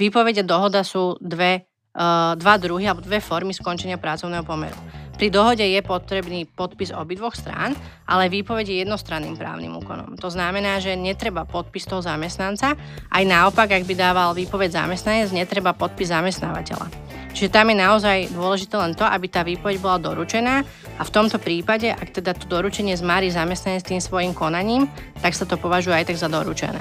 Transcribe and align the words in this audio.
Výpovede 0.00 0.48
dohoda 0.48 0.80
sú 0.80 1.20
dve, 1.20 1.68
uh, 1.92 2.32
dva 2.32 2.56
druhy 2.56 2.88
alebo 2.88 3.04
dve 3.04 3.20
formy 3.20 3.52
skončenia 3.52 4.00
pracovného 4.00 4.48
pomeru. 4.48 4.80
Pri 5.20 5.28
dohode 5.28 5.60
je 5.60 5.84
potrebný 5.84 6.48
podpis 6.48 6.88
obidvoch 6.96 7.36
strán, 7.36 7.76
ale 8.08 8.32
výpoveď 8.32 8.72
je 8.72 8.76
jednostranným 8.80 9.36
právnym 9.36 9.76
úkonom. 9.76 10.16
To 10.16 10.32
znamená, 10.32 10.80
že 10.80 10.96
netreba 10.96 11.44
podpis 11.44 11.84
toho 11.84 12.00
zamestnanca, 12.00 12.72
aj 13.12 13.24
naopak, 13.28 13.68
ak 13.68 13.84
by 13.84 13.92
dával 13.92 14.32
výpoveď 14.32 14.80
zamestnanec, 14.80 15.28
netreba 15.36 15.76
podpis 15.76 16.08
zamestnávateľa. 16.08 16.88
Čiže 17.36 17.52
tam 17.52 17.68
je 17.68 17.76
naozaj 17.76 18.18
dôležité 18.32 18.80
len 18.80 18.96
to, 18.96 19.04
aby 19.04 19.28
tá 19.28 19.44
výpoveď 19.44 19.76
bola 19.84 20.00
doručená 20.00 20.64
a 20.96 21.02
v 21.04 21.12
tomto 21.12 21.36
prípade, 21.36 21.92
ak 21.92 22.16
teda 22.16 22.32
to 22.32 22.48
doručenie 22.48 22.96
zmári 22.96 23.28
zamestnanec 23.28 23.84
tým 23.84 24.00
svojim 24.00 24.32
konaním, 24.32 24.88
tak 25.20 25.36
sa 25.36 25.44
to 25.44 25.60
považuje 25.60 26.00
aj 26.00 26.08
tak 26.08 26.16
za 26.16 26.32
doručené. 26.32 26.80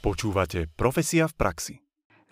Počúvate 0.00 0.72
Profesia 0.72 1.28
v 1.28 1.36
praxi. 1.36 1.83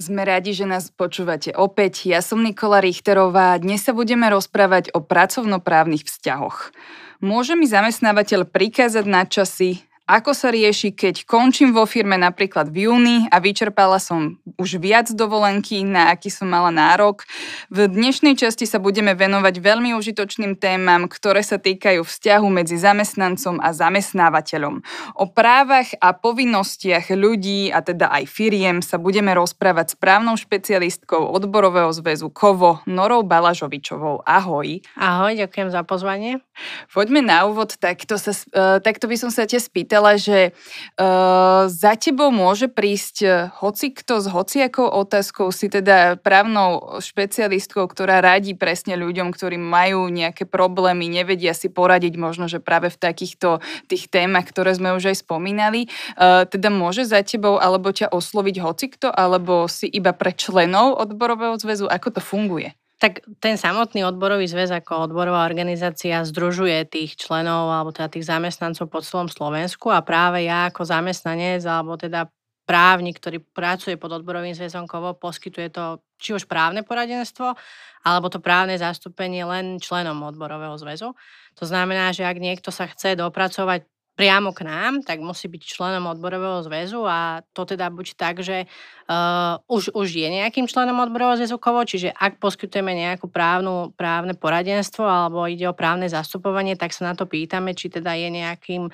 Sme 0.03 0.27
radi, 0.27 0.51
že 0.51 0.67
nás 0.67 0.91
počúvate 0.91 1.55
opäť. 1.55 2.11
Ja 2.11 2.27
som 2.27 2.43
Nikola 2.43 2.83
Richterová 2.83 3.55
a 3.55 3.63
dnes 3.63 3.87
sa 3.87 3.95
budeme 3.95 4.27
rozprávať 4.35 4.91
o 4.91 4.99
pracovnoprávnych 4.99 6.03
vzťahoch. 6.03 6.75
Môže 7.23 7.55
mi 7.55 7.71
zamestnávateľ 7.71 8.51
prikázať 8.51 9.07
na 9.07 9.23
časy, 9.23 9.87
ako 10.03 10.35
sa 10.35 10.51
rieši, 10.51 10.91
keď 10.91 11.23
končím 11.25 11.71
vo 11.71 11.87
firme 11.87 12.19
napríklad 12.19 12.75
v 12.75 12.91
júni 12.91 13.17
a 13.31 13.39
vyčerpala 13.39 14.03
som 14.03 14.43
už 14.59 14.83
viac 14.83 15.07
dovolenky, 15.15 15.87
na 15.87 16.11
aký 16.11 16.27
som 16.27 16.51
mala 16.51 16.75
nárok. 16.75 17.23
V 17.71 17.87
dnešnej 17.87 18.35
časti 18.35 18.67
sa 18.67 18.83
budeme 18.83 19.15
venovať 19.15 19.63
veľmi 19.63 19.95
užitočným 19.95 20.59
témam, 20.59 21.07
ktoré 21.07 21.47
sa 21.47 21.55
týkajú 21.57 22.03
vzťahu 22.03 22.47
medzi 22.51 22.83
zamestnancom 22.83 23.63
a 23.63 23.71
zamestnávateľom. 23.71 24.83
O 25.23 25.31
právach 25.31 25.95
a 26.03 26.11
povinnostiach 26.11 27.15
ľudí, 27.15 27.71
a 27.71 27.79
teda 27.81 28.11
aj 28.11 28.27
firiem, 28.27 28.83
sa 28.83 28.99
budeme 28.99 29.31
rozprávať 29.39 29.95
s 29.95 29.99
právnou 30.03 30.35
špecialistkou 30.35 31.31
odborového 31.31 31.95
zväzu 31.95 32.27
KOVO 32.27 32.83
Norou 32.91 33.23
Balažovičovou. 33.23 34.27
Ahoj. 34.27 34.83
Ahoj, 34.99 35.33
ďakujem 35.39 35.71
za 35.71 35.87
pozvanie. 35.87 36.43
Poďme 36.91 37.23
na 37.23 37.47
úvod, 37.47 37.79
takto, 37.79 38.19
sa, 38.19 38.35
uh, 38.35 38.83
takto 38.83 39.07
by 39.07 39.17
som 39.17 39.31
sa 39.31 39.47
ťa 39.47 39.63
spýtala 39.63 39.92
pýtala, 39.93 40.17
že 40.17 40.57
uh, 40.97 41.69
za 41.69 42.01
tebou 42.01 42.33
môže 42.33 42.73
prísť 42.73 43.17
e, 43.21 43.29
hoci 43.61 43.93
kto 43.93 44.25
s 44.25 44.27
hociakou 44.33 44.89
otázkou, 44.89 45.53
si 45.53 45.69
teda 45.69 46.17
právnou 46.17 46.97
špecialistkou, 46.97 47.85
ktorá 47.85 48.25
radí 48.25 48.57
presne 48.57 48.97
ľuďom, 48.97 49.29
ktorí 49.37 49.61
majú 49.61 50.09
nejaké 50.09 50.49
problémy, 50.49 51.13
nevedia 51.13 51.53
si 51.53 51.69
poradiť 51.69 52.17
možno, 52.17 52.49
že 52.49 52.57
práve 52.57 52.89
v 52.89 52.97
takýchto 52.97 53.61
tých 53.93 54.09
témach, 54.09 54.49
ktoré 54.49 54.73
sme 54.73 54.97
už 54.97 55.13
aj 55.13 55.29
spomínali. 55.29 55.93
Uh, 56.17 56.49
teda 56.49 56.73
môže 56.73 57.05
za 57.05 57.21
tebou 57.21 57.61
alebo 57.61 57.93
ťa 57.93 58.09
osloviť 58.09 58.65
hocikto, 58.65 59.13
alebo 59.13 59.69
si 59.69 59.93
iba 59.93 60.17
pre 60.17 60.33
členov 60.33 60.97
odborového 60.97 61.61
zväzu? 61.61 61.85
Ako 61.85 62.17
to 62.17 62.25
funguje? 62.25 62.73
Tak 63.03 63.27
ten 63.43 63.59
samotný 63.59 64.07
odborový 64.07 64.47
zväz 64.47 64.71
ako 64.71 65.11
odborová 65.11 65.43
organizácia 65.43 66.23
združuje 66.23 66.87
tých 66.87 67.19
členov 67.19 67.67
alebo 67.67 67.91
teda 67.91 68.07
tých 68.07 68.31
zamestnancov 68.31 68.87
po 68.87 69.03
celom 69.03 69.27
Slovensku 69.27 69.91
a 69.91 70.07
práve 70.07 70.47
ja 70.47 70.71
ako 70.71 70.87
zamestnanec 70.87 71.67
alebo 71.67 71.99
teda 71.99 72.31
právnik, 72.63 73.19
ktorý 73.19 73.43
pracuje 73.43 73.99
pod 73.99 74.23
odborovým 74.23 74.55
zväzom 74.55 74.87
KOVO, 74.87 75.19
poskytuje 75.19 75.75
to 75.75 75.99
či 76.23 76.31
už 76.39 76.47
právne 76.47 76.87
poradenstvo, 76.87 77.59
alebo 78.07 78.31
to 78.31 78.39
právne 78.39 78.79
zastúpenie 78.79 79.43
len 79.43 79.83
členom 79.83 80.23
odborového 80.23 80.79
zväzu. 80.79 81.19
To 81.59 81.65
znamená, 81.67 82.15
že 82.15 82.23
ak 82.23 82.39
niekto 82.39 82.71
sa 82.71 82.87
chce 82.87 83.19
dopracovať 83.19 83.83
priamo 84.13 84.53
k 84.53 84.69
nám, 84.69 85.01
tak 85.01 85.25
musí 85.25 85.49
byť 85.49 85.63
členom 85.65 86.05
odborového 86.13 86.61
zväzu 86.61 87.01
a 87.09 87.41
to 87.57 87.65
teda 87.65 87.89
buď 87.89 88.07
tak, 88.13 88.45
že 88.45 88.69
uh, 88.69 89.57
už, 89.73 89.97
už 89.97 90.09
je 90.13 90.29
nejakým 90.29 90.69
členom 90.69 91.01
odborového 91.01 91.41
zväzu 91.41 91.57
kovo, 91.57 91.81
čiže 91.81 92.13
ak 92.13 92.37
poskytujeme 92.37 92.93
nejakú 92.93 93.33
právnu, 93.33 93.97
právne 93.97 94.37
poradenstvo 94.37 95.09
alebo 95.09 95.49
ide 95.49 95.65
o 95.65 95.77
právne 95.77 96.13
zastupovanie, 96.13 96.77
tak 96.77 96.93
sa 96.93 97.09
na 97.09 97.15
to 97.17 97.25
pýtame, 97.25 97.73
či 97.73 97.89
teda 97.89 98.13
je 98.13 98.29
nejakým 98.29 98.93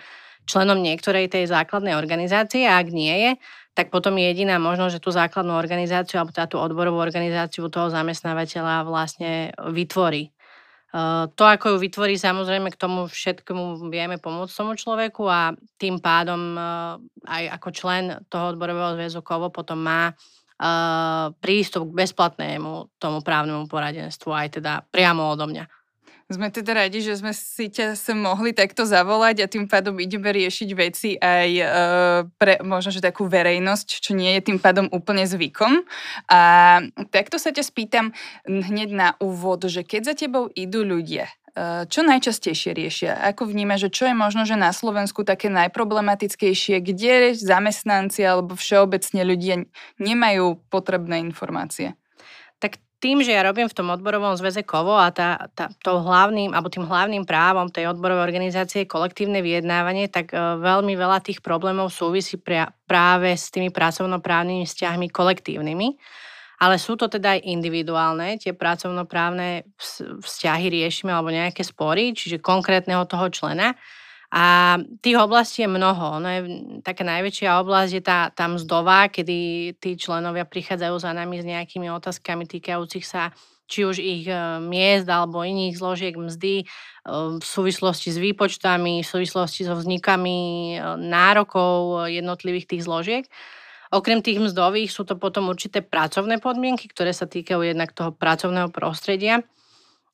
členom 0.48 0.78
niektorej 0.80 1.28
tej 1.28 1.50
základnej 1.50 1.98
organizácie 1.98 2.64
a 2.64 2.80
ak 2.80 2.88
nie 2.88 3.12
je, 3.12 3.30
tak 3.76 3.94
potom 3.94 4.18
je 4.18 4.26
jediná 4.32 4.58
možnosť, 4.58 4.98
že 4.98 5.04
tú 5.04 5.10
základnú 5.14 5.54
organizáciu 5.54 6.18
alebo 6.18 6.34
teda 6.34 6.50
tú 6.50 6.58
odborovú 6.58 6.98
organizáciu 6.98 7.70
toho 7.70 7.90
zamestnávateľa 7.94 8.82
vlastne 8.82 9.54
vytvorí. 9.70 10.34
To, 11.36 11.42
ako 11.44 11.76
ju 11.76 11.84
vytvorí, 11.84 12.16
samozrejme 12.16 12.72
k 12.72 12.80
tomu 12.80 13.12
všetkému 13.12 13.92
vieme 13.92 14.16
pomôcť 14.16 14.56
tomu 14.56 14.72
človeku 14.72 15.28
a 15.28 15.52
tým 15.76 16.00
pádom 16.00 16.56
aj 17.28 17.44
ako 17.60 17.68
člen 17.76 18.04
toho 18.32 18.56
odborového 18.56 18.96
zväzu 18.96 19.20
KOVO 19.20 19.52
potom 19.52 19.84
má 19.84 20.16
prístup 21.44 21.92
k 21.92 21.98
bezplatnému 22.02 22.96
tomu 22.96 23.20
právnemu 23.20 23.68
poradenstvu 23.68 24.32
aj 24.32 24.48
teda 24.58 24.80
priamo 24.88 25.28
odo 25.28 25.44
mňa. 25.46 25.77
Sme 26.28 26.52
teda 26.52 26.76
radi, 26.76 27.00
že 27.00 27.16
sme 27.16 27.32
si 27.32 27.72
ťa 27.72 27.96
sem 27.96 28.12
mohli 28.12 28.52
takto 28.52 28.84
zavolať 28.84 29.40
a 29.40 29.46
tým 29.48 29.64
pádom 29.64 29.96
ideme 29.96 30.28
riešiť 30.28 30.68
veci 30.76 31.16
aj 31.16 31.50
e, 31.56 31.64
pre 32.36 32.60
možno, 32.60 32.92
že 32.92 33.00
takú 33.00 33.24
verejnosť, 33.24 34.04
čo 34.04 34.12
nie 34.12 34.36
je 34.36 34.52
tým 34.52 34.60
pádom 34.60 34.92
úplne 34.92 35.24
zvykom. 35.24 35.88
A 36.28 36.40
takto 37.08 37.40
sa 37.40 37.48
ťa 37.48 37.64
spýtam 37.64 38.12
hneď 38.44 38.92
na 38.92 39.08
úvod, 39.24 39.72
že 39.72 39.80
keď 39.80 40.12
za 40.12 40.14
tebou 40.20 40.52
idú 40.52 40.84
ľudia, 40.84 41.32
e, 41.56 41.88
čo 41.88 42.04
najčastejšie 42.04 42.76
riešia? 42.76 43.16
Ako 43.32 43.48
vníma, 43.48 43.80
že 43.80 43.88
čo 43.88 44.04
je 44.04 44.12
možno, 44.12 44.44
že 44.44 44.60
na 44.60 44.76
Slovensku 44.76 45.24
také 45.24 45.48
najproblematickejšie, 45.48 46.84
kde 46.84 47.40
zamestnanci 47.40 48.20
alebo 48.20 48.52
všeobecne 48.52 49.24
ľudia 49.24 49.64
nemajú 49.96 50.60
potrebné 50.68 51.24
informácie? 51.24 51.96
Tým, 52.98 53.22
že 53.22 53.30
ja 53.30 53.46
robím 53.46 53.70
v 53.70 53.76
tom 53.78 53.94
odborovom 53.94 54.34
zväze 54.34 54.66
KOVO 54.66 54.98
a 54.98 55.14
tá, 55.14 55.46
tá, 55.54 55.70
to 55.86 56.02
hlavným, 56.02 56.50
alebo 56.50 56.66
tým 56.66 56.82
hlavným 56.82 57.22
právom 57.22 57.70
tej 57.70 57.94
odborovej 57.94 58.26
organizácie 58.26 58.84
je 58.84 58.90
kolektívne 58.90 59.38
vyjednávanie, 59.38 60.10
tak 60.10 60.34
uh, 60.34 60.58
veľmi 60.58 60.98
veľa 60.98 61.22
tých 61.22 61.38
problémov 61.38 61.94
súvisí 61.94 62.42
pra, 62.42 62.74
práve 62.90 63.30
s 63.38 63.54
tými 63.54 63.70
pracovnoprávnymi 63.70 64.66
vzťahmi 64.66 65.06
kolektívnymi. 65.14 65.88
Ale 66.58 66.74
sú 66.74 66.98
to 66.98 67.06
teda 67.06 67.38
aj 67.38 67.46
individuálne, 67.46 68.34
tie 68.42 68.50
pracovnoprávne 68.50 69.62
vzťahy 70.18 70.66
riešime 70.66 71.14
alebo 71.14 71.30
nejaké 71.30 71.62
spory, 71.62 72.10
čiže 72.18 72.42
konkrétneho 72.42 73.06
toho 73.06 73.30
člena. 73.30 73.78
A 74.28 74.76
tých 75.00 75.16
oblastí 75.16 75.64
je 75.64 75.72
mnoho. 75.72 76.20
No 76.20 76.28
je, 76.28 76.40
taká 76.84 77.00
najväčšia 77.00 77.64
oblasť 77.64 77.92
je 77.96 78.02
tá, 78.04 78.28
tá 78.28 78.44
mzdová, 78.44 79.08
kedy 79.08 79.72
tí 79.80 79.96
členovia 79.96 80.44
prichádzajú 80.44 80.96
za 81.00 81.16
nami 81.16 81.40
s 81.40 81.48
nejakými 81.48 81.88
otázkami 81.88 82.44
týkajúcich 82.44 83.08
sa 83.08 83.32
či 83.68 83.84
už 83.84 84.00
ich 84.00 84.24
e, 84.24 84.34
miest 84.64 85.04
alebo 85.08 85.44
iných 85.44 85.76
zložiek 85.76 86.16
mzdy 86.16 86.64
e, 86.64 86.66
v 87.36 87.44
súvislosti 87.44 88.08
s 88.08 88.16
výpočtami, 88.16 89.04
v 89.04 89.06
súvislosti 89.06 89.68
so 89.68 89.76
vznikami 89.76 90.36
e, 90.74 90.76
nárokov 90.96 92.08
jednotlivých 92.08 92.66
tých 92.74 92.82
zložiek. 92.88 93.24
Okrem 93.92 94.20
tých 94.24 94.40
mzdových 94.40 94.92
sú 94.92 95.04
to 95.04 95.16
potom 95.16 95.52
určité 95.52 95.84
pracovné 95.84 96.40
podmienky, 96.40 96.88
ktoré 96.88 97.12
sa 97.12 97.28
týkajú 97.28 97.64
jednak 97.64 97.92
toho 97.92 98.12
pracovného 98.12 98.72
prostredia 98.72 99.44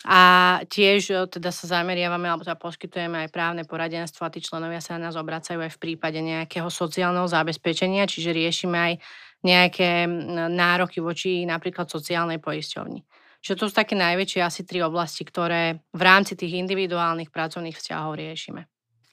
a 0.04 0.20
tiež 0.68 1.00
e, 1.08 1.16
teda 1.32 1.48
sa 1.48 1.80
zameriavame, 1.80 2.28
alebo 2.28 2.44
teda 2.44 2.60
poskytujeme 2.60 3.24
aj 3.24 3.32
právne 3.32 3.64
poradenstvo 3.64 4.28
a 4.28 4.32
tí 4.32 4.44
členovia 4.44 4.84
sa 4.84 5.00
na 5.00 5.08
nás 5.08 5.16
obracajú 5.16 5.64
aj 5.64 5.72
v 5.74 5.80
prípade 5.80 6.20
nejakého 6.20 6.68
sociálneho 6.68 7.24
zabezpečenia, 7.24 8.04
čiže 8.04 8.36
riešime 8.36 8.76
aj 8.76 8.94
nejaké 9.44 10.08
nároky 10.52 11.04
voči 11.04 11.44
napríklad 11.44 11.88
sociálnej 11.88 12.40
poisťovni. 12.40 13.00
Čiže 13.44 13.60
to 13.60 13.64
sú 13.68 13.76
také 13.76 13.92
najväčšie 13.92 14.40
asi 14.40 14.64
tri 14.64 14.80
oblasti, 14.80 15.20
ktoré 15.20 15.84
v 15.92 16.02
rámci 16.04 16.32
tých 16.32 16.64
individuálnych 16.64 17.28
pracovných 17.28 17.76
vzťahov 17.76 18.16
riešime. 18.16 18.64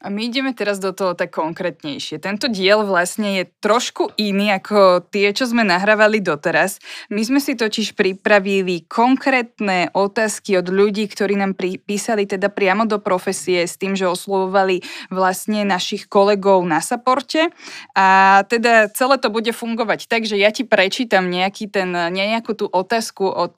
A 0.02 0.10
my 0.10 0.34
ideme 0.34 0.50
teraz 0.58 0.82
do 0.82 0.90
toho 0.90 1.14
tak 1.14 1.30
konkrétnejšie. 1.38 2.18
Tento 2.18 2.50
diel 2.50 2.82
vlastne 2.82 3.42
je 3.42 3.44
trošku 3.62 4.18
iný 4.18 4.50
ako 4.58 5.06
tie, 5.14 5.30
čo 5.30 5.46
sme 5.46 5.62
nahrávali 5.62 6.18
doteraz. 6.26 6.82
My 7.14 7.22
sme 7.22 7.38
si 7.38 7.54
totiž 7.54 7.94
pripravili 7.94 8.90
konkrétne 8.90 9.94
otázky 9.94 10.58
od 10.58 10.74
ľudí, 10.74 11.06
ktorí 11.06 11.38
nám 11.38 11.54
písali 11.86 12.26
teda 12.26 12.50
priamo 12.50 12.90
do 12.90 12.98
profesie 12.98 13.70
s 13.70 13.78
tým, 13.78 13.94
že 13.94 14.10
oslovovali 14.10 14.82
vlastne 15.14 15.62
našich 15.62 16.10
kolegov 16.10 16.66
na 16.66 16.82
saporte. 16.82 17.54
A 17.94 18.42
teda 18.50 18.90
celé 18.90 19.22
to 19.22 19.30
bude 19.30 19.54
fungovať 19.54 20.10
tak, 20.10 20.26
že 20.26 20.34
ja 20.34 20.50
ti 20.50 20.66
prečítam 20.66 21.30
nejaký 21.30 21.70
ten, 21.70 21.94
nejakú 21.94 22.58
tú 22.58 22.66
otázku 22.66 23.30
od 23.30 23.54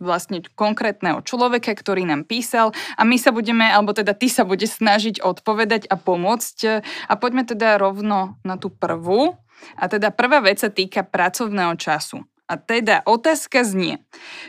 vlastne 0.00 0.42
konkrétneho 0.54 1.22
človeka, 1.22 1.74
ktorý 1.74 2.06
nám 2.08 2.24
písal 2.24 2.72
a 2.96 3.02
my 3.02 3.16
sa 3.16 3.30
budeme, 3.34 3.66
alebo 3.66 3.92
teda 3.92 4.14
ty 4.16 4.30
sa 4.30 4.46
bude 4.46 4.64
snažiť 4.64 5.20
odpovedať 5.20 5.88
a 5.90 5.96
pomôcť. 5.98 6.58
A 7.06 7.14
poďme 7.18 7.46
teda 7.46 7.76
rovno 7.80 8.38
na 8.42 8.56
tú 8.56 8.72
prvú. 8.72 9.36
A 9.80 9.88
teda 9.88 10.12
prvá 10.12 10.44
vec 10.44 10.60
sa 10.60 10.68
týka 10.68 11.00
pracovného 11.00 11.74
času. 11.80 12.20
A 12.46 12.54
teda 12.54 13.02
otázka 13.02 13.66
znie. 13.66 13.98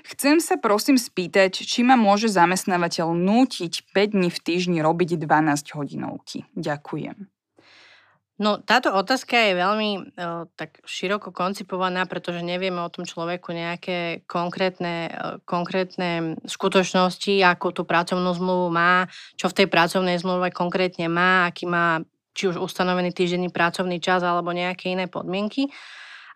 Chcem 0.06 0.38
sa 0.38 0.62
prosím 0.62 1.02
spýtať, 1.02 1.66
či 1.66 1.82
ma 1.82 1.98
môže 1.98 2.30
zamestnávateľ 2.30 3.18
nútiť 3.18 3.90
5 3.90 4.14
dní 4.14 4.30
v 4.30 4.40
týždni 4.40 4.80
robiť 4.86 5.18
12 5.18 5.74
hodinovky. 5.74 6.46
Ďakujem. 6.54 7.37
No 8.38 8.62
táto 8.62 8.94
otázka 8.94 9.34
je 9.34 9.54
veľmi 9.58 9.90
uh, 9.98 10.46
tak 10.54 10.78
široko 10.86 11.34
koncipovaná, 11.34 12.06
pretože 12.06 12.46
nevieme 12.46 12.78
o 12.86 12.94
tom 12.94 13.02
človeku 13.02 13.50
nejaké 13.50 14.22
konkrétne, 14.30 15.10
uh, 15.10 15.42
konkrétne 15.42 16.38
skutočnosti, 16.46 17.34
ako 17.42 17.74
tú 17.74 17.82
pracovnú 17.82 18.30
zmluvu 18.38 18.70
má, 18.70 19.10
čo 19.42 19.50
v 19.50 19.58
tej 19.58 19.68
pracovnej 19.74 20.22
zmluve 20.22 20.54
konkrétne 20.54 21.10
má, 21.10 21.50
aký 21.50 21.66
má 21.66 22.06
či 22.38 22.54
už 22.54 22.62
ustanovený 22.62 23.10
týždenný 23.10 23.50
pracovný 23.50 23.98
čas 23.98 24.22
alebo 24.22 24.54
nejaké 24.54 24.94
iné 24.94 25.10
podmienky. 25.10 25.74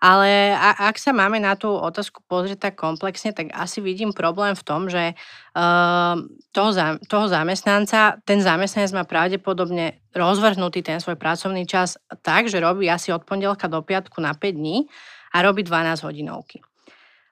Ale 0.01 0.57
ak 0.57 0.98
sa 0.98 1.13
máme 1.13 1.38
na 1.38 1.53
tú 1.53 1.69
otázku 1.69 2.25
pozrieť 2.25 2.74
tak 2.74 2.75
komplexne, 2.81 3.38
tak 3.38 3.53
asi 3.53 3.86
vidím 3.86 4.09
problém 4.18 4.57
v 4.57 4.65
tom, 4.65 4.89
že 4.89 5.13
uh, 5.13 6.18
toho, 6.50 6.71
toho 7.06 7.25
zamestnanca, 7.30 8.18
ten 8.25 8.42
zamestnanec 8.42 8.98
má 8.98 9.06
pravdepodobne 9.06 10.01
rozvrhnutý 10.18 10.81
ten 10.81 10.98
svoj 10.98 11.21
pracovný 11.21 11.69
čas 11.69 12.01
tak, 12.25 12.50
že 12.50 12.57
robí 12.57 12.89
asi 12.89 13.13
od 13.13 13.21
pondelka 13.30 13.69
do 13.69 13.86
piatku 13.86 14.18
na 14.25 14.33
5 14.33 14.57
dní 14.57 14.89
a 15.38 15.45
robí 15.45 15.62
12 15.62 16.01
hodinovky. 16.01 16.65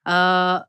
Uh, 0.05 0.61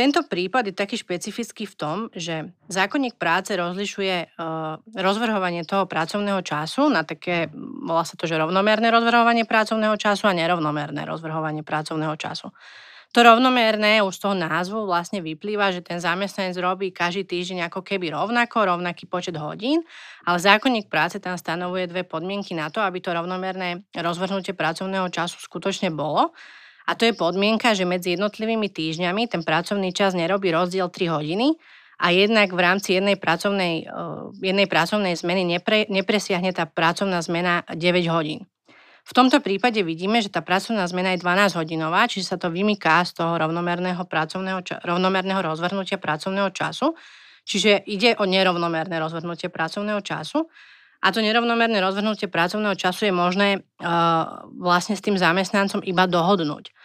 tento 0.00 0.24
prípad 0.24 0.72
je 0.72 0.74
taký 0.74 0.96
špecifický 0.96 1.68
v 1.68 1.76
tom, 1.76 1.96
že 2.16 2.56
zákonník 2.72 3.20
práce 3.20 3.52
rozlišuje 3.52 4.32
uh, 4.32 4.80
rozvrhovanie 4.96 5.68
toho 5.68 5.84
pracovného 5.84 6.40
času 6.40 6.88
na 6.88 7.04
také, 7.04 7.52
volá 7.84 8.08
sa 8.08 8.16
to, 8.16 8.24
že 8.24 8.40
rovnomerné 8.40 8.88
rozvrhovanie 8.88 9.44
pracovného 9.44 10.00
času 10.00 10.24
a 10.24 10.32
nerovnomerné 10.32 11.04
rozvrhovanie 11.04 11.60
pracovného 11.60 12.16
času. 12.16 12.48
To 13.10 13.26
rovnomerné 13.26 14.00
už 14.06 14.16
z 14.16 14.22
toho 14.22 14.38
názvu 14.38 14.86
vlastne 14.86 15.18
vyplýva, 15.20 15.74
že 15.74 15.82
ten 15.82 15.98
zamestnanec 15.98 16.54
robí 16.62 16.94
každý 16.94 17.26
týždeň 17.26 17.66
ako 17.68 17.82
keby 17.82 18.14
rovnako, 18.14 18.70
rovnaký 18.70 19.10
počet 19.10 19.34
hodín, 19.34 19.82
ale 20.24 20.38
zákonník 20.38 20.86
práce 20.86 21.18
tam 21.18 21.34
stanovuje 21.34 21.90
dve 21.90 22.06
podmienky 22.06 22.54
na 22.54 22.70
to, 22.70 22.78
aby 22.78 23.02
to 23.02 23.10
rovnomerné 23.10 23.82
rozvrhnutie 23.98 24.54
pracovného 24.54 25.10
času 25.10 25.42
skutočne 25.42 25.90
bolo. 25.90 26.32
A 26.90 26.98
to 26.98 27.06
je 27.06 27.14
podmienka, 27.14 27.70
že 27.78 27.86
medzi 27.86 28.18
jednotlivými 28.18 28.66
týždňami 28.66 29.30
ten 29.30 29.46
pracovný 29.46 29.94
čas 29.94 30.18
nerobí 30.18 30.50
rozdiel 30.50 30.90
3 30.90 31.06
hodiny 31.06 31.54
a 32.02 32.10
jednak 32.10 32.50
v 32.50 32.58
rámci 32.58 32.98
jednej 32.98 33.14
pracovnej, 33.14 33.86
jednej 34.42 34.66
pracovnej 34.66 35.14
zmeny 35.14 35.46
nepre, 35.46 35.86
nepresiahne 35.86 36.50
tá 36.50 36.66
pracovná 36.66 37.22
zmena 37.22 37.62
9 37.70 38.10
hodín. 38.10 38.50
V 39.06 39.12
tomto 39.14 39.38
prípade 39.38 39.80
vidíme, 39.86 40.18
že 40.18 40.34
tá 40.34 40.42
pracovná 40.42 40.82
zmena 40.90 41.14
je 41.14 41.22
12 41.22 41.56
hodinová, 41.56 42.10
čiže 42.10 42.34
sa 42.34 42.36
to 42.36 42.50
vymyká 42.50 43.06
z 43.06 43.22
toho 43.22 43.38
rovnomerného, 43.38 44.02
pracovného, 44.04 44.60
rovnomerného 44.82 45.40
rozvrhnutia 45.40 45.96
pracovného 45.96 46.50
času. 46.50 46.92
Čiže 47.46 47.86
ide 47.88 48.14
o 48.20 48.28
nerovnomerné 48.28 49.00
rozvrhnutie 49.00 49.48
pracovného 49.48 50.02
času. 50.04 50.46
A 51.00 51.16
to 51.16 51.24
nerovnomerné 51.24 51.80
rozvrhnutie 51.80 52.28
pracovného 52.28 52.76
času 52.76 53.08
je 53.08 53.14
možné 53.14 53.48
uh, 53.80 54.44
vlastne 54.60 54.94
s 54.94 55.02
tým 55.02 55.16
zamestnancom 55.16 55.80
iba 55.80 56.04
dohodnúť. 56.04 56.76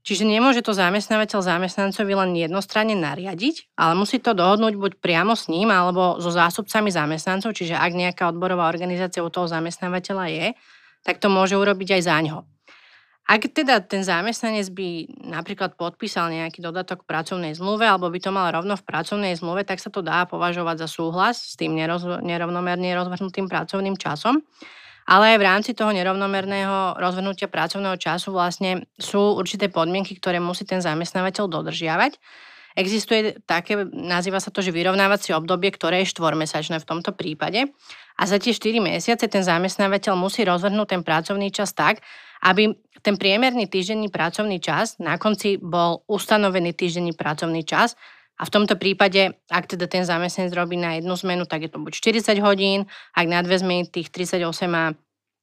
Čiže 0.00 0.24
nemôže 0.24 0.64
to 0.64 0.72
zamestnávateľ 0.72 1.44
zamestnancovi 1.44 2.12
len 2.16 2.32
jednostranne 2.32 2.96
nariadiť, 2.96 3.76
ale 3.76 3.92
musí 3.92 4.16
to 4.16 4.32
dohodnúť 4.32 4.74
buď 4.80 4.92
priamo 4.96 5.36
s 5.36 5.52
ním 5.52 5.68
alebo 5.68 6.16
so 6.16 6.32
zástupcami 6.32 6.88
zamestnancov, 6.88 7.52
čiže 7.52 7.76
ak 7.76 7.92
nejaká 7.92 8.32
odborová 8.32 8.72
organizácia 8.72 9.20
u 9.20 9.28
toho 9.28 9.44
zamestnávateľa 9.44 10.24
je, 10.32 10.46
tak 11.04 11.20
to 11.20 11.28
môže 11.28 11.52
urobiť 11.52 12.00
aj 12.00 12.02
za 12.04 12.16
ňo. 12.16 12.38
Ak 13.30 13.46
teda 13.46 13.78
ten 13.78 14.02
zamestnanec 14.02 14.74
by 14.74 14.88
napríklad 15.30 15.78
podpísal 15.78 16.34
nejaký 16.34 16.66
dodatok 16.66 17.06
v 17.06 17.14
pracovnej 17.14 17.52
zmluve 17.54 17.86
alebo 17.86 18.10
by 18.10 18.18
to 18.18 18.34
mal 18.34 18.50
rovno 18.50 18.74
v 18.74 18.82
pracovnej 18.82 19.38
zmluve, 19.38 19.62
tak 19.62 19.78
sa 19.78 19.86
to 19.86 20.02
dá 20.02 20.26
považovať 20.26 20.82
za 20.82 20.88
súhlas 20.90 21.38
s 21.38 21.54
tým 21.54 21.78
neroz, 21.78 22.02
nerovnomerne 22.26 22.90
rozvrhnutým 22.90 23.46
pracovným 23.46 23.94
časom. 23.94 24.42
Ale 25.10 25.34
aj 25.34 25.38
v 25.42 25.46
rámci 25.50 25.70
toho 25.74 25.90
nerovnomerného 25.90 26.94
rozvrhnutia 26.94 27.50
pracovného 27.50 27.98
času 27.98 28.30
vlastne 28.30 28.86
sú 28.94 29.34
určité 29.34 29.66
podmienky, 29.66 30.14
ktoré 30.14 30.38
musí 30.38 30.62
ten 30.62 30.78
zamestnávateľ 30.78 31.50
dodržiavať. 31.50 32.14
Existuje 32.78 33.34
také, 33.42 33.74
nazýva 33.90 34.38
sa 34.38 34.54
to, 34.54 34.62
že 34.62 34.70
vyrovnávacie 34.70 35.34
obdobie, 35.34 35.74
ktoré 35.74 36.06
je 36.06 36.14
štvormesačné 36.14 36.78
v 36.78 36.86
tomto 36.86 37.10
prípade. 37.10 37.66
A 38.14 38.22
za 38.30 38.38
tie 38.38 38.54
4 38.54 38.78
mesiace 38.78 39.26
ten 39.26 39.42
zamestnávateľ 39.42 40.14
musí 40.14 40.46
rozvrhnúť 40.46 40.94
ten 40.94 41.02
pracovný 41.02 41.50
čas 41.50 41.74
tak, 41.74 41.98
aby 42.46 42.70
ten 43.02 43.18
priemerný 43.18 43.66
týždenný 43.66 44.14
pracovný 44.14 44.62
čas 44.62 44.94
na 45.02 45.18
konci 45.18 45.58
bol 45.58 46.06
ustanovený 46.06 46.70
týždenný 46.70 47.18
pracovný 47.18 47.66
čas 47.66 47.98
a 48.40 48.42
v 48.48 48.50
tomto 48.50 48.80
prípade, 48.80 49.36
ak 49.52 49.68
teda 49.68 49.84
ten 49.84 50.08
zamestnanec 50.08 50.56
robí 50.56 50.80
na 50.80 50.96
jednu 50.96 51.12
zmenu, 51.20 51.44
tak 51.44 51.68
je 51.68 51.70
to 51.70 51.76
buď 51.76 51.92
40 52.24 52.40
hodín, 52.40 52.88
ak 53.12 53.26
na 53.28 53.44
dve 53.44 53.60
zmeny 53.60 53.84
tých 53.84 54.08
38 54.08 54.40
a 54.72 54.96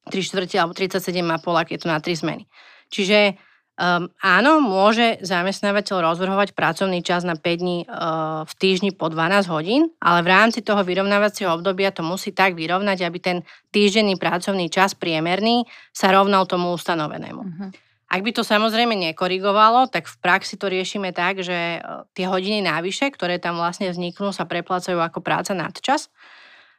3 0.09 0.17
štvrte 0.17 0.57
alebo 0.57 0.73
37,5, 0.73 1.21
ak 1.45 1.67
je 1.69 1.79
to 1.79 1.87
na 1.87 2.01
3 2.01 2.21
zmeny. 2.25 2.43
Čiže 2.89 3.37
Um, 3.77 4.09
áno, 4.25 4.57
môže 4.57 5.21
zamestnávateľ 5.21 6.09
rozvrhovať 6.09 6.57
pracovný 6.57 7.05
čas 7.05 7.21
na 7.21 7.37
5 7.37 7.61
dní 7.61 7.85
uh, 7.85 8.41
v 8.41 8.53
týždni 8.57 8.89
po 8.89 9.05
12 9.05 9.45
hodín, 9.53 9.93
ale 10.01 10.25
v 10.25 10.33
rámci 10.33 10.65
toho 10.65 10.81
vyrovnávacieho 10.81 11.53
obdobia 11.53 11.93
to 11.93 12.01
musí 12.01 12.33
tak 12.33 12.57
vyrovnať, 12.57 13.05
aby 13.05 13.21
ten 13.21 13.37
týždenný 13.69 14.17
pracovný 14.17 14.73
čas 14.73 14.97
priemerný 14.97 15.69
sa 15.93 16.09
rovnal 16.09 16.49
tomu 16.49 16.73
ustanovenému. 16.73 17.41
Uh-huh. 17.45 17.69
Ak 18.07 18.23
by 18.23 18.31
to 18.31 18.43
samozrejme 18.43 18.95
nekorigovalo, 18.95 19.91
tak 19.91 20.07
v 20.07 20.15
praxi 20.23 20.55
to 20.55 20.71
riešime 20.71 21.11
tak, 21.11 21.43
že 21.43 21.83
tie 22.15 22.25
hodiny 22.25 22.63
návyše, 22.63 23.11
ktoré 23.11 23.35
tam 23.35 23.59
vlastne 23.59 23.91
vzniknú, 23.91 24.31
sa 24.31 24.47
preplácajú 24.47 24.95
ako 24.95 25.19
práca 25.19 25.51
nadčas. 25.51 26.07
čas 26.07 26.15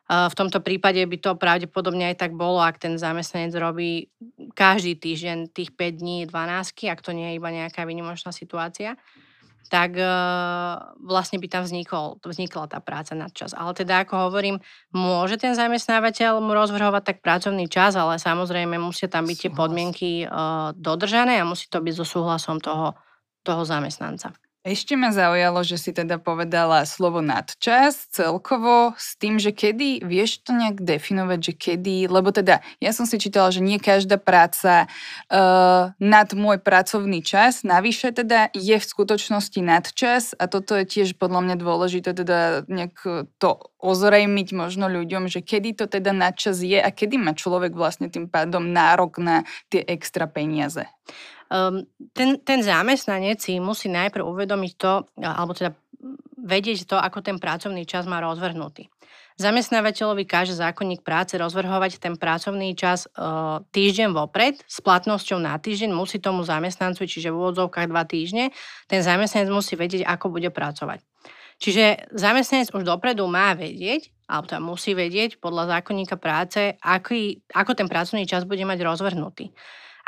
v 0.08 0.34
tomto 0.34 0.64
prípade 0.64 1.04
by 1.04 1.16
to 1.20 1.36
pravdepodobne 1.36 2.08
aj 2.08 2.16
tak 2.24 2.32
bolo, 2.32 2.64
ak 2.64 2.80
ten 2.80 2.96
zamestnanec 2.96 3.52
robí 3.60 4.08
každý 4.56 4.96
týždeň 4.96 5.52
tých 5.52 5.76
5 5.76 6.00
dní 6.00 6.18
12, 6.24 6.88
ak 6.88 7.04
to 7.04 7.12
nie 7.12 7.28
je 7.28 7.36
iba 7.36 7.52
nejaká 7.52 7.84
výnimočná 7.84 8.32
situácia, 8.32 8.96
tak 9.68 10.00
e, 10.00 10.06
vlastne 11.04 11.36
by 11.36 11.46
tam 11.50 11.62
vznikol, 11.68 12.16
vznikla 12.24 12.72
tá 12.72 12.80
práca 12.80 13.12
nad 13.12 13.28
čas. 13.34 13.52
Ale 13.52 13.76
teda, 13.76 14.06
ako 14.06 14.32
hovorím, 14.32 14.64
môže 14.96 15.36
ten 15.36 15.52
zamestnávateľ 15.52 16.40
mu 16.40 16.56
rozvrhovať 16.56 17.02
tak 17.04 17.18
pracovný 17.20 17.68
čas, 17.68 17.98
ale 17.98 18.16
samozrejme 18.16 18.80
musia 18.80 19.12
tam 19.12 19.28
byť 19.28 19.36
tie 19.36 19.50
podmienky 19.52 20.10
e, 20.24 20.26
dodržané 20.72 21.36
a 21.38 21.48
musí 21.48 21.68
to 21.68 21.84
byť 21.84 21.94
so 22.00 22.06
súhlasom 22.08 22.64
toho, 22.64 22.96
toho 23.44 23.62
zamestnanca. 23.68 24.32
Ešte 24.68 25.00
ma 25.00 25.08
zaujalo, 25.16 25.64
že 25.64 25.80
si 25.80 25.96
teda 25.96 26.20
povedala 26.20 26.84
slovo 26.84 27.24
nadčas 27.24 28.04
celkovo 28.12 28.92
s 29.00 29.16
tým, 29.16 29.40
že 29.40 29.48
kedy, 29.48 30.04
vieš 30.04 30.44
to 30.44 30.52
nejak 30.52 30.84
definovať, 30.84 31.40
že 31.40 31.52
kedy, 31.56 31.96
lebo 32.04 32.28
teda 32.36 32.60
ja 32.76 32.92
som 32.92 33.08
si 33.08 33.16
čítala, 33.16 33.48
že 33.48 33.64
nie 33.64 33.80
každá 33.80 34.20
práca 34.20 34.84
uh, 34.84 35.96
nad 35.96 36.28
môj 36.36 36.60
pracovný 36.60 37.24
čas, 37.24 37.64
navyše 37.64 38.12
teda 38.12 38.52
je 38.52 38.76
v 38.76 38.84
skutočnosti 38.84 39.56
nadčas 39.64 40.36
a 40.36 40.44
toto 40.44 40.76
je 40.76 40.84
tiež 40.84 41.16
podľa 41.16 41.48
mňa 41.48 41.56
dôležité 41.56 42.12
teda 42.12 42.68
nejak 42.68 43.24
to 43.40 43.50
ozrejmiť 43.80 44.48
možno 44.52 44.92
ľuďom, 44.92 45.32
že 45.32 45.40
kedy 45.40 45.80
to 45.80 45.88
teda 45.88 46.12
nadčas 46.12 46.60
je 46.60 46.76
a 46.76 46.92
kedy 46.92 47.16
má 47.16 47.32
človek 47.32 47.72
vlastne 47.72 48.12
tým 48.12 48.28
pádom 48.28 48.68
nárok 48.68 49.16
na 49.16 49.48
tie 49.72 49.80
extra 49.80 50.28
peniaze. 50.28 50.84
Um, 51.48 51.88
ten, 52.12 52.36
ten 52.44 52.60
zamestnanec 52.60 53.40
si 53.40 53.56
musí 53.56 53.88
najprv 53.88 54.20
uvedomiť 54.20 54.72
to, 54.76 55.08
alebo 55.24 55.56
teda 55.56 55.72
vedieť 56.36 56.84
to, 56.84 56.96
ako 57.00 57.24
ten 57.24 57.40
pracovný 57.40 57.88
čas 57.88 58.04
má 58.04 58.20
rozvrhnutý. 58.20 58.92
Zamestnávateľovi 59.38 60.26
káže 60.26 60.58
zákonník 60.58 61.06
práce 61.06 61.38
rozvrhovať 61.38 62.02
ten 62.02 62.18
pracovný 62.18 62.74
čas 62.74 63.06
uh, 63.14 63.62
týždeň 63.70 64.10
vopred 64.10 64.58
s 64.66 64.82
platnosťou 64.82 65.38
na 65.38 65.54
týždeň. 65.54 65.94
Musí 65.94 66.18
tomu 66.18 66.42
zamestnancu, 66.42 67.06
čiže 67.06 67.30
v 67.30 67.38
úvodzovkách 67.38 67.86
dva 67.86 68.02
týždne, 68.02 68.50
ten 68.90 68.98
zamestnanec 68.98 69.46
musí 69.54 69.78
vedieť, 69.78 70.10
ako 70.10 70.34
bude 70.34 70.50
pracovať. 70.50 71.06
Čiže 71.62 72.10
zamestnanec 72.14 72.70
už 72.74 72.82
dopredu 72.82 73.30
má 73.30 73.54
vedieť, 73.54 74.10
alebo 74.26 74.46
teda 74.46 74.60
musí 74.62 74.94
vedieť 74.94 75.38
podľa 75.38 75.78
zákonníka 75.78 76.18
práce, 76.18 76.74
aký, 76.82 77.42
ako 77.54 77.72
ten 77.78 77.86
pracovný 77.86 78.26
čas 78.26 78.42
bude 78.42 78.62
mať 78.66 78.82
rozvrhnutý. 78.82 79.54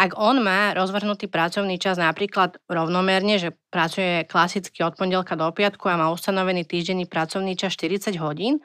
Ak 0.01 0.17
on 0.17 0.41
má 0.41 0.73
rozvrhnutý 0.73 1.29
pracovný 1.29 1.77
čas 1.77 2.01
napríklad 2.01 2.57
rovnomerne, 2.73 3.37
že 3.37 3.53
pracuje 3.69 4.25
klasicky 4.25 4.81
od 4.81 4.97
pondelka 4.97 5.37
do 5.37 5.45
piatku 5.53 5.93
a 5.93 6.01
má 6.01 6.09
ustanovený 6.09 6.65
týždenný 6.65 7.05
pracovný 7.05 7.53
čas 7.53 7.77
40 7.77 8.17
hodín, 8.17 8.65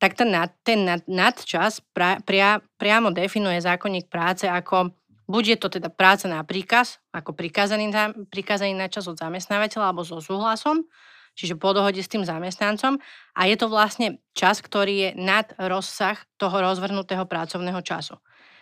tak 0.00 0.16
ten, 0.16 0.32
nad, 0.32 0.48
ten 0.64 0.88
nad, 0.88 1.04
nadčas 1.04 1.84
pra, 1.92 2.24
pria, 2.24 2.64
priamo 2.80 3.12
definuje 3.12 3.60
zákonník 3.60 4.08
práce 4.08 4.48
ako 4.48 4.96
buď 5.28 5.44
je 5.44 5.58
to 5.60 5.68
teda 5.68 5.92
práca 5.92 6.32
na 6.32 6.40
príkaz, 6.48 6.96
ako 7.12 7.36
prikázaný, 7.36 7.92
prikázaný 8.32 8.72
na 8.72 8.88
čas 8.88 9.04
od 9.04 9.20
zamestnávateľa 9.20 9.92
alebo 9.92 10.00
so 10.00 10.16
súhlasom, 10.18 10.88
čiže 11.36 11.60
po 11.60 11.76
dohode 11.76 12.00
s 12.00 12.08
tým 12.08 12.24
zamestnancom 12.24 12.96
a 13.36 13.40
je 13.44 13.56
to 13.60 13.68
vlastne 13.68 14.16
čas, 14.32 14.64
ktorý 14.64 14.94
je 14.96 15.10
nad 15.20 15.52
rozsah 15.60 16.16
toho 16.40 16.56
rozvrhnutého 16.64 17.28
pracovného 17.28 17.84
času. 17.84 18.16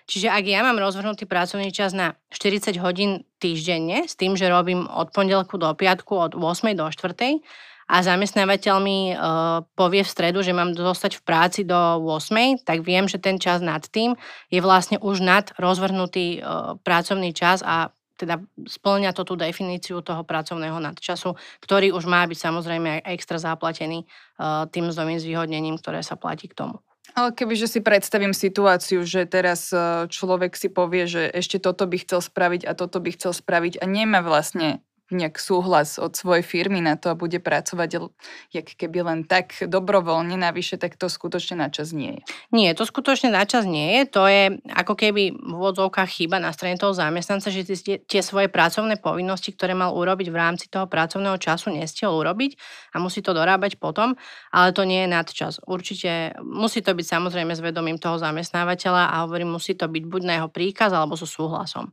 Čiže 0.09 0.33
ak 0.33 0.45
ja 0.49 0.65
mám 0.65 0.81
rozvrhnutý 0.81 1.29
pracovný 1.29 1.69
čas 1.69 1.93
na 1.93 2.17
40 2.33 2.81
hodín 2.81 3.29
týždenne, 3.37 4.09
s 4.09 4.17
tým, 4.17 4.41
že 4.41 4.49
robím 4.49 4.89
od 4.89 5.13
pondelku 5.13 5.61
do 5.61 5.69
piatku 5.77 6.17
od 6.17 6.33
8 6.33 6.73
do 6.73 6.89
4 6.89 7.45
a 7.89 7.97
zamestnávateľ 8.01 8.77
mi 8.81 9.13
uh, 9.13 9.65
povie 9.77 10.01
v 10.05 10.09
stredu, 10.09 10.41
že 10.41 10.57
mám 10.57 10.73
zostať 10.73 11.21
v 11.21 11.23
práci 11.29 11.61
do 11.65 11.77
8, 12.05 12.65
tak 12.65 12.81
viem, 12.85 13.05
že 13.05 13.21
ten 13.21 13.37
čas 13.37 13.61
nad 13.61 13.85
tým 13.85 14.17
je 14.49 14.61
vlastne 14.65 14.97
už 14.97 15.21
nad 15.21 15.53
rozvrhnutý 15.61 16.41
uh, 16.41 16.81
pracovný 16.81 17.37
čas 17.37 17.61
a 17.61 17.93
teda 18.17 18.41
splňa 18.65 19.13
to 19.15 19.23
tú 19.29 19.39
definíciu 19.39 20.03
toho 20.03 20.25
pracovného 20.25 20.81
nadčasu, 20.83 21.37
ktorý 21.63 21.93
už 21.95 22.09
má 22.09 22.25
byť 22.27 22.39
samozrejme 22.41 23.05
extra 23.09 23.37
zaplatený 23.37 24.05
uh, 24.05 24.65
tým 24.73 24.89
mzdovým 24.89 25.21
zvýhodnením, 25.21 25.77
ktoré 25.77 26.01
sa 26.01 26.17
platí 26.17 26.49
k 26.49 26.57
tomu. 26.57 26.81
Ale 27.19 27.35
kebyže 27.35 27.67
si 27.67 27.81
predstavím 27.83 28.31
situáciu, 28.31 29.03
že 29.03 29.27
teraz 29.27 29.75
človek 30.07 30.55
si 30.55 30.71
povie, 30.71 31.11
že 31.11 31.27
ešte 31.27 31.59
toto 31.59 31.83
by 31.91 31.99
chcel 31.99 32.23
spraviť 32.23 32.63
a 32.63 32.79
toto 32.79 33.03
by 33.03 33.11
chcel 33.11 33.35
spraviť 33.35 33.83
a 33.83 33.85
nemá 33.91 34.23
vlastne 34.23 34.87
nejak 35.09 35.41
súhlas 35.41 35.97
od 35.97 36.13
svojej 36.13 36.45
firmy 36.45 36.85
na 36.85 37.01
to 37.01 37.09
a 37.09 37.19
bude 37.19 37.41
pracovať 37.41 38.13
jak 38.53 38.67
keby 38.77 39.01
len 39.01 39.21
tak 39.25 39.57
dobrovoľne 39.65 40.37
navyše, 40.37 40.77
tak 40.77 41.01
to 41.01 41.09
skutočne 41.09 41.57
na 41.57 41.73
čas 41.73 41.97
nie 41.97 42.21
je. 42.21 42.23
Nie, 42.53 42.77
to 42.77 42.85
skutočne 42.85 43.33
na 43.33 43.49
čas 43.49 43.65
nie 43.65 43.99
je. 43.99 44.01
To 44.13 44.29
je 44.29 44.61
ako 44.69 44.95
keby 44.95 45.33
v 45.33 45.53
úvodzovkách 45.57 46.09
chyba 46.09 46.37
na 46.37 46.53
strane 46.53 46.77
toho 46.77 46.93
zamestnanca, 46.93 47.49
že 47.49 47.65
tie 48.05 48.21
svoje 48.21 48.53
pracovné 48.53 49.01
povinnosti, 49.01 49.57
ktoré 49.57 49.73
mal 49.73 49.97
urobiť 49.97 50.29
v 50.29 50.37
rámci 50.37 50.69
toho 50.69 50.85
pracovného 50.85 51.41
času, 51.41 51.73
nestiel 51.73 52.13
urobiť 52.13 52.61
a 52.93 53.01
musí 53.01 53.25
to 53.25 53.33
dorábať 53.33 53.81
potom, 53.81 54.13
ale 54.53 54.77
to 54.77 54.85
nie 54.85 55.05
je 55.05 55.09
nadčas. 55.09 55.55
Určite 55.65 56.37
musí 56.45 56.85
to 56.85 56.93
byť 56.93 57.07
samozrejme 57.09 57.57
s 57.57 57.65
vedomím 57.65 57.97
toho 57.97 58.21
zamestnávateľa 58.21 59.17
a 59.17 59.25
hovorím, 59.25 59.57
musí 59.57 59.73
to 59.73 59.89
byť 59.89 60.05
buď 60.05 60.23
na 60.25 60.35
jeho 60.43 60.49
príkaz 60.53 60.93
alebo 60.93 61.17
so 61.17 61.25
súhlasom. 61.25 61.93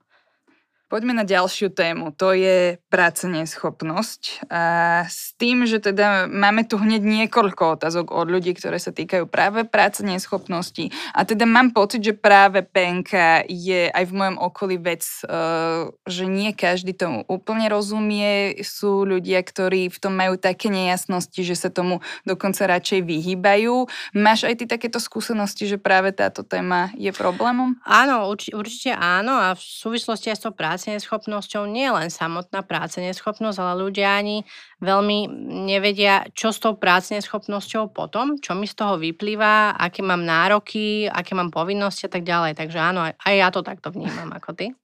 Poďme 0.85 1.17
na 1.17 1.25
ďalšiu 1.25 1.73
tému, 1.73 2.13
to 2.13 2.37
je 2.37 2.77
práce 2.93 3.25
neschopnosť. 3.25 4.47
A 4.53 4.63
s 5.09 5.33
tým, 5.33 5.65
že 5.65 5.81
teda 5.81 6.29
máme 6.29 6.61
tu 6.61 6.77
hneď 6.77 7.01
niekoľko 7.01 7.81
otázok 7.81 8.13
od 8.13 8.29
ľudí, 8.29 8.53
ktoré 8.53 8.77
sa 8.77 8.93
týkajú 8.93 9.25
práve 9.25 9.65
práce 9.65 10.05
neschopnosti. 10.05 10.93
A 11.17 11.25
teda 11.25 11.49
mám 11.49 11.73
pocit, 11.73 12.05
že 12.05 12.13
práve 12.13 12.61
PNK 12.61 13.43
je 13.49 13.89
aj 13.89 14.03
v 14.05 14.13
mojom 14.13 14.37
okolí 14.37 14.77
vec, 14.77 15.01
e, 15.25 15.25
že 16.05 16.29
nie 16.29 16.53
každý 16.53 16.93
tomu 16.93 17.25
úplne 17.25 17.65
rozumie. 17.65 18.53
Sú 18.61 19.09
ľudia, 19.09 19.41
ktorí 19.41 19.89
v 19.89 19.97
tom 19.97 20.13
majú 20.13 20.37
také 20.37 20.69
nejasnosti, 20.69 21.41
že 21.41 21.57
sa 21.57 21.73
tomu 21.73 22.05
dokonca 22.29 22.61
radšej 22.61 23.01
vyhýbajú. 23.01 23.89
Máš 24.13 24.45
aj 24.45 24.61
ty 24.61 24.65
takéto 24.69 25.01
skúsenosti, 25.01 25.65
že 25.65 25.81
práve 25.81 26.13
táto 26.13 26.45
téma 26.45 26.93
je 26.93 27.09
problémom? 27.09 27.73
Áno, 27.89 28.29
určite 28.29 28.93
áno 28.93 29.33
a 29.33 29.57
v 29.57 29.61
súvislosti 29.65 30.29
aj 30.29 30.37
s 30.37 30.43
tou 30.45 30.53
prácou 30.53 30.74
práceneschopnosťou 30.75 31.71
nie 31.71 31.87
len 31.87 32.11
samotná 32.11 32.59
práceneschopnosť, 32.59 33.57
ale 33.63 33.79
ľudia 33.79 34.19
ani 34.19 34.43
veľmi 34.83 35.31
nevedia, 35.71 36.27
čo 36.35 36.51
s 36.51 36.59
tou 36.59 36.75
práceneschopnosťou 36.75 37.95
potom, 37.95 38.35
čo 38.43 38.59
mi 38.59 38.67
z 38.67 38.75
toho 38.75 38.99
vyplýva, 38.99 39.79
aké 39.79 40.03
mám 40.03 40.27
nároky, 40.27 41.07
aké 41.07 41.31
mám 41.31 41.47
povinnosti 41.47 42.11
a 42.11 42.11
tak 42.11 42.27
ďalej. 42.27 42.59
Takže 42.59 42.75
áno, 42.75 43.07
aj 43.07 43.33
ja 43.39 43.47
to 43.55 43.63
takto 43.63 43.95
vnímam 43.95 44.35
ako 44.35 44.51
ty. 44.51 44.75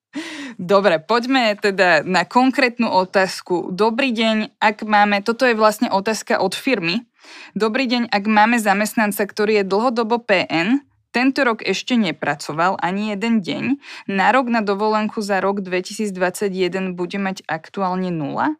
Dobre, 0.56 1.04
poďme 1.04 1.60
teda 1.60 2.08
na 2.08 2.24
konkrétnu 2.24 2.88
otázku. 2.88 3.76
Dobrý 3.76 4.16
deň, 4.16 4.64
ak 4.64 4.88
máme, 4.88 5.20
toto 5.28 5.44
je 5.44 5.60
vlastne 5.60 5.92
otázka 5.92 6.40
od 6.40 6.56
firmy. 6.56 7.04
Dobrý 7.52 7.84
deň, 7.84 8.08
ak 8.16 8.24
máme 8.32 8.64
zamestnanca, 8.64 9.28
ktorý 9.28 9.60
je 9.60 9.68
dlhodobo 9.68 10.24
PN, 10.24 10.88
tento 11.12 11.44
rok 11.44 11.60
ešte 11.62 12.00
nepracoval 12.00 12.80
ani 12.80 13.12
jeden 13.12 13.44
deň. 13.44 13.64
Nárok 14.08 14.48
na 14.48 14.64
dovolenku 14.64 15.20
za 15.20 15.44
rok 15.44 15.60
2021 15.60 16.96
bude 16.96 17.20
mať 17.20 17.44
aktuálne 17.52 18.10
nula? 18.10 18.56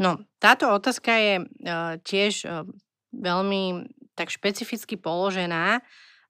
No, 0.00 0.24
táto 0.40 0.72
otázka 0.72 1.12
je 1.20 1.34
uh, 1.44 2.00
tiež 2.00 2.48
uh, 2.48 2.64
veľmi 3.12 3.92
tak 4.16 4.32
špecificky 4.32 4.96
položená. 4.98 5.84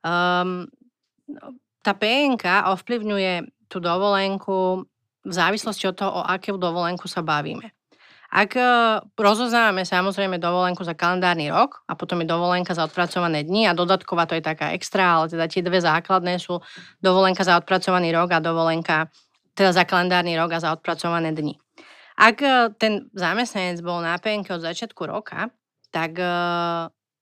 Um, 0.05 0.69
tá 1.81 1.93
PNK 1.95 2.69
ovplyvňuje 2.75 3.49
tú 3.69 3.79
dovolenku 3.81 4.89
v 5.25 5.33
závislosti 5.33 5.89
od 5.89 5.97
toho, 5.97 6.11
o 6.21 6.23
akú 6.25 6.57
dovolenku 6.57 7.05
sa 7.09 7.21
bavíme. 7.21 7.73
Ak 8.29 8.61
e, 8.61 8.65
rozoznávame 9.17 9.89
samozrejme 9.89 10.37
dovolenku 10.37 10.85
za 10.85 10.93
kalendárny 10.93 11.49
rok 11.49 11.81
a 11.89 11.97
potom 11.97 12.21
je 12.21 12.29
dovolenka 12.29 12.77
za 12.77 12.85
odpracované 12.85 13.41
dni 13.41 13.65
a 13.65 13.73
dodatková 13.73 14.29
to 14.29 14.37
je 14.37 14.45
taká 14.45 14.77
extra, 14.77 15.17
ale 15.17 15.33
teda 15.33 15.49
tie 15.49 15.65
dve 15.65 15.81
základné 15.81 16.37
sú 16.37 16.61
dovolenka 17.01 17.41
za 17.41 17.57
odpracovaný 17.57 18.13
rok 18.13 18.37
a 18.37 18.45
dovolenka 18.45 19.09
teda 19.57 19.73
za 19.73 19.89
kalendárny 19.89 20.37
rok 20.37 20.53
a 20.53 20.61
za 20.61 20.71
odpracované 20.77 21.33
dni. 21.33 21.57
Ak 22.21 22.37
e, 22.45 22.69
ten 22.77 23.09
zamestnanec 23.17 23.81
bol 23.81 24.05
na 24.05 24.21
PNK 24.21 24.61
od 24.61 24.63
začiatku 24.63 25.09
roka, 25.09 25.49
tak 25.89 26.21
e, 26.21 26.29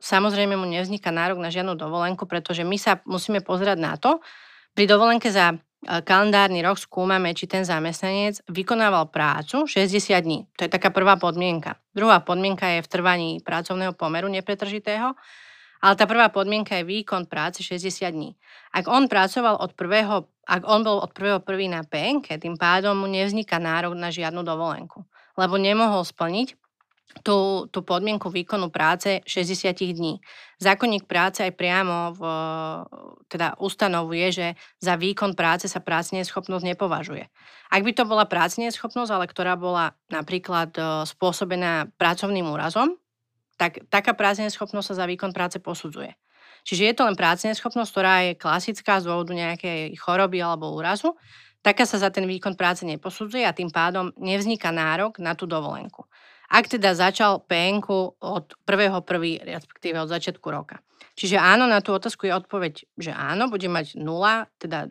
samozrejme 0.02 0.58
mu 0.58 0.66
nevzniká 0.66 1.14
nárok 1.14 1.38
na 1.38 1.54
žiadnu 1.54 1.78
dovolenku, 1.78 2.26
pretože 2.26 2.66
my 2.66 2.74
sa 2.82 2.98
musíme 3.06 3.46
pozerať 3.46 3.78
na 3.78 3.94
to, 3.94 4.18
pri 4.76 4.84
dovolenke 4.84 5.30
za 5.32 5.56
kalendárny 5.84 6.64
rok 6.64 6.80
skúmame, 6.80 7.36
či 7.36 7.46
ten 7.46 7.62
zamestnanec 7.62 8.42
vykonával 8.48 9.12
prácu 9.12 9.68
60 9.68 10.16
dní. 10.20 10.48
To 10.56 10.66
je 10.66 10.70
taká 10.72 10.90
prvá 10.90 11.20
podmienka. 11.20 11.76
Druhá 11.94 12.20
podmienka 12.20 12.66
je 12.66 12.80
v 12.82 12.88
trvaní 12.88 13.30
pracovného 13.44 13.92
pomeru 13.92 14.26
nepretržitého, 14.26 15.14
ale 15.84 15.94
tá 15.94 16.08
prvá 16.08 16.32
podmienka 16.32 16.74
je 16.80 16.88
výkon 16.88 17.28
práce 17.28 17.62
60 17.62 18.10
dní. 18.10 18.34
Ak 18.72 18.88
on 18.88 19.06
pracoval 19.06 19.60
od 19.60 19.76
prvého, 19.76 20.26
ak 20.48 20.62
on 20.64 20.80
bol 20.82 20.98
od 20.98 21.12
prvého 21.12 21.38
prvý 21.44 21.68
na 21.68 21.84
PNK, 21.84 22.40
tým 22.40 22.56
pádom 22.56 22.96
mu 22.96 23.06
nevzniká 23.06 23.60
nárok 23.60 23.94
na 23.94 24.08
žiadnu 24.10 24.42
dovolenku, 24.42 25.04
lebo 25.36 25.60
nemohol 25.60 26.02
splniť 26.02 26.65
tú, 27.22 27.70
tú 27.70 27.80
podmienku 27.86 28.28
výkonu 28.28 28.68
práce 28.68 29.24
60 29.24 29.72
dní. 29.72 30.20
Zákonník 30.58 31.04
práce 31.08 31.44
aj 31.44 31.52
priamo 31.54 32.16
v, 32.16 32.22
teda 33.28 33.56
ustanovuje, 33.60 34.26
že 34.32 34.46
za 34.80 34.96
výkon 34.96 35.36
práce 35.36 35.68
sa 35.68 35.80
neschopnosť 36.16 36.64
nepovažuje. 36.64 37.24
Ak 37.70 37.82
by 37.82 37.92
to 37.92 38.04
bola 38.08 38.24
neschopnosť, 38.62 39.10
ale 39.12 39.26
ktorá 39.28 39.58
bola 39.58 39.92
napríklad 40.08 40.70
e, 40.76 40.82
spôsobená 41.08 41.90
pracovným 41.98 42.46
úrazom, 42.46 42.94
tak 43.56 43.84
taká 43.88 44.12
neschopnosť 44.44 44.92
sa 44.92 44.94
za 45.02 45.06
výkon 45.08 45.32
práce 45.32 45.56
posudzuje. 45.58 46.12
Čiže 46.66 46.82
je 46.82 46.94
to 46.98 47.06
len 47.06 47.16
neschopnosť, 47.46 47.90
ktorá 47.94 48.14
je 48.26 48.32
klasická 48.34 48.98
z 48.98 49.06
dôvodu 49.06 49.32
nejakej 49.32 49.94
choroby 49.96 50.42
alebo 50.42 50.74
úrazu, 50.74 51.14
taká 51.62 51.86
sa 51.86 51.98
za 51.98 52.10
ten 52.10 52.26
výkon 52.26 52.54
práce 52.58 52.82
neposudzuje 52.86 53.46
a 53.46 53.54
tým 53.54 53.70
pádom 53.70 54.10
nevzniká 54.18 54.70
nárok 54.70 55.18
na 55.22 55.34
tú 55.38 55.46
dovolenku. 55.46 56.06
Ak 56.46 56.70
teda 56.70 56.94
začal 56.94 57.42
pn 57.44 57.82
od 58.22 58.44
1.1., 58.64 59.46
respektíve 59.46 59.96
od 60.02 60.10
začiatku 60.10 60.46
roka. 60.50 60.78
Čiže 61.16 61.40
áno, 61.40 61.64
na 61.64 61.80
tú 61.80 61.96
otázku 61.96 62.28
je 62.28 62.36
odpoveď, 62.36 62.74
že 63.00 63.08
áno, 63.08 63.48
bude 63.48 63.72
mať 63.72 63.96
0, 63.96 64.04
teda 64.60 64.84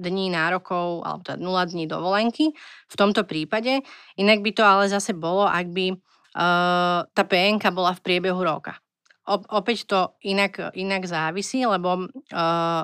dní 0.00 0.32
nárokov, 0.32 1.04
alebo 1.04 1.20
teda 1.20 1.36
0 1.36 1.72
dní 1.76 1.84
dovolenky 1.84 2.56
v 2.88 2.94
tomto 2.96 3.28
prípade. 3.28 3.84
Inak 4.16 4.40
by 4.40 4.50
to 4.56 4.64
ale 4.64 4.88
zase 4.88 5.12
bolo, 5.12 5.44
ak 5.44 5.68
by 5.68 5.92
uh, 5.92 7.04
tá 7.04 7.22
PNK 7.28 7.76
bola 7.76 7.92
v 7.92 8.00
priebehu 8.00 8.40
roka. 8.40 8.80
O, 9.28 9.36
opäť 9.52 9.84
to 9.84 10.00
inak, 10.24 10.72
inak 10.72 11.04
závisí, 11.04 11.68
lebo 11.68 12.08
uh, 12.08 12.82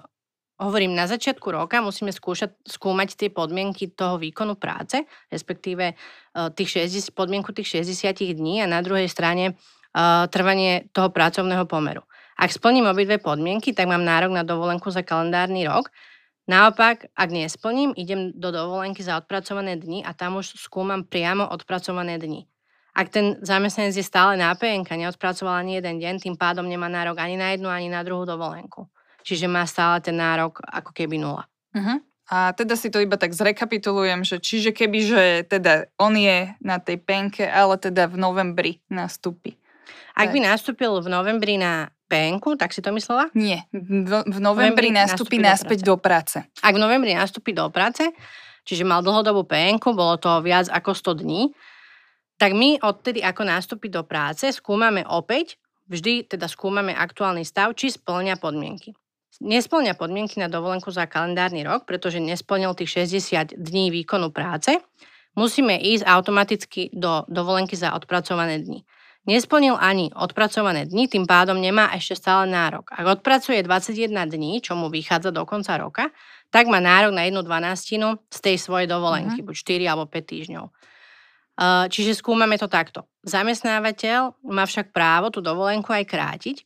hovorím, 0.63 0.95
na 0.95 1.11
začiatku 1.11 1.51
roka 1.51 1.83
musíme 1.83 2.15
skúšať, 2.15 2.55
skúmať 2.65 3.19
tie 3.19 3.29
podmienky 3.29 3.91
toho 3.93 4.17
výkonu 4.17 4.55
práce, 4.55 5.03
respektíve 5.29 5.95
uh, 5.95 6.49
tých 6.55 6.87
60, 6.87 7.13
podmienku 7.13 7.51
tých 7.51 7.83
60 7.83 8.39
dní 8.39 8.63
a 8.63 8.71
na 8.71 8.81
druhej 8.81 9.11
strane 9.11 9.55
uh, 9.55 10.25
trvanie 10.31 10.89
toho 10.95 11.11
pracovného 11.11 11.67
pomeru. 11.67 12.07
Ak 12.39 12.51
splním 12.51 12.89
obidve 12.89 13.19
podmienky, 13.23 13.77
tak 13.77 13.87
mám 13.87 14.03
nárok 14.03 14.33
na 14.33 14.43
dovolenku 14.43 14.91
za 14.91 15.05
kalendárny 15.05 15.69
rok. 15.69 15.93
Naopak, 16.51 17.07
ak 17.15 17.29
nesplním, 17.31 17.95
idem 17.95 18.35
do 18.35 18.51
dovolenky 18.51 18.99
za 18.99 19.15
odpracované 19.15 19.79
dni 19.79 20.03
a 20.03 20.11
tam 20.11 20.43
už 20.43 20.59
skúmam 20.59 21.07
priamo 21.07 21.47
odpracované 21.47 22.19
dni. 22.19 22.51
Ak 22.93 23.09
ten 23.09 23.41
zamestnanec 23.41 23.97
je 23.97 24.05
stále 24.05 24.37
na 24.37 24.53
PNK, 24.53 24.85
neodpracoval 24.85 25.65
ani 25.65 25.81
jeden 25.81 25.97
deň, 25.97 26.15
tým 26.21 26.37
pádom 26.37 26.69
nemá 26.69 26.93
nárok 26.93 27.25
ani 27.25 27.41
na 27.41 27.57
jednu, 27.57 27.73
ani 27.73 27.89
na 27.89 28.05
druhú 28.05 28.29
dovolenku. 28.29 28.85
Čiže 29.23 29.47
má 29.47 29.63
stále 29.67 30.03
ten 30.03 30.19
nárok 30.19 30.63
ako 30.67 30.91
keby 30.91 31.17
nula. 31.19 31.47
Uh-huh. 31.73 31.99
A 32.33 32.57
teda 32.57 32.79
si 32.79 32.89
to 32.89 33.03
iba 33.03 33.21
tak 33.21 33.37
zrekapitulujem, 33.37 34.25
že 34.25 34.41
čiže 34.41 34.73
keby, 34.73 34.99
že 35.05 35.23
teda 35.51 35.91
on 36.01 36.17
je 36.17 36.55
na 36.63 36.79
tej 36.79 36.97
penke, 37.03 37.45
ale 37.45 37.77
teda 37.77 38.09
v 38.09 38.17
novembri 38.17 38.73
nastúpi. 38.89 39.59
Ak 40.13 40.29
by 40.33 40.45
nastúpil 40.45 40.93
v 41.01 41.09
novembri 41.09 41.57
na 41.57 41.89
penku, 42.09 42.57
tak 42.57 42.77
si 42.77 42.85
to 42.85 42.93
myslela? 42.93 43.33
Nie, 43.33 43.65
v, 43.73 44.29
v 44.29 44.39
novembri, 44.41 44.41
novembri 44.41 44.89
nastúpi, 44.93 45.41
nastúpi 45.41 45.45
naspäť 45.45 45.79
do 45.85 45.97
práce. 45.97 46.39
do 46.41 46.49
práce. 46.49 46.65
Ak 46.65 46.73
v 46.77 46.81
novembri 46.81 47.13
nastúpi 47.17 47.51
do 47.57 47.67
práce, 47.73 48.05
čiže 48.69 48.85
mal 48.85 49.01
dlhodobú 49.01 49.49
penku, 49.49 49.97
bolo 49.97 50.21
to 50.21 50.45
viac 50.45 50.69
ako 50.69 50.93
100 51.17 51.25
dní, 51.25 51.43
tak 52.37 52.53
my 52.53 52.81
odtedy, 52.85 53.25
ako 53.25 53.43
nastúpi 53.45 53.89
do 53.89 54.05
práce, 54.05 54.49
skúmame 54.53 55.05
opäť, 55.09 55.57
vždy 55.89 56.29
teda 56.29 56.49
skúmame 56.49 56.93
aktuálny 56.93 57.45
stav, 57.45 57.73
či 57.73 57.93
splňa 57.93 58.37
podmienky 58.37 58.93
nesplňa 59.41 59.97
podmienky 59.97 60.37
na 60.43 60.51
dovolenku 60.51 60.93
za 60.93 61.09
kalendárny 61.09 61.65
rok, 61.65 61.89
pretože 61.89 62.21
nesplnil 62.21 62.77
tých 62.77 63.09
60 63.09 63.57
dní 63.57 63.89
výkonu 63.89 64.29
práce, 64.29 64.77
musíme 65.33 65.81
ísť 65.81 66.05
automaticky 66.05 66.93
do 66.93 67.25
dovolenky 67.31 67.73
za 67.73 67.97
odpracované 67.97 68.61
dni. 68.61 68.85
nesplnil 69.23 69.79
ani 69.79 70.11
odpracované 70.11 70.87
dni, 70.87 71.07
tým 71.07 71.31
pádom 71.31 71.55
nemá 71.55 71.95
ešte 71.95 72.19
stále 72.19 72.51
nárok. 72.51 72.91
Ak 72.91 73.07
odpracuje 73.07 73.63
21 73.63 74.11
dní, 74.27 74.59
čo 74.59 74.75
mu 74.75 74.91
vychádza 74.91 75.31
do 75.31 75.47
konca 75.47 75.79
roka, 75.79 76.11
tak 76.51 76.67
má 76.67 76.83
nárok 76.83 77.15
na 77.15 77.25
jednu 77.25 77.41
dvanástinu 77.47 78.19
z 78.29 78.39
tej 78.43 78.57
svojej 78.59 78.91
dovolenky, 78.91 79.41
mm-hmm. 79.41 79.47
buď 79.47 79.87
4 79.87 79.91
alebo 79.95 80.05
5 80.11 80.33
týždňov. 80.33 80.67
Čiže 81.93 82.19
skúmame 82.19 82.59
to 82.59 82.67
takto. 82.67 83.07
Zamestnávateľ 83.23 84.43
má 84.51 84.65
však 84.67 84.91
právo 84.91 85.31
tú 85.31 85.39
dovolenku 85.39 85.95
aj 85.95 86.05
krátiť, 86.09 86.57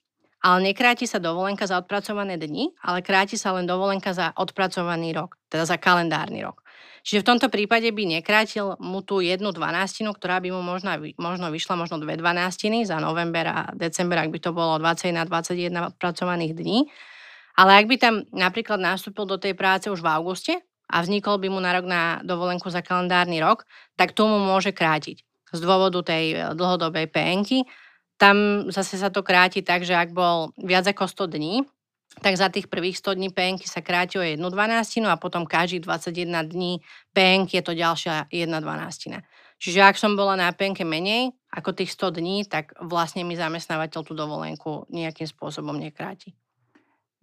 ale 0.46 0.70
nekráti 0.70 1.10
sa 1.10 1.18
dovolenka 1.18 1.66
za 1.66 1.82
odpracované 1.82 2.38
dni, 2.38 2.70
ale 2.78 3.02
kráti 3.02 3.34
sa 3.34 3.50
len 3.58 3.66
dovolenka 3.66 4.14
za 4.14 4.30
odpracovaný 4.38 5.10
rok, 5.10 5.34
teda 5.50 5.66
za 5.66 5.74
kalendárny 5.74 6.46
rok. 6.46 6.62
Čiže 7.02 7.22
v 7.22 7.28
tomto 7.34 7.50
prípade 7.50 7.90
by 7.90 8.18
nekrátil 8.18 8.78
mu 8.78 9.02
tú 9.02 9.18
jednu 9.18 9.50
dvanástinu, 9.50 10.14
ktorá 10.14 10.38
by 10.38 10.54
mu 10.54 10.62
možno, 10.62 10.94
možno 11.18 11.50
vyšla 11.50 11.74
možno 11.74 11.98
dve 11.98 12.14
dvanástiny 12.14 12.86
za 12.86 13.02
november 13.02 13.46
a 13.46 13.58
december, 13.74 14.22
ak 14.22 14.30
by 14.30 14.38
to 14.38 14.50
bolo 14.54 14.78
20 14.78 15.18
na 15.18 15.26
21 15.26 15.98
pracovaných 15.98 16.54
dní. 16.54 16.86
Ale 17.58 17.82
ak 17.82 17.86
by 17.90 17.96
tam 17.98 18.14
napríklad 18.30 18.78
nastúpil 18.78 19.26
do 19.26 19.38
tej 19.42 19.58
práce 19.58 19.90
už 19.90 19.98
v 19.98 20.10
auguste 20.14 20.54
a 20.86 21.02
vznikol 21.02 21.42
by 21.42 21.50
mu 21.50 21.58
nárok 21.58 21.90
na 21.90 22.22
dovolenku 22.22 22.70
za 22.70 22.86
kalendárny 22.86 23.42
rok, 23.42 23.66
tak 23.98 24.14
tomu 24.14 24.38
môže 24.38 24.70
krátiť 24.70 25.26
z 25.54 25.58
dôvodu 25.58 26.02
tej 26.06 26.54
dlhodobej 26.54 27.10
penky. 27.10 27.66
Tam 28.16 28.68
zase 28.72 28.96
sa 28.96 29.12
to 29.12 29.20
kráti 29.20 29.60
tak, 29.60 29.84
že 29.84 29.92
ak 29.92 30.12
bol 30.16 30.56
viac 30.56 30.88
ako 30.88 31.04
100 31.04 31.36
dní, 31.36 31.54
tak 32.24 32.32
za 32.40 32.48
tých 32.48 32.72
prvých 32.72 32.96
100 32.96 33.18
dní 33.20 33.28
penky 33.28 33.68
sa 33.68 33.84
kráti 33.84 34.16
o 34.16 34.24
1 34.24 34.40
dvanastinu 34.40 35.12
a 35.12 35.20
potom 35.20 35.44
každých 35.44 35.84
21 35.84 36.48
dní 36.48 36.72
penky 37.12 37.60
je 37.60 37.64
to 37.64 37.76
ďalšia 37.76 38.32
1 38.32 38.48
dvanastina. 38.64 39.20
Čiže 39.56 39.80
ak 39.84 39.96
som 39.96 40.16
bola 40.16 40.36
na 40.36 40.48
penke 40.52 40.84
menej 40.84 41.32
ako 41.52 41.76
tých 41.76 41.92
100 41.92 42.16
dní, 42.20 42.36
tak 42.48 42.76
vlastne 42.80 43.24
mi 43.24 43.36
zamestnávateľ 43.36 44.00
tú 44.04 44.12
dovolenku 44.12 44.88
nejakým 44.92 45.28
spôsobom 45.28 45.76
nekráti. 45.76 46.36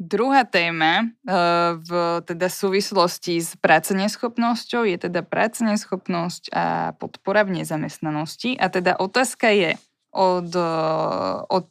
Druhá 0.02 0.42
téma 0.42 1.06
eh, 1.06 1.78
v 1.78 1.92
teda 2.26 2.50
súvislosti 2.50 3.38
s 3.38 3.54
práceneschopnosťou 3.62 4.90
je 4.90 4.98
teda 4.98 5.22
práceneschopnosť 5.22 6.44
a 6.50 6.98
podpora 6.98 7.46
v 7.46 7.62
nezamestnanosti. 7.62 8.58
A 8.58 8.74
teda 8.74 8.98
otázka 8.98 9.54
je 9.54 9.78
od, 10.14 10.50
eh, 10.54 11.38
od 11.50 11.68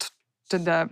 teda 0.50 0.90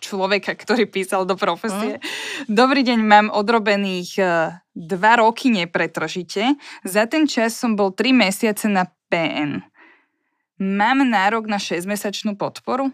človeka, 0.00 0.56
ktorý 0.56 0.88
písal 0.88 1.28
do 1.28 1.36
profesie. 1.36 2.00
Mm. 2.00 2.02
Dobrý 2.48 2.80
deň, 2.82 2.98
mám 3.04 3.26
odrobených 3.28 4.10
e, 4.16 4.24
dva 4.72 5.12
roky 5.20 5.52
nepretržite. 5.52 6.56
Za 6.82 7.04
ten 7.04 7.28
čas 7.28 7.54
som 7.54 7.76
bol 7.76 7.92
3 7.92 8.16
mesiace 8.16 8.66
na 8.66 8.88
PN. 9.12 9.60
Mám 10.56 11.04
nárok 11.04 11.46
na 11.46 11.60
6-mesačnú 11.60 12.36
podporu? 12.36 12.92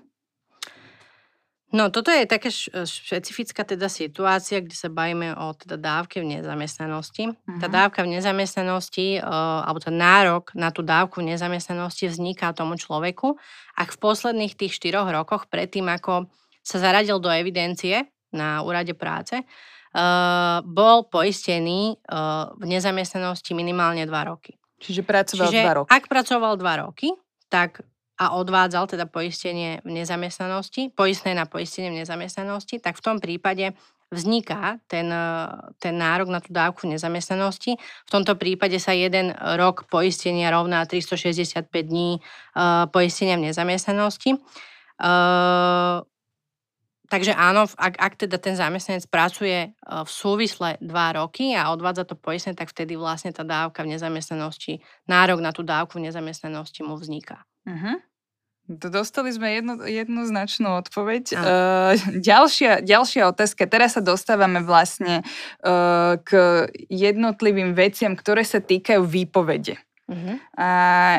No, 1.76 1.92
toto 1.92 2.08
je 2.08 2.24
taká 2.24 2.48
špecifická 2.88 3.60
teda 3.68 3.92
situácia, 3.92 4.64
kde 4.64 4.72
sa 4.72 4.88
bavíme 4.88 5.36
o 5.36 5.52
teda 5.52 5.76
dávke 5.76 6.24
v 6.24 6.40
nezamestnanosti. 6.40 7.28
Uh-huh. 7.28 7.60
Tá 7.60 7.68
mhm. 7.68 7.74
dávka 7.76 8.00
v 8.00 8.16
nezamestnanosti, 8.16 9.20
uh, 9.20 9.68
alebo 9.68 9.84
ten 9.84 10.00
nárok 10.00 10.56
na 10.56 10.72
tú 10.72 10.80
dávku 10.80 11.20
v 11.20 11.36
nezamestnanosti 11.36 12.08
vzniká 12.08 12.56
tomu 12.56 12.80
človeku, 12.80 13.36
ak 13.76 13.92
v 13.92 13.98
posledných 14.00 14.56
tých 14.56 14.72
štyroch 14.72 15.12
rokoch, 15.12 15.52
predtým 15.52 15.84
ako 15.92 16.32
sa 16.64 16.80
zaradil 16.80 17.20
do 17.20 17.28
evidencie 17.28 18.08
na 18.32 18.64
úrade 18.64 18.96
práce, 18.96 19.36
uh, 19.36 20.64
bol 20.64 21.04
poistený 21.12 22.00
uh, 22.08 22.56
v 22.56 22.64
nezamestnanosti 22.72 23.52
minimálne 23.52 24.08
2 24.08 24.30
roky. 24.32 24.56
Čiže 24.80 25.04
pracoval 25.04 25.48
Čiže 25.52 25.60
2 25.60 25.78
roky. 25.84 25.88
ak 25.92 26.04
pracoval 26.08 26.52
2 26.56 26.84
roky, 26.88 27.08
tak 27.52 27.84
a 28.16 28.32
odvádzal 28.32 28.96
teda 28.96 29.04
poistenie 29.04 29.84
v 29.84 30.00
nezamestnanosti, 30.00 30.92
poistné 30.96 31.36
na 31.36 31.44
poistenie 31.44 31.92
v 31.92 32.00
nezamestnanosti, 32.00 32.80
tak 32.80 32.96
v 32.96 33.04
tom 33.04 33.16
prípade 33.20 33.76
vzniká 34.08 34.78
ten, 34.86 35.10
ten 35.82 35.94
nárok 35.98 36.30
na 36.30 36.38
tú 36.38 36.54
dávku 36.54 36.86
v 36.86 36.94
nezamestnanosti. 36.94 37.74
V 37.78 38.10
tomto 38.10 38.38
prípade 38.38 38.78
sa 38.78 38.94
jeden 38.94 39.34
rok 39.34 39.90
poistenia 39.90 40.54
rovná 40.54 40.86
365 40.86 41.66
dní 41.74 42.22
uh, 42.22 42.86
poistenia 42.86 43.34
v 43.34 43.50
nezamestnanosti. 43.50 44.38
Uh, 44.96 46.06
takže 47.10 47.34
áno, 47.34 47.66
ak, 47.66 47.94
ak 47.98 48.12
teda 48.26 48.38
ten 48.38 48.58
zamestnanec 48.58 49.06
pracuje 49.06 49.58
e, 49.62 49.70
v 49.78 50.10
súvisle 50.10 50.74
dva 50.82 51.14
roky 51.14 51.54
a 51.54 51.70
odvádza 51.70 52.02
to 52.02 52.18
poistné, 52.18 52.58
tak 52.58 52.66
vtedy 52.74 52.98
vlastne 52.98 53.30
tá 53.30 53.46
dávka 53.46 53.86
v 53.86 53.94
nezamestnanosti, 53.94 54.82
nárok 55.06 55.38
na 55.38 55.54
tú 55.54 55.62
dávku 55.62 56.02
v 56.02 56.10
nezamestnanosti 56.10 56.82
mu 56.82 56.98
vzniká. 56.98 57.46
Uh-huh. 57.66 57.98
Dostali 58.66 59.30
sme 59.30 59.62
jednu, 59.62 59.78
jednoznačnú 59.86 60.82
odpoveď. 60.82 61.24
Uh, 61.38 61.94
ďalšia, 62.18 62.82
ďalšia 62.82 63.30
otázka. 63.30 63.70
Teraz 63.70 63.94
sa 63.94 64.02
dostávame 64.02 64.58
vlastne 64.58 65.22
uh, 65.62 66.18
k 66.18 66.30
jednotlivým 66.90 67.78
veciam, 67.78 68.18
ktoré 68.18 68.42
sa 68.42 68.58
týkajú 68.58 69.06
výpovede. 69.06 69.78
Uh-huh. 70.06 70.38
A 70.54 70.70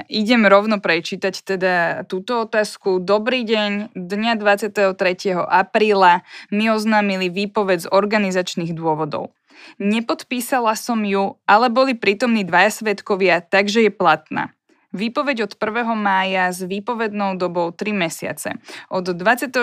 idem 0.08 0.48
rovno 0.48 0.80
prečítať 0.80 1.44
teda 1.44 2.08
túto 2.08 2.48
otázku. 2.48 3.04
Dobrý 3.04 3.44
deň, 3.44 3.96
dňa 3.96 4.40
23. 4.40 4.96
apríla 5.44 6.24
mi 6.52 6.72
oznámili 6.72 7.28
výpoveď 7.28 7.88
z 7.88 7.92
organizačných 7.92 8.72
dôvodov. 8.72 9.36
Nepodpísala 9.80 10.76
som 10.80 11.04
ju, 11.04 11.36
ale 11.44 11.68
boli 11.68 12.00
prítomní 12.00 12.48
dvaja 12.48 12.80
svetkovia, 12.80 13.44
takže 13.44 13.88
je 13.88 13.92
platná. 13.92 14.57
Výpoveď 14.95 15.52
od 15.52 15.54
1. 15.60 15.84
mája 16.00 16.47
s 16.47 16.63
výpovednou 16.63 17.36
dobou 17.36 17.76
3 17.76 17.91
mesiace. 17.91 18.56
Od 18.88 19.04
26. 19.04 19.60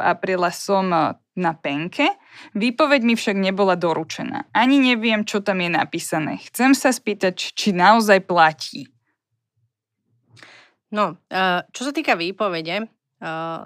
apríla 0.00 0.48
som 0.48 0.88
na 1.32 1.52
penke, 1.56 2.08
výpoveď 2.56 3.00
mi 3.04 3.14
však 3.16 3.36
nebola 3.36 3.76
doručená. 3.76 4.48
Ani 4.56 4.80
neviem, 4.80 5.28
čo 5.28 5.44
tam 5.44 5.60
je 5.60 5.70
napísané. 5.72 6.40
Chcem 6.48 6.72
sa 6.72 6.88
spýtať, 6.88 7.52
či 7.52 7.76
naozaj 7.76 8.24
platí. 8.24 8.88
No, 10.92 11.16
eh, 11.32 11.64
čo 11.72 11.88
sa 11.88 11.92
týka 11.92 12.16
výpovede, 12.16 12.84
eh, 12.84 13.60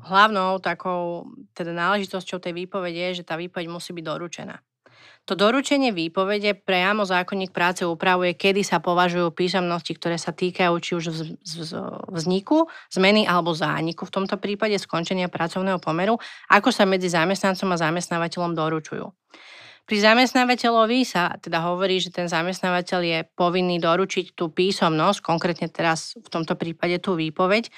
hlavnou 0.00 0.60
takou 0.64 1.28
teda 1.52 1.76
náležitosťou 1.76 2.40
tej 2.40 2.52
výpovede 2.56 3.12
je, 3.12 3.20
že 3.20 3.28
tá 3.28 3.36
výpoveď 3.36 3.68
musí 3.68 3.92
byť 3.92 4.04
doručená. 4.04 4.56
To 5.28 5.38
doručenie 5.38 5.94
výpovede 5.94 6.58
priamo 6.58 7.06
zákonník 7.06 7.54
práce 7.54 7.86
upravuje, 7.86 8.34
kedy 8.34 8.66
sa 8.66 8.82
považujú 8.82 9.30
písomnosti, 9.30 9.94
ktoré 9.94 10.18
sa 10.18 10.34
týkajú 10.34 10.74
či 10.80 10.92
už 10.96 11.04
vzniku, 12.10 12.66
zmeny 12.90 13.28
alebo 13.28 13.54
zániku, 13.54 14.08
v 14.08 14.14
tomto 14.16 14.40
prípade 14.40 14.74
skončenia 14.80 15.30
pracovného 15.30 15.78
pomeru, 15.78 16.18
ako 16.50 16.74
sa 16.74 16.82
medzi 16.88 17.12
zamestnancom 17.12 17.70
a 17.70 17.76
zamestnávateľom 17.78 18.58
doručujú. 18.58 19.06
Pri 19.86 19.98
zamestnávateľovi 20.06 21.02
sa 21.02 21.34
teda 21.38 21.66
hovorí, 21.66 21.98
že 21.98 22.14
ten 22.14 22.30
zamestnávateľ 22.30 23.00
je 23.02 23.18
povinný 23.34 23.82
doručiť 23.82 24.38
tú 24.38 24.50
písomnosť, 24.54 25.18
konkrétne 25.18 25.66
teraz 25.66 26.14
v 26.14 26.28
tomto 26.30 26.54
prípade 26.54 27.02
tú 27.02 27.18
výpoveď, 27.18 27.70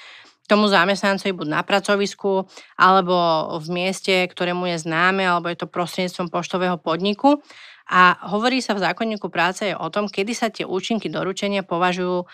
tomu 0.53 0.69
zamestnancovi 0.69 1.33
buď 1.33 1.47
na 1.49 1.61
pracovisku, 1.65 2.45
alebo 2.77 3.17
v 3.57 3.67
mieste, 3.73 4.13
ktorému 4.29 4.69
je 4.69 4.85
známe, 4.85 5.25
alebo 5.25 5.49
je 5.49 5.57
to 5.57 5.65
prostredníctvom 5.65 6.29
poštového 6.29 6.77
podniku. 6.77 7.41
A 7.89 8.15
hovorí 8.29 8.61
sa 8.61 8.77
v 8.77 8.85
zákonníku 8.85 9.33
práce 9.33 9.73
aj 9.73 9.81
o 9.81 9.89
tom, 9.89 10.05
kedy 10.05 10.31
sa 10.37 10.53
tie 10.53 10.63
účinky 10.63 11.09
doručenia 11.11 11.65
považujú 11.67 12.23
e, 12.23 12.25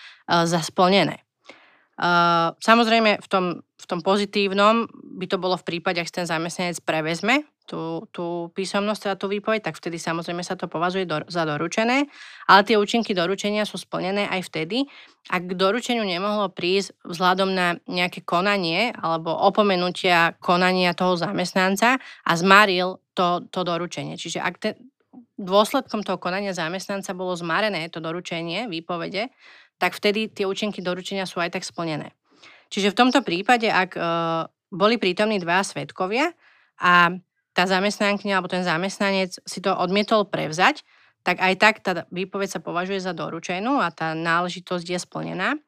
za 0.46 0.60
splnené. 0.62 1.24
Uh, 2.00 2.56
samozrejme, 2.64 3.20
v 3.20 3.28
tom, 3.28 3.44
v 3.60 3.84
tom 3.84 4.00
pozitívnom 4.00 4.88
by 5.20 5.26
to 5.28 5.36
bolo 5.36 5.60
v 5.60 5.68
prípade, 5.68 6.00
ak 6.00 6.08
ten 6.08 6.24
zamestnanec 6.24 6.80
prevezme 6.80 7.44
tú, 7.70 8.10
tú 8.10 8.50
písomnosť, 8.58 9.00
teda 9.06 9.14
tú 9.14 9.30
výpoveď, 9.30 9.70
tak 9.70 9.78
vtedy 9.78 10.02
samozrejme 10.02 10.42
sa 10.42 10.58
to 10.58 10.66
považuje 10.66 11.06
do, 11.06 11.22
za 11.30 11.46
doručené, 11.46 12.10
ale 12.50 12.60
tie 12.66 12.74
účinky 12.74 13.14
doručenia 13.14 13.62
sú 13.62 13.78
splnené 13.78 14.26
aj 14.26 14.50
vtedy, 14.50 14.90
ak 15.30 15.46
k 15.46 15.52
doručeniu 15.54 16.02
nemohlo 16.02 16.50
prísť 16.50 16.98
vzhľadom 17.06 17.54
na 17.54 17.78
nejaké 17.86 18.26
konanie 18.26 18.90
alebo 18.98 19.30
opomenutia 19.30 20.34
konania 20.42 20.98
toho 20.98 21.14
zamestnanca 21.14 22.02
a 22.02 22.32
zmaril 22.34 22.98
to, 23.14 23.46
to 23.54 23.62
doručenie. 23.62 24.18
Čiže 24.18 24.42
ak 24.42 24.54
ten, 24.58 24.74
dôsledkom 25.40 26.04
toho 26.04 26.20
konania 26.20 26.52
zamestnanca 26.52 27.16
bolo 27.16 27.32
zmarené 27.38 27.88
to 27.88 28.02
doručenie, 28.02 28.68
výpovede, 28.68 29.32
tak 29.80 29.96
vtedy 29.96 30.28
tie 30.28 30.44
účinky 30.44 30.84
doručenia 30.84 31.24
sú 31.24 31.40
aj 31.40 31.56
tak 31.56 31.64
splnené. 31.64 32.12
Čiže 32.68 32.92
v 32.92 32.98
tomto 32.98 33.24
prípade, 33.24 33.66
ak 33.66 33.90
e, 33.96 34.00
boli 34.70 35.00
prítomní 35.00 35.40
dva 35.42 35.64
svetkovia 35.64 36.30
a 36.78 37.16
tá 37.60 37.68
zamestnankyňa 37.68 38.40
alebo 38.40 38.48
ten 38.48 38.64
zamestnanec 38.64 39.36
si 39.44 39.60
to 39.60 39.76
odmietol 39.76 40.24
prevzať, 40.24 40.80
tak 41.20 41.44
aj 41.44 41.54
tak 41.60 41.74
tá 41.84 42.08
výpoveď 42.08 42.56
sa 42.56 42.60
považuje 42.64 43.04
za 43.04 43.12
doručenú 43.12 43.76
a 43.76 43.92
tá 43.92 44.16
náležitosť 44.16 44.86
je 44.88 44.96
splnená. 44.96 45.60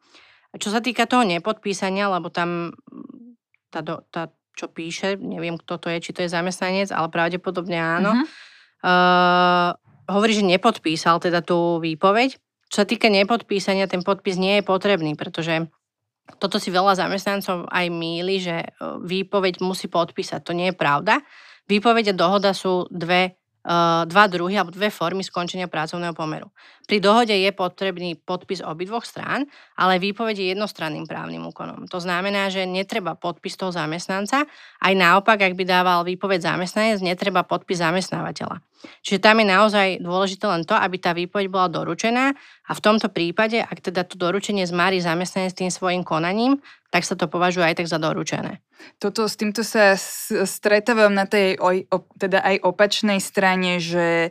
Čo 0.57 0.73
sa 0.73 0.81
týka 0.81 1.05
toho 1.05 1.29
nepodpísania, 1.29 2.09
lebo 2.09 2.33
tam 2.33 2.73
tá, 3.69 3.85
tá 3.85 4.33
čo 4.57 4.73
píše, 4.73 5.21
neviem 5.21 5.61
kto 5.61 5.77
to 5.77 5.93
je, 5.93 6.01
či 6.01 6.17
to 6.17 6.25
je 6.25 6.33
zamestnanec, 6.33 6.89
ale 6.89 7.13
pravdepodobne 7.13 7.77
áno, 7.77 8.17
uh-huh. 8.17 8.25
uh, 8.89 9.71
hovorí, 10.09 10.33
že 10.33 10.49
nepodpísal 10.49 11.21
teda 11.21 11.45
tú 11.45 11.77
výpoveď, 11.85 12.41
čo 12.73 12.77
sa 12.81 12.89
týka 12.89 13.13
nepodpísania, 13.13 13.85
ten 13.85 14.01
podpis 14.01 14.41
nie 14.41 14.61
je 14.61 14.65
potrebný, 14.65 15.13
pretože 15.13 15.69
toto 16.41 16.57
si 16.57 16.73
veľa 16.73 16.97
zamestnancov 16.97 17.69
aj 17.69 17.87
míli, 17.93 18.41
že 18.41 18.73
výpoveď 18.81 19.61
musí 19.61 19.93
podpísať. 19.93 20.41
To 20.49 20.57
nie 20.57 20.73
je 20.73 20.77
pravda. 20.77 21.21
Výpoveď 21.73 22.13
a 22.13 22.19
dohoda 22.21 22.53
sú 22.53 22.85
dve 22.93 23.41
dva 23.63 24.27
druhy 24.27 24.59
alebo 24.59 24.75
dve 24.75 24.91
formy 24.91 25.23
skončenia 25.23 25.71
pracovného 25.71 26.19
pomeru. 26.19 26.51
Pri 26.83 26.99
dohode 26.99 27.31
je 27.31 27.47
potrebný 27.55 28.19
podpis 28.19 28.59
obidvoch 28.59 29.07
strán, 29.07 29.47
ale 29.79 30.03
výpoveď 30.03 30.35
je 30.35 30.47
jednostranným 30.51 31.07
právnym 31.07 31.47
úkonom. 31.47 31.87
To 31.87 32.03
znamená, 32.03 32.51
že 32.51 32.67
netreba 32.67 33.15
podpis 33.15 33.55
toho 33.55 33.71
zamestnanca, 33.71 34.51
aj 34.83 34.93
naopak, 34.99 35.39
ak 35.47 35.55
by 35.55 35.63
dával 35.63 36.03
výpoveď 36.03 36.43
zamestnanec, 36.43 36.99
netreba 37.07 37.47
podpis 37.47 37.79
zamestnávateľa. 37.79 38.59
Čiže 39.07 39.23
tam 39.23 39.39
je 39.39 39.47
naozaj 39.47 39.89
dôležité 40.03 40.51
len 40.51 40.67
to, 40.67 40.75
aby 40.75 40.99
tá 40.99 41.15
výpoveď 41.15 41.47
bola 41.47 41.71
doručená 41.71 42.35
a 42.67 42.73
v 42.75 42.81
tomto 42.83 43.15
prípade, 43.15 43.63
ak 43.63 43.79
teda 43.79 44.03
to 44.03 44.19
doručenie 44.19 44.67
zmári 44.67 44.99
zamestnanec 44.99 45.55
tým 45.55 45.71
svojim 45.71 46.03
konaním, 46.03 46.59
tak 46.93 47.09
sa 47.09 47.17
to 47.17 47.25
považuje 47.25 47.65
aj 47.65 47.81
tak 47.81 47.89
za 47.89 47.97
doručené. 47.97 48.61
Toto, 48.99 49.31
s 49.31 49.39
týmto 49.39 49.63
sa 49.65 49.95
stretávam 50.45 51.15
na 51.15 51.27
tej 51.27 51.57
teda 52.19 52.43
aj 52.43 52.57
opačnej 52.67 53.19
strane, 53.23 53.79
že 53.79 54.29
e, 54.29 54.31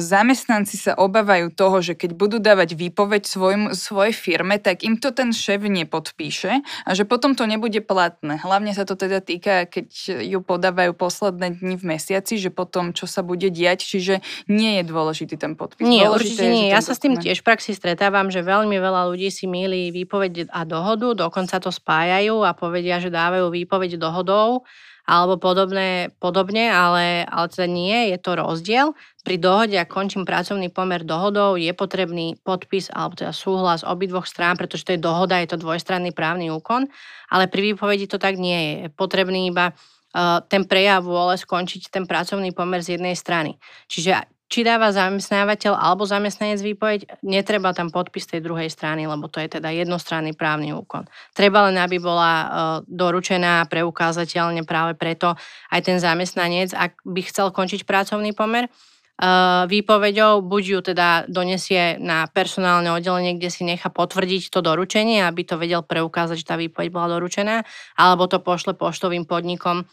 zamestnanci 0.00 0.76
sa 0.76 0.92
obávajú 0.96 1.52
toho, 1.52 1.80
že 1.80 1.96
keď 1.96 2.10
budú 2.16 2.36
dávať 2.38 2.76
výpoveď 2.76 3.24
svojim, 3.24 3.62
svojej 3.72 4.12
firme, 4.12 4.60
tak 4.60 4.84
im 4.84 5.00
to 5.00 5.12
ten 5.12 5.32
šéf 5.32 5.64
nepodpíše 5.64 6.60
a 6.84 6.90
že 6.92 7.08
potom 7.08 7.32
to 7.32 7.48
nebude 7.48 7.80
platné. 7.84 8.40
Hlavne 8.40 8.76
sa 8.76 8.84
to 8.84 8.94
teda 8.94 9.24
týka, 9.24 9.64
keď 9.66 10.20
ju 10.20 10.38
podávajú 10.44 10.92
posledné 10.92 11.60
dni 11.60 11.76
v 11.80 11.84
mesiaci, 11.96 12.36
že 12.36 12.52
potom 12.52 12.92
čo 12.92 13.08
sa 13.08 13.24
bude 13.24 13.48
diať, 13.48 13.84
čiže 13.84 14.20
nie 14.46 14.80
je 14.80 14.82
dôležitý 14.84 15.40
ten 15.40 15.56
podpis. 15.56 15.84
Nie, 15.84 16.06
dôležité 16.06 16.14
určite 16.14 16.44
je, 16.44 16.52
nie. 16.52 16.68
Ja 16.70 16.80
sa 16.84 16.92
s 16.92 17.02
tým 17.02 17.16
tiež 17.16 17.40
v 17.40 17.46
praxi 17.48 17.72
stretávam, 17.72 18.28
že 18.28 18.44
veľmi 18.44 18.76
veľa 18.76 19.10
ľudí 19.12 19.32
si 19.32 19.48
míli 19.48 19.90
výpoveď 19.90 20.52
a 20.52 20.68
dohodu, 20.68 21.16
dokonca 21.16 21.56
to 21.56 21.72
spájajú 21.88 22.44
a 22.44 22.52
povedia, 22.52 23.00
že 23.00 23.08
dávajú 23.08 23.48
výpoveď 23.48 23.96
dohodou 23.96 24.68
alebo 25.08 25.40
podobné, 25.40 26.12
podobne, 26.20 26.68
ale, 26.68 27.24
ale 27.24 27.48
teda 27.48 27.64
nie, 27.64 28.12
je 28.12 28.20
to 28.20 28.36
rozdiel. 28.36 28.92
Pri 29.24 29.40
dohode, 29.40 29.72
ak 29.72 29.88
končím 29.88 30.28
pracovný 30.28 30.68
pomer 30.68 31.00
dohodou, 31.00 31.56
je 31.56 31.72
potrebný 31.72 32.36
podpis 32.44 32.92
alebo 32.92 33.16
teda 33.16 33.32
súhlas 33.32 33.88
obidvoch 33.88 34.28
strán, 34.28 34.60
pretože 34.60 34.84
to 34.84 34.92
je 34.92 35.00
dohoda, 35.00 35.40
je 35.40 35.48
to 35.48 35.64
dvojstranný 35.64 36.12
právny 36.12 36.52
úkon, 36.52 36.92
ale 37.32 37.48
pri 37.48 37.72
výpovedi 37.72 38.04
to 38.04 38.20
tak 38.20 38.36
nie 38.36 38.60
je. 38.60 38.72
Je 38.84 38.88
potrebný 38.92 39.48
iba 39.48 39.72
uh, 39.72 40.44
ten 40.44 40.68
prejav 40.68 41.00
vôle 41.08 41.40
skončiť 41.40 41.88
ten 41.88 42.04
pracovný 42.04 42.52
pomer 42.52 42.84
z 42.84 43.00
jednej 43.00 43.16
strany. 43.16 43.56
Čiže 43.88 44.28
či 44.48 44.64
dáva 44.64 44.88
zamestnávateľ 44.96 45.76
alebo 45.76 46.08
zamestnanec 46.08 46.64
výpoveď, 46.64 47.20
netreba 47.20 47.76
tam 47.76 47.92
podpis 47.92 48.24
tej 48.24 48.40
druhej 48.40 48.72
strany, 48.72 49.04
lebo 49.04 49.28
to 49.28 49.44
je 49.44 49.60
teda 49.60 49.68
jednostranný 49.68 50.32
právny 50.32 50.72
úkon. 50.72 51.04
Treba 51.36 51.68
len, 51.68 51.76
aby 51.76 52.00
bola 52.00 52.32
uh, 52.32 52.48
doručená 52.88 53.68
preukázateľne 53.68 54.64
práve 54.64 54.96
preto 54.96 55.36
aj 55.68 55.80
ten 55.84 56.00
zamestnanec, 56.00 56.72
ak 56.72 57.04
by 57.04 57.20
chcel 57.28 57.52
končiť 57.52 57.84
pracovný 57.84 58.32
pomer, 58.32 58.72
uh, 58.72 59.68
výpovedou, 59.68 60.40
buď 60.40 60.62
ju 60.64 60.80
teda 60.80 61.08
donesie 61.28 62.00
na 62.00 62.24
personálne 62.32 62.88
oddelenie, 62.88 63.36
kde 63.36 63.52
si 63.52 63.68
nechá 63.68 63.92
potvrdiť 63.92 64.48
to 64.48 64.64
doručenie, 64.64 65.28
aby 65.28 65.44
to 65.44 65.60
vedel 65.60 65.84
preukázať, 65.84 66.40
že 66.40 66.48
tá 66.48 66.56
výpoveď 66.56 66.88
bola 66.88 67.20
doručená, 67.20 67.68
alebo 68.00 68.24
to 68.24 68.40
pošle 68.40 68.72
poštovým 68.72 69.28
podnikom 69.28 69.84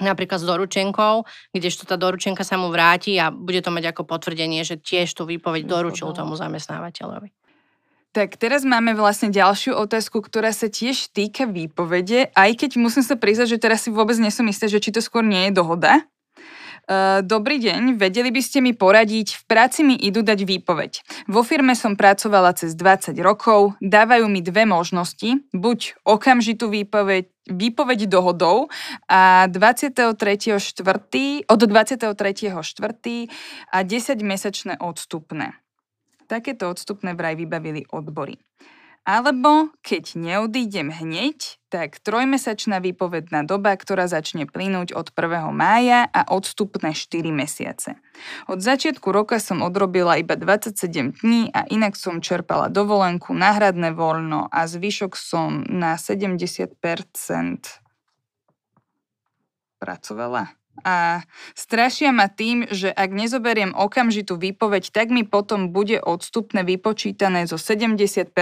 napríklad 0.00 0.42
s 0.42 0.46
doručenkou, 0.46 1.24
kdežto 1.52 1.88
tá 1.88 1.96
doručenka 1.96 2.44
sa 2.44 2.60
mu 2.60 2.68
vráti 2.68 3.16
a 3.16 3.32
bude 3.32 3.60
to 3.64 3.72
mať 3.72 3.96
ako 3.96 4.02
potvrdenie, 4.04 4.62
že 4.62 4.76
tiež 4.76 5.12
tú 5.12 5.24
výpoveď 5.24 5.64
doručil 5.64 6.12
tomu 6.12 6.36
zamestnávateľovi. 6.36 7.32
Tak 8.16 8.40
teraz 8.40 8.64
máme 8.64 8.96
vlastne 8.96 9.28
ďalšiu 9.28 9.76
otázku, 9.76 10.24
ktorá 10.24 10.48
sa 10.48 10.72
tiež 10.72 11.12
týka 11.12 11.44
výpovede, 11.44 12.32
aj 12.32 12.50
keď 12.64 12.80
musím 12.80 13.04
sa 13.04 13.12
priznať, 13.12 13.56
že 13.56 13.58
teraz 13.60 13.84
si 13.84 13.92
vôbec 13.92 14.16
nesom 14.16 14.48
istá, 14.48 14.72
že 14.72 14.80
či 14.80 14.88
to 14.88 15.04
skôr 15.04 15.20
nie 15.20 15.52
je 15.52 15.60
dohoda, 15.60 16.00
dobrý 17.26 17.58
deň, 17.58 17.98
vedeli 17.98 18.30
by 18.30 18.42
ste 18.42 18.62
mi 18.62 18.70
poradiť, 18.70 19.42
v 19.42 19.44
práci 19.50 19.82
mi 19.82 19.98
idú 19.98 20.22
dať 20.22 20.46
výpoveď. 20.46 20.92
Vo 21.26 21.42
firme 21.42 21.74
som 21.74 21.98
pracovala 21.98 22.54
cez 22.54 22.78
20 22.78 23.18
rokov, 23.22 23.74
dávajú 23.82 24.30
mi 24.30 24.38
dve 24.38 24.64
možnosti, 24.70 25.42
buď 25.50 25.98
okamžitú 26.06 26.70
výpoveď, 26.70 27.26
výpoveď 27.50 28.06
dohodou 28.06 28.70
a 29.10 29.50
23.4. 29.50 30.82
od 31.46 31.60
23.4. 31.62 33.30
a 33.70 33.78
10-mesačné 33.82 34.78
odstupné. 34.78 35.58
Takéto 36.26 36.70
odstupné 36.70 37.14
vraj 37.14 37.38
vybavili 37.38 37.86
odbory. 37.90 38.38
Alebo 39.06 39.70
keď 39.86 40.18
neodídem 40.18 40.90
hneď, 40.90 41.62
tak 41.70 42.02
trojmesačná 42.02 42.82
výpovedná 42.82 43.46
doba, 43.46 43.78
ktorá 43.78 44.10
začne 44.10 44.50
plynúť 44.50 44.98
od 44.98 45.14
1. 45.14 45.54
mája 45.54 46.10
a 46.10 46.26
odstupné 46.26 46.90
4 46.90 47.30
mesiace. 47.30 48.02
Od 48.50 48.58
začiatku 48.58 49.06
roka 49.14 49.38
som 49.38 49.62
odrobila 49.62 50.18
iba 50.18 50.34
27 50.34 51.22
dní 51.22 51.54
a 51.54 51.70
inak 51.70 51.94
som 51.94 52.18
čerpala 52.18 52.66
dovolenku, 52.66 53.30
náhradné 53.30 53.94
voľno 53.94 54.50
a 54.50 54.66
zvyšok 54.66 55.14
som 55.14 55.62
na 55.70 55.94
70% 55.94 56.74
pracovala 59.78 60.50
a 60.84 61.24
strašia 61.56 62.12
ma 62.12 62.28
tým, 62.28 62.68
že 62.68 62.92
ak 62.92 63.10
nezoberiem 63.12 63.72
okamžitú 63.72 64.36
výpoveď, 64.36 64.92
tak 64.92 65.08
mi 65.08 65.24
potom 65.24 65.72
bude 65.72 65.98
odstupné 65.98 66.62
vypočítané 66.62 67.48
zo 67.48 67.56
70% 67.56 68.32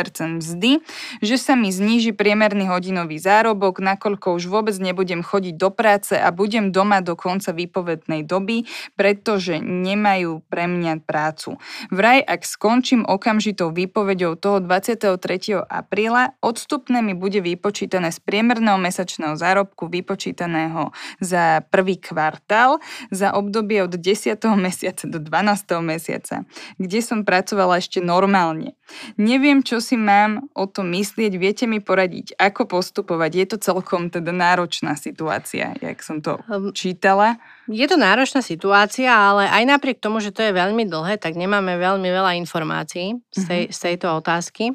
mzdy, 0.40 0.82
že 1.22 1.36
sa 1.38 1.54
mi 1.54 1.70
zníži 1.70 2.12
priemerný 2.12 2.66
hodinový 2.66 3.22
zárobok, 3.22 3.78
nakoľko 3.78 4.34
už 4.36 4.50
vôbec 4.50 4.76
nebudem 4.80 5.22
chodiť 5.22 5.54
do 5.54 5.70
práce 5.70 6.14
a 6.18 6.28
budem 6.34 6.74
doma 6.74 7.00
do 7.00 7.14
konca 7.14 7.54
výpovednej 7.54 8.26
doby, 8.26 8.66
pretože 8.98 9.62
nemajú 9.62 10.42
pre 10.50 10.66
mňa 10.66 11.04
prácu. 11.04 11.56
Vraj, 11.94 12.24
ak 12.24 12.42
skončím 12.44 13.06
okamžitou 13.06 13.70
výpovedou 13.70 14.34
toho 14.40 14.58
23. 14.58 15.64
apríla, 15.64 16.34
odstupné 16.40 17.04
mi 17.04 17.12
bude 17.12 17.38
vypočítané 17.44 18.10
z 18.10 18.18
priemerného 18.24 18.80
mesačného 18.80 19.36
zárobku 19.36 19.86
vypočítaného 19.86 20.90
za 21.20 21.62
prvý 21.68 22.00
kvart 22.00 22.23
kvartál 22.24 22.80
za 23.12 23.36
obdobie 23.36 23.84
od 23.84 23.92
10. 23.92 24.40
mesiaca 24.56 25.04
do 25.04 25.20
12. 25.20 25.84
mesiaca, 25.84 26.48
kde 26.80 26.98
som 27.04 27.20
pracovala 27.20 27.76
ešte 27.84 28.00
normálne. 28.00 28.72
Neviem, 29.20 29.60
čo 29.60 29.84
si 29.84 30.00
mám 30.00 30.48
o 30.56 30.64
tom 30.64 30.88
myslieť, 30.96 31.36
viete 31.36 31.64
mi 31.68 31.84
poradiť, 31.84 32.40
ako 32.40 32.80
postupovať. 32.80 33.30
Je 33.36 33.46
to 33.52 33.56
celkom 33.60 34.08
teda 34.08 34.32
náročná 34.32 34.96
situácia, 34.96 35.76
jak 35.84 36.00
som 36.00 36.24
to 36.24 36.40
um, 36.48 36.72
čítala. 36.72 37.36
Je 37.68 37.84
to 37.84 38.00
náročná 38.00 38.40
situácia, 38.40 39.12
ale 39.12 39.44
aj 39.52 39.64
napriek 39.68 40.00
tomu, 40.00 40.24
že 40.24 40.32
to 40.32 40.40
je 40.40 40.56
veľmi 40.56 40.88
dlhé, 40.88 41.20
tak 41.20 41.36
nemáme 41.36 41.76
veľmi 41.76 42.08
veľa 42.08 42.40
informácií 42.40 43.20
z, 43.36 43.42
tej, 43.44 43.62
uh-huh. 43.68 43.76
z 43.76 43.78
tejto 43.84 44.06
otázky, 44.16 44.72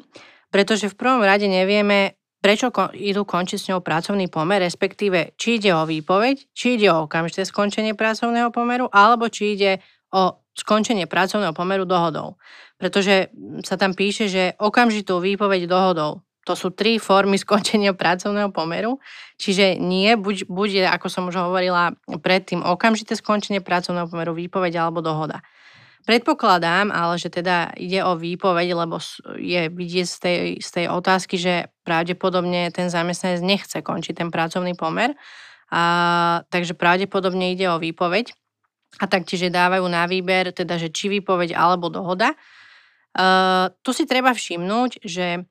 pretože 0.54 0.90
v 0.90 0.98
prvom 0.98 1.22
rade 1.22 1.46
nevieme, 1.46 2.18
prečo 2.40 2.72
idú 2.96 3.22
končiť 3.28 3.58
s 3.60 3.68
ňou 3.70 3.84
pracovný 3.84 4.32
pomer, 4.32 4.64
respektíve 4.64 5.36
či 5.36 5.60
ide 5.60 5.76
o 5.76 5.84
výpoveď, 5.84 6.50
či 6.56 6.80
ide 6.80 6.88
o 6.88 7.04
okamžité 7.04 7.44
skončenie 7.44 7.92
pracovného 7.92 8.48
pomeru, 8.48 8.88
alebo 8.88 9.28
či 9.28 9.54
ide 9.54 9.84
o 10.10 10.40
skončenie 10.56 11.04
pracovného 11.04 11.52
pomeru 11.52 11.84
dohodou. 11.84 12.40
Pretože 12.80 13.28
sa 13.62 13.76
tam 13.76 13.92
píše, 13.92 14.26
že 14.26 14.56
okamžitú 14.56 15.20
výpoveď 15.20 15.68
dohodou. 15.68 16.24
To 16.48 16.56
sú 16.56 16.72
tri 16.72 16.96
formy 16.96 17.36
skončenia 17.44 17.92
pracovného 17.92 18.48
pomeru, 18.50 18.96
čiže 19.36 19.76
nie, 19.76 20.16
buď, 20.16 20.48
buď 20.48 20.70
ako 20.96 21.06
som 21.12 21.28
už 21.28 21.36
hovorila 21.36 21.92
predtým, 22.08 22.64
okamžité 22.64 23.14
skončenie 23.14 23.60
pracovného 23.60 24.08
pomeru, 24.08 24.32
výpoveď 24.32 24.80
alebo 24.80 25.04
dohoda. 25.04 25.44
Predpokladám, 26.08 26.88
ale 26.88 27.20
že 27.20 27.28
teda 27.28 27.76
ide 27.76 28.00
o 28.00 28.16
výpoveď, 28.16 28.68
lebo 28.72 28.96
je 29.36 29.68
vidieť 29.68 30.06
z 30.08 30.16
tej, 30.16 30.40
z 30.58 30.68
tej 30.72 30.86
otázky, 30.88 31.36
že 31.36 31.68
pravdepodobne 31.84 32.72
ten 32.72 32.88
zamestnanec 32.88 33.44
nechce 33.44 33.78
končiť 33.84 34.16
ten 34.16 34.28
pracovný 34.32 34.72
pomer, 34.74 35.12
a, 35.70 35.82
takže 36.48 36.74
pravdepodobne 36.74 37.52
ide 37.52 37.68
o 37.68 37.78
výpoveď. 37.78 38.32
A 38.98 39.06
taktiež 39.06 39.54
dávajú 39.54 39.86
na 39.86 40.02
výber, 40.10 40.50
teda, 40.50 40.74
že 40.74 40.90
či 40.90 41.06
výpoveď 41.06 41.54
alebo 41.54 41.86
dohoda. 41.86 42.34
Uh, 43.14 43.70
tu 43.86 43.94
si 43.94 44.02
treba 44.02 44.34
všimnúť, 44.34 45.06
že 45.06 45.46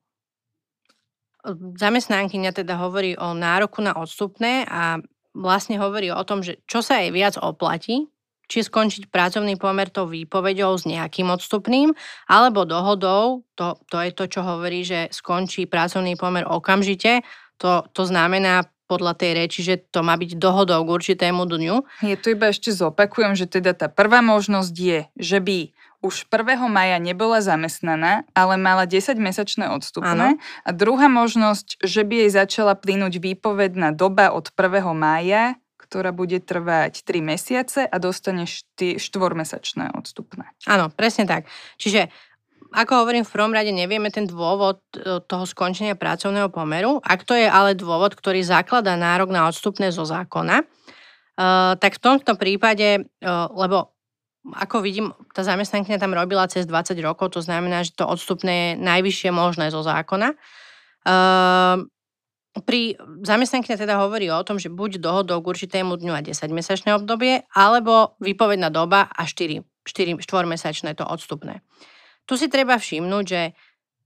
zamestnankyňa 1.79 2.51
teda 2.51 2.75
hovorí 2.83 3.15
o 3.15 3.31
nároku 3.31 3.79
na 3.79 3.95
odstupné 3.95 4.67
a 4.67 4.99
vlastne 5.31 5.79
hovorí 5.79 6.12
o 6.12 6.23
tom, 6.27 6.43
že 6.43 6.59
čo 6.67 6.83
sa 6.83 6.99
jej 6.99 7.15
viac 7.15 7.39
oplatí, 7.39 8.12
či 8.49 8.65
skončiť 8.65 9.13
pracovný 9.13 9.55
pomer 9.62 9.93
tou 9.93 10.09
výpovedou 10.09 10.73
s 10.73 10.89
nejakým 10.89 11.29
odstupným, 11.29 11.93
alebo 12.25 12.65
dohodou, 12.65 13.45
to, 13.53 13.77
to 13.88 13.97
je 14.01 14.12
to, 14.12 14.25
čo 14.25 14.41
hovorí, 14.41 14.81
že 14.81 15.13
skončí 15.13 15.69
pracovný 15.69 16.17
pomer 16.17 16.43
okamžite, 16.49 17.21
to, 17.62 17.85
to 17.93 18.03
znamená 18.09 18.65
podľa 18.89 19.13
tej 19.13 19.31
reči, 19.45 19.62
že 19.62 19.75
to 19.93 20.01
má 20.01 20.17
byť 20.17 20.41
dohodou 20.41 20.81
k 20.81 20.89
určitému 20.89 21.45
dňu. 21.45 22.01
Je 22.01 22.17
tu 22.17 22.33
iba 22.33 22.49
ešte 22.49 22.73
zopakujem, 22.73 23.38
že 23.38 23.45
teda 23.45 23.77
tá 23.77 23.85
prvá 23.85 24.25
možnosť 24.25 24.73
je, 24.73 24.99
že 25.13 25.38
by 25.38 25.57
už 26.01 26.25
1. 26.31 26.57
maja 26.71 26.97
nebola 26.97 27.43
zamestnaná, 27.43 28.23
ale 28.31 28.55
mala 28.55 28.88
10-mesačné 28.89 29.69
odstupné. 29.69 30.39
Ano. 30.39 30.41
A 30.65 30.69
druhá 30.71 31.12
možnosť, 31.12 31.83
že 31.83 32.07
by 32.07 32.25
jej 32.25 32.31
začala 32.33 32.73
plynúť 32.73 33.19
výpovedná 33.19 33.93
doba 33.93 34.31
od 34.31 34.49
1. 34.49 34.89
mája, 34.95 35.59
ktorá 35.89 36.13
bude 36.13 36.38
trvať 36.38 37.02
3 37.02 37.25
mesiace 37.25 37.82
a 37.89 37.95
dostane 37.97 38.45
4-mesačné 38.45 39.97
odstupné. 39.97 40.45
Áno, 40.69 40.93
presne 40.93 41.25
tak. 41.25 41.49
Čiže 41.82 42.13
ako 42.69 43.02
hovorím, 43.02 43.25
v 43.25 43.34
prvom 43.34 43.49
rade 43.49 43.73
nevieme 43.73 44.13
ten 44.13 44.30
dôvod 44.30 44.86
e, 44.93 45.17
toho 45.25 45.45
skončenia 45.49 45.97
pracovného 45.97 46.54
pomeru. 46.54 47.02
Ak 47.02 47.25
to 47.25 47.34
je 47.34 47.49
ale 47.49 47.73
dôvod, 47.73 48.13
ktorý 48.13 48.45
zakladá 48.45 48.93
nárok 48.93 49.34
na 49.34 49.49
odstupné 49.49 49.89
zo 49.89 50.06
zákona, 50.06 50.62
uh, 50.62 51.73
tak 51.82 51.97
v 51.97 52.04
tomto 52.06 52.38
prípade, 52.38 53.10
uh, 53.25 53.49
lebo 53.58 53.89
ako 54.54 54.86
vidím, 54.86 55.12
tá 55.34 55.41
zamestnankyňa 55.41 55.97
tam 55.97 56.15
robila 56.15 56.47
cez 56.47 56.69
20 56.69 56.95
rokov, 57.02 57.36
to 57.36 57.41
znamená, 57.41 57.84
že 57.84 57.97
to 57.97 58.06
odstupné 58.08 58.54
je 58.54 58.69
najvyššie 58.86 59.30
možné 59.34 59.73
zo 59.73 59.84
zákona. 59.84 60.38
Pri 62.65 62.97
zamestnankyňa 63.23 63.77
teda 63.77 64.01
hovorí 64.01 64.27
o 64.33 64.41
tom, 64.41 64.57
že 64.57 64.73
buď 64.73 64.97
dohodou 64.97 65.38
k 65.45 65.49
určitému 65.53 66.01
dňu 66.01 66.13
a 66.17 66.25
10-mesačné 66.25 66.97
obdobie, 66.97 67.45
alebo 67.53 68.17
výpovedná 68.17 68.73
doba 68.73 69.05
a 69.05 69.29
4, 69.29 69.62
4 69.85 70.17
4-mesačné 70.17 70.97
to 70.97 71.05
odstupné. 71.05 71.62
Tu 72.25 72.38
si 72.41 72.49
treba 72.49 72.81
všimnúť, 72.81 73.25
že 73.25 73.41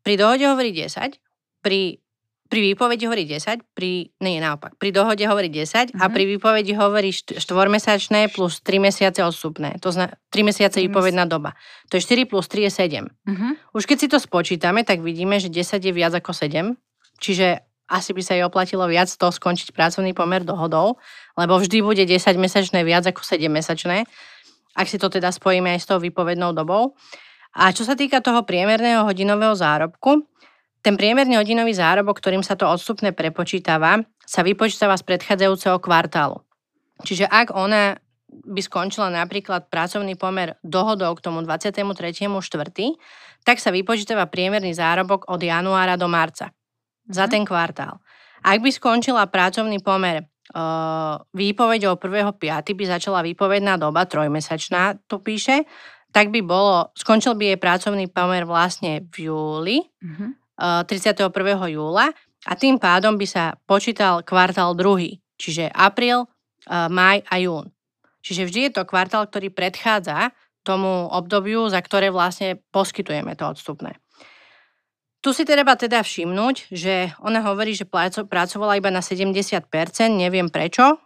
pri 0.04 0.14
dohode 0.20 0.44
hovorí 0.44 0.76
10, 0.76 1.20
pri 1.64 2.04
pri 2.54 2.62
výpovedi 2.62 3.10
hovorí 3.10 3.26
10, 3.26 3.66
pri, 3.74 4.14
nie 4.22 4.38
naopak, 4.38 4.78
pri 4.78 4.94
dohode 4.94 5.26
hovorí 5.26 5.50
10 5.50 5.90
mm-hmm. 5.90 5.98
a 5.98 6.06
mhm. 6.06 6.14
pri 6.14 6.24
výpovedi 6.38 6.72
hovorí 6.78 7.10
štvormesačné 7.10 8.30
plus 8.30 8.62
3 8.62 8.78
mesiace 8.78 9.26
odstupné. 9.26 9.82
To 9.82 9.90
znamená 9.90 10.14
3 10.30 10.46
mesiace 10.46 10.78
výpovedná 10.86 11.26
doba. 11.26 11.58
To 11.90 11.98
je 11.98 12.06
4 12.06 12.30
plus 12.30 12.46
3 12.46 12.70
je 12.70 12.72
7. 12.94 13.10
Mm-hmm. 13.10 13.52
Už 13.74 13.90
keď 13.90 13.98
si 13.98 14.06
to 14.06 14.22
spočítame, 14.22 14.86
tak 14.86 15.02
vidíme, 15.02 15.42
že 15.42 15.50
10 15.50 15.82
je 15.82 15.94
viac 15.98 16.14
ako 16.14 16.30
7, 16.30 16.78
čiže 17.18 17.66
asi 17.94 18.10
by 18.18 18.22
sa 18.26 18.34
jej 18.34 18.42
oplatilo 18.42 18.90
viac 18.90 19.06
to 19.06 19.30
skončiť 19.30 19.70
pracovný 19.70 20.18
pomer 20.18 20.42
dohodou, 20.42 20.98
lebo 21.38 21.62
vždy 21.62 21.86
bude 21.86 22.02
10 22.02 22.18
mesačné 22.42 22.82
viac 22.82 23.06
ako 23.06 23.22
7 23.22 23.46
mesačné, 23.54 24.10
ak 24.74 24.90
si 24.90 24.98
to 24.98 25.14
teda 25.14 25.30
spojíme 25.30 25.70
aj 25.78 25.80
s 25.86 25.86
tou 25.86 26.02
výpovednou 26.02 26.58
dobou. 26.58 26.98
A 27.54 27.70
čo 27.70 27.86
sa 27.86 27.94
týka 27.94 28.18
toho 28.26 28.42
priemerného 28.42 29.06
hodinového 29.06 29.54
zárobku, 29.54 30.26
ten 30.82 30.98
priemerný 30.98 31.38
hodinový 31.38 31.78
zárobok, 31.78 32.18
ktorým 32.18 32.42
sa 32.42 32.58
to 32.58 32.66
odstupné 32.66 33.14
prepočítava, 33.14 34.02
sa 34.26 34.42
vypočítava 34.42 34.98
z 34.98 35.06
predchádzajúceho 35.06 35.78
kvartálu. 35.78 36.42
Čiže 37.06 37.30
ak 37.30 37.54
ona 37.54 37.94
by 38.34 38.62
skončila 38.66 39.14
napríklad 39.14 39.70
pracovný 39.70 40.18
pomer 40.18 40.58
dohodou 40.66 41.14
k 41.14 41.22
tomu 41.22 41.46
23.4., 41.46 42.34
tak 43.46 43.62
sa 43.62 43.70
vypočítava 43.70 44.26
priemerný 44.26 44.74
zárobok 44.74 45.30
od 45.30 45.38
januára 45.38 45.94
do 45.94 46.10
marca 46.10 46.50
za 47.10 47.26
mhm. 47.28 47.32
ten 47.32 47.44
kvartál. 47.44 48.00
Ak 48.44 48.60
by 48.60 48.70
skončila 48.76 49.24
pracovný 49.32 49.80
pomer 49.80 50.28
uh, 50.28 51.16
výpovedou 51.32 51.96
1.5. 51.96 52.44
by 52.76 52.84
začala 52.84 53.24
výpovedná 53.24 53.80
doba, 53.80 54.04
trojmesačná 54.04 55.00
to 55.08 55.24
píše, 55.24 55.64
tak 56.12 56.28
by 56.30 56.44
bolo, 56.44 56.92
skončil 56.94 57.40
by 57.40 57.56
jej 57.56 57.60
pracovný 57.60 58.12
pomer 58.12 58.44
vlastne 58.44 59.08
v 59.16 59.32
júli, 59.32 59.80
uh-huh 59.80 60.44
31. 60.58 61.34
júla 61.74 62.14
a 62.46 62.54
tým 62.54 62.78
pádom 62.78 63.18
by 63.18 63.28
sa 63.28 63.58
počítal 63.66 64.22
kvartál 64.22 64.78
druhý, 64.78 65.20
čiže 65.40 65.70
apríl, 65.74 66.30
maj 66.70 67.26
a 67.28 67.36
jún. 67.42 67.74
Čiže 68.24 68.48
vždy 68.48 68.60
je 68.70 68.72
to 68.72 68.88
kvartál, 68.88 69.28
ktorý 69.28 69.52
predchádza 69.52 70.32
tomu 70.64 71.12
obdobiu, 71.12 71.68
za 71.68 71.84
ktoré 71.84 72.08
vlastne 72.08 72.64
poskytujeme 72.72 73.36
to 73.36 73.44
odstupné. 73.52 74.00
Tu 75.24 75.32
si 75.32 75.48
treba 75.48 75.80
teda 75.80 76.04
všimnúť, 76.04 76.68
že 76.68 77.16
ona 77.24 77.40
hovorí, 77.48 77.72
že 77.72 77.88
pracovala 77.88 78.76
iba 78.76 78.92
na 78.92 79.00
70%, 79.00 79.40
neviem 80.12 80.52
prečo, 80.52 81.00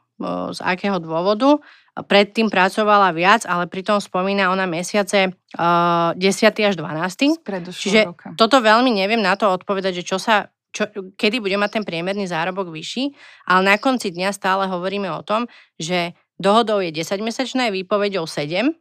z 0.49 0.59
akého 0.65 0.97
dôvodu. 0.97 1.61
Predtým 1.93 2.49
pracovala 2.49 3.13
viac, 3.13 3.45
ale 3.45 3.69
pritom 3.69 4.01
spomína 4.01 4.49
ona 4.49 4.65
mesiace 4.65 5.33
uh, 5.33 6.17
10. 6.17 6.21
až 6.65 6.73
12. 6.77 7.41
Čiže 7.73 8.01
roka. 8.09 8.27
toto 8.37 8.57
veľmi 8.61 8.89
neviem 8.89 9.21
na 9.21 9.37
to 9.37 9.49
odpovedať, 9.49 10.01
že 10.01 10.03
čo 10.05 10.17
sa 10.17 10.49
čo, 10.73 10.85
kedy 11.17 11.41
bude 11.41 11.57
mať 11.57 11.81
ten 11.81 11.83
priemerný 11.85 12.29
zárobok 12.29 12.69
vyšší, 12.69 13.13
ale 13.49 13.61
na 13.65 13.75
konci 13.81 14.13
dňa 14.13 14.29
stále 14.29 14.69
hovoríme 14.69 15.09
o 15.09 15.25
tom, 15.25 15.49
že 15.81 16.13
dohodou 16.37 16.85
je 16.85 16.93
10-mesačné, 16.93 17.73
výpovedou 17.73 18.29
7 18.29 18.77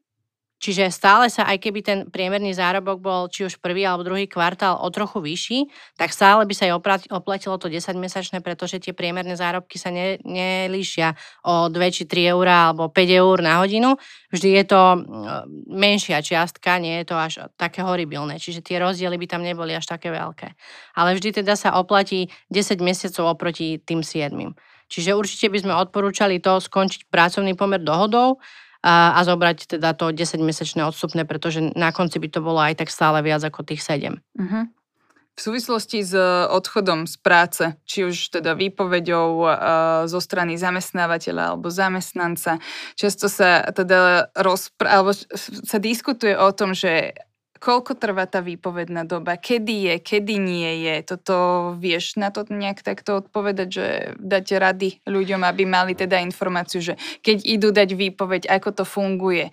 Čiže 0.57 0.88
stále 0.88 1.29
sa, 1.29 1.45
aj 1.45 1.61
keby 1.61 1.81
ten 1.85 1.99
priemerný 2.09 2.57
zárobok 2.57 2.97
bol 2.97 3.23
či 3.29 3.45
už 3.45 3.61
prvý 3.61 3.85
alebo 3.85 4.09
druhý 4.09 4.25
kvartál 4.25 4.81
o 4.81 4.88
trochu 4.88 5.21
vyšší, 5.21 5.59
tak 6.01 6.16
stále 6.16 6.49
by 6.49 6.55
sa 6.57 6.73
aj 6.73 6.81
oplatilo 7.12 7.61
to 7.61 7.69
10-mesačné, 7.69 8.40
pretože 8.40 8.81
tie 8.81 8.97
priemerné 8.97 9.37
zárobky 9.37 9.77
sa 9.77 9.92
ne, 9.92 10.16
nelíšia 10.25 11.12
o 11.45 11.69
2 11.69 11.77
či 11.92 12.09
3 12.09 12.33
eur 12.33 12.47
alebo 12.49 12.88
5 12.88 13.21
eur 13.21 13.37
na 13.45 13.61
hodinu. 13.61 14.01
Vždy 14.33 14.49
je 14.57 14.64
to 14.64 14.81
mm, 14.97 15.45
menšia 15.77 16.25
čiastka, 16.25 16.81
nie 16.81 17.05
je 17.05 17.12
to 17.12 17.16
až 17.21 17.53
také 17.61 17.85
horibilné, 17.85 18.40
čiže 18.40 18.64
tie 18.64 18.81
rozdiely 18.81 19.21
by 19.21 19.27
tam 19.29 19.45
neboli 19.45 19.77
až 19.77 19.85
také 19.85 20.09
veľké. 20.09 20.57
Ale 20.97 21.12
vždy 21.21 21.45
teda 21.45 21.53
sa 21.53 21.77
oplatí 21.77 22.33
10 22.49 22.81
mesiacov 22.81 23.37
oproti 23.37 23.77
tým 23.85 24.01
7. 24.01 24.33
Čiže 24.87 25.19
určite 25.19 25.51
by 25.51 25.59
sme 25.66 25.75
odporúčali 25.75 26.38
to 26.38 26.62
skončiť 26.62 27.11
pracovný 27.11 27.59
pomer 27.59 27.83
dohodou, 27.83 28.38
a, 28.87 29.18
a 29.18 29.20
zobrať 29.27 29.75
teda 29.75 29.99
to 29.99 30.14
10-mesačné 30.14 30.87
odstupné, 30.87 31.27
pretože 31.27 31.75
na 31.75 31.90
konci 31.90 32.22
by 32.22 32.29
to 32.31 32.38
bolo 32.38 32.62
aj 32.62 32.79
tak 32.79 32.94
stále 32.94 33.18
viac 33.27 33.42
ako 33.42 33.66
tých 33.66 33.83
7. 33.83 34.14
Uh-huh. 34.14 34.38
Mhm. 34.38 34.62
V 35.37 35.44
súvislosti 35.44 36.01
s 36.01 36.16
odchodom 36.49 37.05
z 37.05 37.20
práce, 37.20 37.64
či 37.85 38.09
už 38.09 38.40
teda 38.40 38.57
výpovedou 38.57 39.44
uh, 39.44 39.53
zo 40.09 40.16
strany 40.16 40.57
zamestnávateľa 40.57 41.53
alebo 41.53 41.68
zamestnanca, 41.68 42.57
často 42.96 43.29
sa 43.29 43.68
teda 43.68 44.33
rozpr- 44.33 44.88
alebo 44.88 45.12
sa 45.44 45.77
diskutuje 45.77 46.33
o 46.33 46.49
tom, 46.57 46.72
že 46.72 47.12
koľko 47.66 47.98
trvá 47.98 48.31
tá 48.31 48.38
výpovedná 48.38 49.02
doba, 49.02 49.35
kedy 49.35 49.90
je, 49.90 49.94
kedy 49.98 50.38
nie 50.38 50.87
je. 50.87 51.02
Toto 51.02 51.35
vieš 51.74 52.14
na 52.14 52.31
to 52.31 52.46
nejak 52.46 52.87
takto 52.87 53.18
odpovedať, 53.18 53.68
že 53.74 53.87
dať 54.22 54.46
rady 54.62 55.02
ľuďom, 55.02 55.42
aby 55.42 55.66
mali 55.66 55.98
teda 55.98 56.22
informáciu, 56.22 56.79
že 56.79 56.94
keď 57.26 57.42
idú 57.42 57.74
dať 57.74 57.98
výpoveď, 57.98 58.46
ako 58.46 58.70
to 58.70 58.85
funguje. 58.87 59.50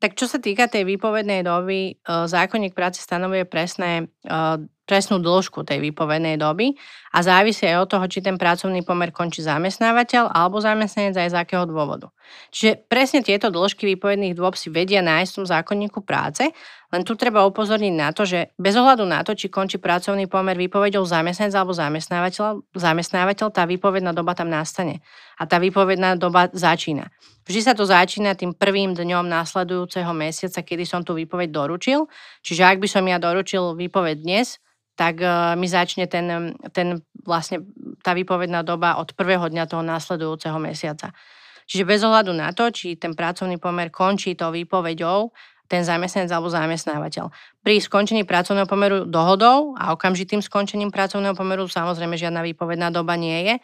Tak 0.00 0.20
čo 0.20 0.28
sa 0.28 0.36
týka 0.36 0.68
tej 0.68 0.84
výpovednej 0.84 1.40
doby, 1.40 1.80
e, 1.92 1.92
zákonník 2.04 2.76
práce 2.76 3.00
stanovuje 3.00 3.48
presné, 3.48 4.08
e, 4.24 4.64
presnú 4.90 5.22
dĺžku 5.22 5.62
tej 5.62 5.78
výpovednej 5.78 6.34
doby 6.34 6.74
a 7.14 7.22
závisí 7.22 7.62
aj 7.70 7.86
od 7.86 7.88
toho, 7.94 8.04
či 8.10 8.18
ten 8.18 8.34
pracovný 8.34 8.82
pomer 8.82 9.14
končí 9.14 9.38
zamestnávateľ 9.46 10.34
alebo 10.34 10.58
zamestnanec 10.58 11.14
aj 11.14 11.28
z 11.30 11.36
akého 11.38 11.62
dôvodu. 11.70 12.10
Čiže 12.50 12.82
presne 12.90 13.22
tieto 13.22 13.54
dĺžky 13.54 13.86
výpovedných 13.94 14.34
dôb 14.34 14.58
si 14.58 14.66
vedia 14.66 14.98
nájsť 14.98 15.30
v 15.30 15.36
tom 15.38 15.46
zákonníku 15.46 16.02
práce 16.02 16.50
len 16.90 17.06
tu 17.06 17.14
treba 17.14 17.46
upozorniť 17.46 17.94
na 17.94 18.10
to, 18.10 18.26
že 18.26 18.50
bez 18.58 18.74
ohľadu 18.74 19.06
na 19.06 19.22
to, 19.22 19.38
či 19.38 19.46
končí 19.46 19.78
pracovný 19.78 20.26
pomer 20.26 20.58
výpovedou 20.58 21.06
zamestnanec 21.06 21.54
alebo 21.54 21.70
zamestnávateľ, 21.70 22.66
zamestnávateľ, 22.74 23.46
tá 23.54 23.62
výpovedná 23.62 24.10
doba 24.10 24.34
tam 24.34 24.50
nastane. 24.50 24.98
A 25.38 25.46
tá 25.46 25.62
výpovedná 25.62 26.18
doba 26.18 26.50
začína. 26.50 27.14
Vždy 27.46 27.60
sa 27.62 27.78
to 27.78 27.86
začína 27.86 28.34
tým 28.34 28.58
prvým 28.58 28.98
dňom 28.98 29.22
následujúceho 29.22 30.10
mesiaca, 30.10 30.66
kedy 30.66 30.82
som 30.82 31.06
tú 31.06 31.14
výpoveď 31.14 31.54
doručil. 31.54 32.10
Čiže 32.42 32.62
ak 32.66 32.82
by 32.82 32.88
som 32.90 33.06
ja 33.06 33.22
doručil 33.22 33.78
výpoveď 33.78 34.26
dnes, 34.26 34.58
tak 35.00 35.24
uh, 35.24 35.56
mi 35.56 35.64
začne 35.64 36.04
ten, 36.04 36.52
ten 36.76 37.00
vlastne 37.24 37.64
tá 38.04 38.12
výpovedná 38.12 38.60
doba 38.60 39.00
od 39.00 39.16
prvého 39.16 39.48
dňa 39.48 39.64
toho 39.64 39.80
následujúceho 39.80 40.60
mesiaca. 40.60 41.16
Čiže 41.64 41.88
bez 41.88 42.04
ohľadu 42.04 42.36
na 42.36 42.52
to, 42.52 42.68
či 42.68 43.00
ten 43.00 43.16
pracovný 43.16 43.56
pomer 43.56 43.88
končí 43.88 44.36
tou 44.36 44.52
výpovedou, 44.52 45.32
ten 45.70 45.86
zamestnanec 45.86 46.28
alebo 46.28 46.52
zamestnávateľ. 46.52 47.30
Pri 47.64 47.80
skončení 47.80 48.28
pracovného 48.28 48.68
pomeru 48.68 49.08
dohodou 49.08 49.72
a 49.78 49.96
okamžitým 49.96 50.44
skončením 50.44 50.92
pracovného 50.92 51.32
pomeru 51.32 51.64
samozrejme 51.64 52.20
žiadna 52.20 52.44
výpovedná 52.52 52.92
doba 52.92 53.16
nie 53.16 53.48
je. 53.48 53.54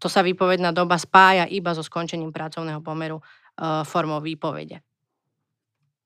To 0.00 0.06
sa 0.08 0.24
výpovedná 0.24 0.70
doba 0.72 0.96
spája 0.96 1.44
iba 1.50 1.74
so 1.74 1.82
skončením 1.82 2.30
pracovného 2.30 2.80
pomeru 2.80 3.18
e, 3.18 3.24
formou 3.82 4.22
výpovede. 4.22 4.78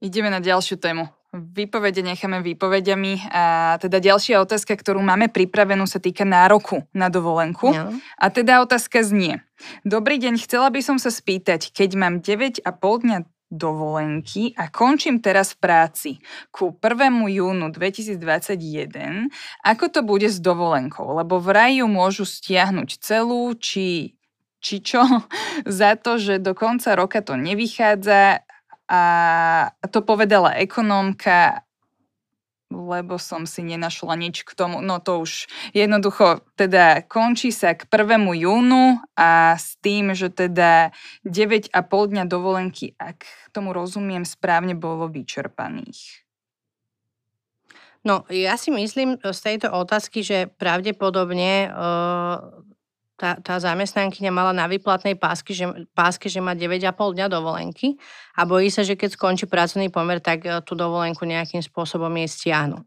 Ideme 0.01 0.33
na 0.33 0.41
ďalšiu 0.41 0.81
tému. 0.81 1.20
Výpovede 1.31 2.03
necháme 2.03 2.43
výpovediami. 2.43 3.31
A 3.31 3.79
teda 3.79 4.03
ďalšia 4.03 4.43
otázka, 4.43 4.75
ktorú 4.75 4.99
máme 4.99 5.31
pripravenú, 5.31 5.87
sa 5.87 6.03
týka 6.03 6.27
nároku 6.27 6.83
na 6.91 7.07
dovolenku. 7.07 7.71
Ja. 7.71 7.95
A 8.19 8.35
teda 8.35 8.59
otázka 8.67 9.07
znie. 9.07 9.39
Dobrý 9.87 10.19
deň, 10.19 10.43
chcela 10.43 10.75
by 10.75 10.83
som 10.83 10.99
sa 10.99 11.15
spýtať, 11.15 11.71
keď 11.71 11.91
mám 11.95 12.15
9,5 12.19 12.67
dňa 12.67 13.19
dovolenky 13.51 14.55
a 14.59 14.71
končím 14.71 15.19
teraz 15.23 15.55
v 15.55 15.59
práci 15.59 16.11
ku 16.55 16.75
1. 16.75 17.27
júnu 17.31 17.71
2021. 17.75 19.31
Ako 19.67 19.87
to 19.87 20.03
bude 20.03 20.27
s 20.27 20.39
dovolenkou? 20.39 21.15
Lebo 21.15 21.43
vraj 21.43 21.79
ju 21.79 21.87
môžu 21.91 22.27
stiahnuť 22.27 23.03
celú, 23.03 23.55
či, 23.55 24.19
či 24.59 24.83
čo, 24.83 25.03
za 25.67 25.95
to, 25.95 26.19
že 26.19 26.43
do 26.43 26.59
konca 26.59 26.99
roka 26.99 27.23
to 27.23 27.39
nevychádza 27.39 28.43
a 28.91 29.71
to 29.95 30.03
povedala 30.03 30.59
ekonómka 30.59 31.63
lebo 32.71 33.19
som 33.19 33.51
si 33.51 33.67
nenašla 33.67 34.15
nič 34.15 34.47
k 34.47 34.55
tomu. 34.55 34.79
No 34.79 35.03
to 35.03 35.27
už 35.27 35.51
jednoducho 35.75 36.47
teda 36.55 37.03
končí 37.11 37.51
sa 37.51 37.75
k 37.75 37.83
1. 37.91 38.31
júnu 38.39 39.03
a 39.19 39.59
s 39.59 39.75
tým, 39.83 40.15
že 40.15 40.31
teda 40.31 40.95
9,5 41.27 41.75
dňa 41.91 42.25
dovolenky, 42.31 42.95
ak 42.95 43.27
tomu 43.51 43.75
rozumiem 43.75 44.23
správne, 44.23 44.79
bolo 44.79 45.11
vyčerpaných. 45.11 46.23
No, 48.01 48.25
ja 48.33 48.57
si 48.57 48.73
myslím 48.73 49.21
z 49.21 49.41
tejto 49.45 49.69
otázky, 49.77 50.25
že 50.25 50.49
pravdepodobne 50.49 51.69
tá, 53.21 53.37
tá 53.37 53.61
zamestnankyňa 53.61 54.33
mala 54.33 54.57
na 54.57 54.65
výplatnej 54.65 55.21
pásky, 55.21 55.53
že, 55.53 55.69
páske, 55.93 56.33
že 56.33 56.41
má 56.41 56.57
9,5 56.57 56.89
dňa 56.97 57.27
dovolenky 57.29 58.01
a 58.33 58.49
bojí 58.49 58.73
sa, 58.73 58.81
že 58.81 58.97
keď 58.97 59.21
skončí 59.21 59.45
pracovný 59.45 59.93
pomer, 59.93 60.25
tak 60.25 60.49
e, 60.49 60.65
tú 60.65 60.73
dovolenku 60.73 61.29
nejakým 61.29 61.61
spôsobom 61.61 62.09
jej 62.17 62.29
stiahnu. 62.33 62.81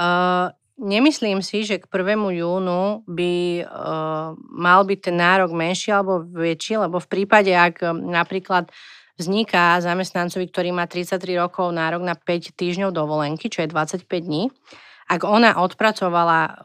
Uh, 0.00 0.48
nemyslím 0.80 1.44
si, 1.44 1.66
že 1.66 1.76
k 1.76 1.84
1. 1.92 2.16
júnu 2.40 3.04
by 3.04 3.34
uh, 3.68 4.32
mal 4.48 4.80
byť 4.86 4.98
ten 5.12 5.16
nárok 5.18 5.52
menší 5.52 5.92
alebo 5.92 6.24
väčší, 6.24 6.80
lebo 6.80 6.96
v 7.02 7.10
prípade, 7.10 7.52
ak 7.52 7.84
napríklad 7.92 8.72
vzniká 9.20 9.76
zamestnancovi, 9.84 10.48
ktorý 10.48 10.72
má 10.72 10.88
33 10.88 11.36
rokov 11.36 11.68
nárok 11.76 12.00
na 12.00 12.16
5 12.16 12.56
týždňov 12.56 12.96
dovolenky, 12.96 13.52
čo 13.52 13.60
je 13.60 13.68
25 13.68 14.08
dní, 14.08 14.48
ak 15.10 15.26
ona 15.26 15.58
odpracovala, 15.58 16.62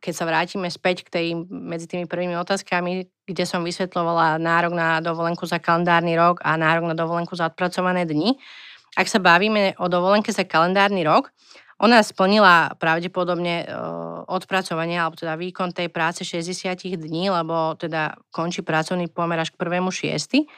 keď 0.00 0.12
sa 0.16 0.24
vrátime 0.24 0.72
späť 0.72 1.04
k 1.04 1.08
tej, 1.12 1.26
medzi 1.44 1.84
tými 1.84 2.08
prvými 2.08 2.32
otázkami, 2.40 3.04
kde 3.28 3.44
som 3.44 3.60
vysvetlovala 3.60 4.40
nárok 4.40 4.72
na 4.72 5.04
dovolenku 5.04 5.44
za 5.44 5.60
kalendárny 5.60 6.16
rok 6.16 6.40
a 6.40 6.56
nárok 6.56 6.88
na 6.88 6.96
dovolenku 6.96 7.36
za 7.36 7.52
odpracované 7.52 8.08
dni, 8.08 8.40
ak 8.96 9.08
sa 9.08 9.20
bavíme 9.20 9.76
o 9.76 9.92
dovolenke 9.92 10.32
za 10.32 10.48
kalendárny 10.48 11.04
rok, 11.04 11.36
ona 11.82 12.00
splnila 12.00 12.78
pravdepodobne 12.80 13.66
odpracovanie 14.30 14.96
alebo 14.96 15.18
teda 15.18 15.34
výkon 15.34 15.74
tej 15.74 15.90
práce 15.92 16.24
60 16.24 16.96
dní, 16.96 17.28
lebo 17.28 17.74
teda 17.76 18.16
končí 18.32 18.64
pracovný 18.64 19.10
pomer 19.12 19.36
až 19.36 19.50
k 19.52 19.60
1.6. 19.60 20.48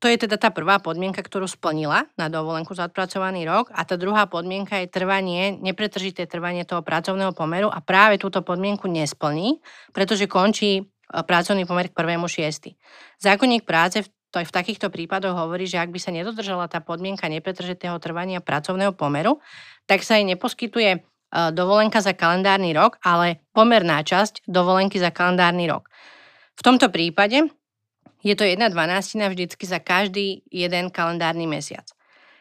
To 0.00 0.08
je 0.08 0.16
teda 0.16 0.40
tá 0.40 0.48
prvá 0.48 0.80
podmienka, 0.80 1.20
ktorú 1.20 1.44
splnila 1.44 2.08
na 2.16 2.32
dovolenku 2.32 2.72
za 2.72 2.88
odpracovaný 2.88 3.44
rok 3.44 3.68
a 3.68 3.84
tá 3.84 4.00
druhá 4.00 4.24
podmienka 4.24 4.80
je 4.80 4.88
trvanie, 4.88 5.60
nepretržité 5.60 6.24
trvanie 6.24 6.64
toho 6.64 6.80
pracovného 6.80 7.36
pomeru 7.36 7.68
a 7.68 7.84
práve 7.84 8.16
túto 8.16 8.40
podmienku 8.40 8.88
nesplní, 8.88 9.60
pretože 9.92 10.24
končí 10.24 10.80
e, 10.80 10.82
pracovný 11.12 11.68
pomer 11.68 11.92
k 11.92 11.96
prvému 12.00 12.24
šiesti. 12.32 12.80
Zákonník 13.20 13.68
práce 13.68 14.08
to 14.32 14.40
aj 14.40 14.48
v 14.48 14.56
takýchto 14.56 14.88
prípadoch 14.88 15.36
hovorí, 15.36 15.68
že 15.68 15.76
ak 15.76 15.92
by 15.92 16.00
sa 16.00 16.16
nedodržala 16.16 16.64
tá 16.72 16.80
podmienka 16.80 17.28
nepretržitého 17.28 18.00
trvania 18.00 18.40
pracovného 18.40 18.96
pomeru, 18.96 19.44
tak 19.84 20.00
sa 20.00 20.16
jej 20.16 20.24
neposkytuje 20.24 20.90
e, 20.96 21.00
dovolenka 21.52 22.00
za 22.00 22.16
kalendárny 22.16 22.72
rok, 22.72 22.96
ale 23.04 23.44
pomerná 23.52 24.00
časť 24.00 24.48
dovolenky 24.48 24.96
za 24.96 25.12
kalendárny 25.12 25.68
rok. 25.68 25.92
V 26.56 26.64
tomto 26.64 26.88
prípade 26.88 27.52
je 28.20 28.34
to 28.36 28.44
jedna 28.44 28.68
dvanástina 28.68 29.28
vždycky 29.28 29.64
za 29.64 29.80
každý 29.80 30.44
jeden 30.52 30.92
kalendárny 30.92 31.48
mesiac. 31.48 31.88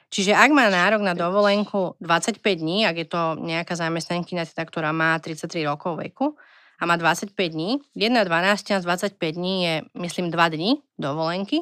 Čiže 0.09 0.33
ak 0.33 0.49
má 0.49 0.73
nárok 0.73 1.05
na 1.05 1.13
dovolenku 1.13 1.93
25 2.01 2.41
dní, 2.41 2.89
ak 2.89 2.95
je 2.97 3.07
to 3.07 3.21
nejaká 3.37 3.77
zamestnankyňa, 3.77 4.49
teda, 4.49 4.65
ktorá 4.65 4.89
má 4.89 5.13
33 5.21 5.69
rokov 5.69 6.01
veku 6.01 6.33
a 6.81 6.83
má 6.89 6.97
25 6.97 7.37
dní, 7.37 7.77
1 7.93 8.25
12 8.25 8.81
z 8.81 8.83
25 8.83 9.37
dní 9.37 9.55
je, 9.63 9.75
myslím, 10.01 10.33
2 10.33 10.49
dní 10.49 10.81
dovolenky. 10.97 11.61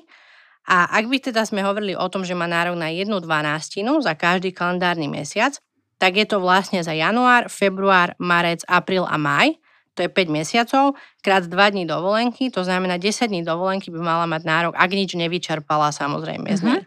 A 0.68 0.88
ak 0.96 1.12
by 1.12 1.18
teda 1.20 1.44
sme 1.44 1.64
hovorili 1.64 1.96
o 1.96 2.08
tom, 2.08 2.24
že 2.24 2.36
má 2.36 2.48
nárok 2.48 2.80
na 2.80 2.88
jednu 2.88 3.20
dvanástinu 3.20 4.00
za 4.00 4.16
každý 4.16 4.56
kalendárny 4.56 5.12
mesiac, 5.12 5.60
tak 6.00 6.16
je 6.16 6.28
to 6.28 6.40
vlastne 6.40 6.80
za 6.80 6.96
január, 6.96 7.52
február, 7.52 8.16
marec, 8.16 8.64
apríl 8.68 9.04
a 9.04 9.20
maj 9.20 9.60
to 9.98 10.06
je 10.06 10.10
5 10.14 10.30
mesiacov, 10.30 10.94
krát 11.26 11.50
2 11.50 11.74
dní 11.74 11.90
dovolenky, 11.90 12.54
to 12.54 12.62
znamená 12.62 13.02
10 13.02 13.34
dní 13.34 13.42
dovolenky 13.42 13.90
by 13.90 13.98
mala 13.98 14.30
mať 14.30 14.42
nárok, 14.46 14.74
ak 14.78 14.92
nič 14.94 15.18
nevyčerpala 15.18 15.90
samozrejme 15.90 16.54
z 16.54 16.62
nej. 16.62 16.82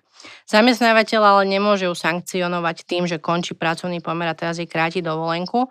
Zamestnávateľ 0.46 1.20
ale 1.20 1.42
nemôže 1.48 1.88
ju 1.88 1.94
sankcionovať 1.96 2.86
tým, 2.86 3.08
že 3.10 3.18
končí 3.18 3.56
pracovný 3.56 3.98
pomer 3.98 4.28
a 4.30 4.38
teraz 4.38 4.60
jej 4.60 4.68
kráti 4.68 5.00
dovolenku. 5.00 5.66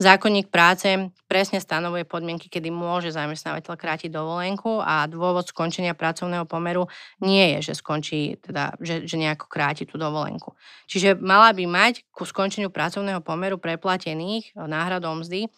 Zákonník 0.00 0.48
práce 0.48 1.12
presne 1.28 1.60
stanovuje 1.60 2.08
podmienky, 2.08 2.48
kedy 2.48 2.72
môže 2.72 3.12
zamestnávateľ 3.12 3.76
krátiť 3.76 4.08
dovolenku 4.08 4.80
a 4.80 5.04
dôvod 5.04 5.44
skončenia 5.44 5.92
pracovného 5.92 6.48
pomeru 6.48 6.88
nie 7.20 7.60
je, 7.60 7.68
že 7.68 7.84
skončí, 7.84 8.40
teda, 8.40 8.80
že, 8.80 9.04
že 9.04 9.20
nejako 9.20 9.44
kráti 9.44 9.84
tú 9.84 10.00
dovolenku. 10.00 10.56
Čiže 10.88 11.20
mala 11.20 11.52
by 11.52 11.68
mať 11.68 12.08
ku 12.16 12.24
skončeniu 12.24 12.72
pracovného 12.72 13.20
pomeru 13.20 13.60
preplatených 13.60 14.56
náhradou 14.56 15.20
mzdy 15.20 15.52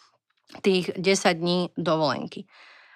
tých 0.60 0.92
10 0.98 1.32
dní 1.38 1.72
dovolenky. 1.78 2.44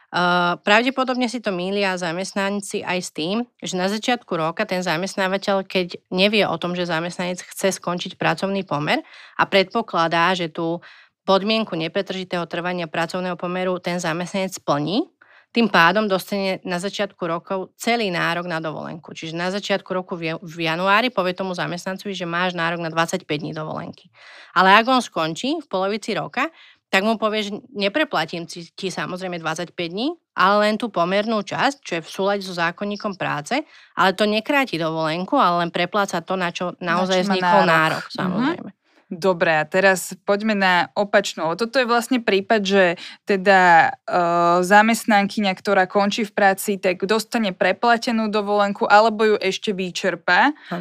Uh, 0.07 0.55
pravdepodobne 0.63 1.27
si 1.27 1.43
to 1.43 1.51
mília 1.51 1.99
zamestnanci 1.99 2.81
aj 2.87 2.99
s 3.03 3.11
tým, 3.11 3.43
že 3.59 3.75
na 3.75 3.91
začiatku 3.91 4.33
roka 4.39 4.63
ten 4.63 4.79
zamestnávateľ, 4.81 5.67
keď 5.67 5.99
nevie 6.15 6.47
o 6.47 6.57
tom, 6.63 6.79
že 6.79 6.87
zamestnanec 6.87 7.43
chce 7.43 7.75
skončiť 7.77 8.15
pracovný 8.15 8.63
pomer 8.63 9.03
a 9.35 9.43
predpokladá, 9.51 10.31
že 10.39 10.47
tú 10.47 10.79
podmienku 11.27 11.75
nepretržitého 11.75 12.47
trvania 12.47 12.87
pracovného 12.87 13.35
pomeru 13.35 13.83
ten 13.83 13.99
zamestnanec 13.99 14.57
splní, 14.57 15.11
tým 15.57 15.73
pádom 15.73 16.05
dostane 16.05 16.61
na 16.69 16.77
začiatku 16.77 17.25
rokov 17.25 17.73
celý 17.81 18.13
nárok 18.13 18.45
na 18.45 18.61
dovolenku. 18.61 19.17
Čiže 19.17 19.33
na 19.33 19.49
začiatku 19.49 19.89
roku 19.89 20.13
v 20.21 20.59
januári 20.61 21.09
povie 21.09 21.33
tomu 21.33 21.57
zamestnancovi, 21.57 22.13
že 22.13 22.29
máš 22.29 22.53
nárok 22.53 22.85
na 22.85 22.93
25 22.93 23.25
dní 23.25 23.57
dovolenky. 23.57 24.13
Ale 24.53 24.77
ak 24.77 24.85
on 24.85 25.01
skončí 25.01 25.57
v 25.57 25.67
polovici 25.67 26.13
roka, 26.13 26.53
tak 26.97 27.05
mu 27.05 27.21
povie, 27.21 27.45
že 27.45 27.53
nepreplatím 27.77 28.49
ti, 28.49 28.65
ti 28.73 28.89
samozrejme 28.89 29.37
25 29.37 29.77
dní, 29.77 30.17
ale 30.33 30.55
len 30.65 30.81
tú 30.81 30.89
pomernú 30.89 31.45
časť, 31.45 31.77
čo 31.85 31.93
je 32.01 32.03
v 32.03 32.09
súlade 32.09 32.41
so 32.41 32.57
zákonníkom 32.57 33.21
práce, 33.21 33.61
ale 33.93 34.17
to 34.17 34.25
nekráti 34.25 34.81
dovolenku, 34.81 35.37
ale 35.37 35.69
len 35.69 35.71
prepláca 35.73 36.25
to, 36.25 36.41
na 36.41 36.49
čo 36.49 36.73
naozaj 36.81 37.21
na 37.21 37.25
čo 37.25 37.29
vznikol 37.29 37.63
nárok, 37.69 37.69
nárok 37.69 38.05
mhm. 38.09 38.17
samozrejme. 38.17 38.71
Mm-hmm. 38.73 38.85
Dobre, 39.07 39.55
a 39.55 39.63
teraz 39.63 40.19
poďme 40.27 40.59
na 40.59 40.91
opačnú. 40.99 41.55
Toto 41.55 41.79
je 41.79 41.87
vlastne 41.87 42.19
prípad, 42.19 42.61
že 42.67 42.85
teda 43.23 43.95
e, 44.03 44.19
zamestnankyňa, 44.67 45.53
ktorá 45.55 45.87
končí 45.87 46.27
v 46.27 46.35
práci, 46.35 46.75
tak 46.75 47.07
dostane 47.07 47.55
preplatenú 47.55 48.27
dovolenku 48.27 48.83
alebo 48.83 49.23
ju 49.23 49.37
ešte 49.39 49.71
vyčerpá, 49.71 50.51
e, 50.51 50.75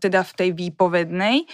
teda 0.00 0.24
v 0.24 0.32
tej 0.32 0.50
výpovednej. 0.56 1.44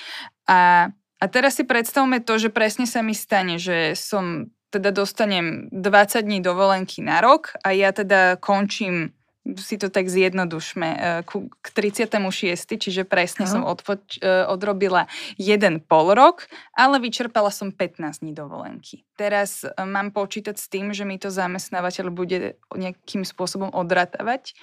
A 0.47 0.93
a 1.23 1.31
teraz 1.31 1.55
si 1.55 1.63
predstavme 1.63 2.19
to, 2.19 2.35
že 2.35 2.51
presne 2.51 2.83
sa 2.83 2.99
mi 2.99 3.15
stane, 3.15 3.63
že 3.63 3.95
som 3.95 4.51
teda 4.75 4.91
dostanem 4.91 5.71
20 5.71 6.27
dní 6.27 6.43
dovolenky 6.43 6.99
na 6.99 7.23
rok 7.23 7.55
a 7.63 7.71
ja 7.71 7.95
teda 7.95 8.41
končím 8.43 9.15
si 9.59 9.75
to 9.75 9.91
tak 9.91 10.07
zjednodušme, 10.07 10.89
e, 10.89 10.99
k 11.27 11.67
36. 11.75 12.79
čiže 12.79 13.03
presne 13.03 13.43
Aha. 13.43 13.53
som 13.53 13.63
odpoč- 13.67 14.23
e, 14.23 14.47
odrobila 14.47 15.11
jeden 15.35 15.83
pol 15.83 16.15
rok, 16.15 16.47
ale 16.79 17.03
vyčerpala 17.03 17.51
som 17.51 17.75
15 17.75 18.23
dní 18.23 18.39
dovolenky. 18.39 19.03
Teraz 19.19 19.67
e, 19.67 19.75
mám 19.83 20.15
počítať 20.15 20.55
s 20.55 20.71
tým, 20.71 20.95
že 20.95 21.03
mi 21.03 21.19
to 21.19 21.27
zamestnávateľ 21.27 22.15
bude 22.15 22.55
nejakým 22.71 23.27
spôsobom 23.27 23.75
odratávať? 23.75 24.55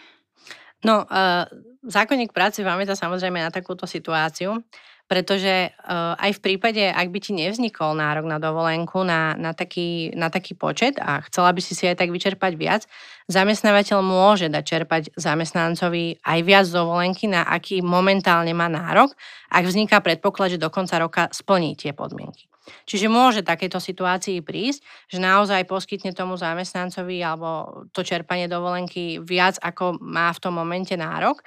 No, 0.80 1.04
uh, 1.04 1.44
zákonník 1.84 2.32
práce 2.32 2.64
pamätá 2.64 2.96
samozrejme 2.96 3.44
na 3.44 3.52
takúto 3.52 3.84
situáciu 3.84 4.64
pretože 5.10 5.74
uh, 5.74 6.14
aj 6.22 6.38
v 6.38 6.44
prípade, 6.46 6.86
ak 6.86 7.10
by 7.10 7.18
ti 7.18 7.34
nevznikol 7.34 7.98
nárok 7.98 8.30
na 8.30 8.38
dovolenku 8.38 9.02
na, 9.02 9.34
na, 9.34 9.58
taký, 9.58 10.14
na 10.14 10.30
taký 10.30 10.54
počet 10.54 11.02
a 11.02 11.26
chcela 11.26 11.50
by 11.50 11.62
si 11.66 11.74
si 11.74 11.90
aj 11.90 11.98
tak 11.98 12.14
vyčerpať 12.14 12.54
viac, 12.54 12.86
zamestnávateľ 13.26 14.06
môže 14.06 14.54
dať 14.54 14.64
čerpať 14.64 15.04
zamestnancovi 15.18 16.22
aj 16.22 16.40
viac 16.46 16.70
dovolenky, 16.70 17.26
na 17.26 17.42
aký 17.42 17.82
momentálne 17.82 18.54
má 18.54 18.70
nárok, 18.70 19.18
ak 19.50 19.66
vzniká 19.66 19.98
predpoklad, 19.98 20.54
že 20.54 20.62
do 20.62 20.70
konca 20.70 21.02
roka 21.02 21.26
splní 21.34 21.74
tie 21.74 21.90
podmienky. 21.90 22.46
Čiže 22.86 23.10
môže 23.10 23.42
takéto 23.42 23.82
situácii 23.82 24.46
prísť, 24.46 24.86
že 25.10 25.18
naozaj 25.18 25.66
poskytne 25.66 26.14
tomu 26.14 26.38
zamestnancovi 26.38 27.18
alebo 27.26 27.82
to 27.90 28.06
čerpanie 28.06 28.46
dovolenky 28.46 29.18
viac, 29.18 29.58
ako 29.58 29.98
má 29.98 30.30
v 30.30 30.42
tom 30.42 30.54
momente 30.54 30.94
nárok. 30.94 31.42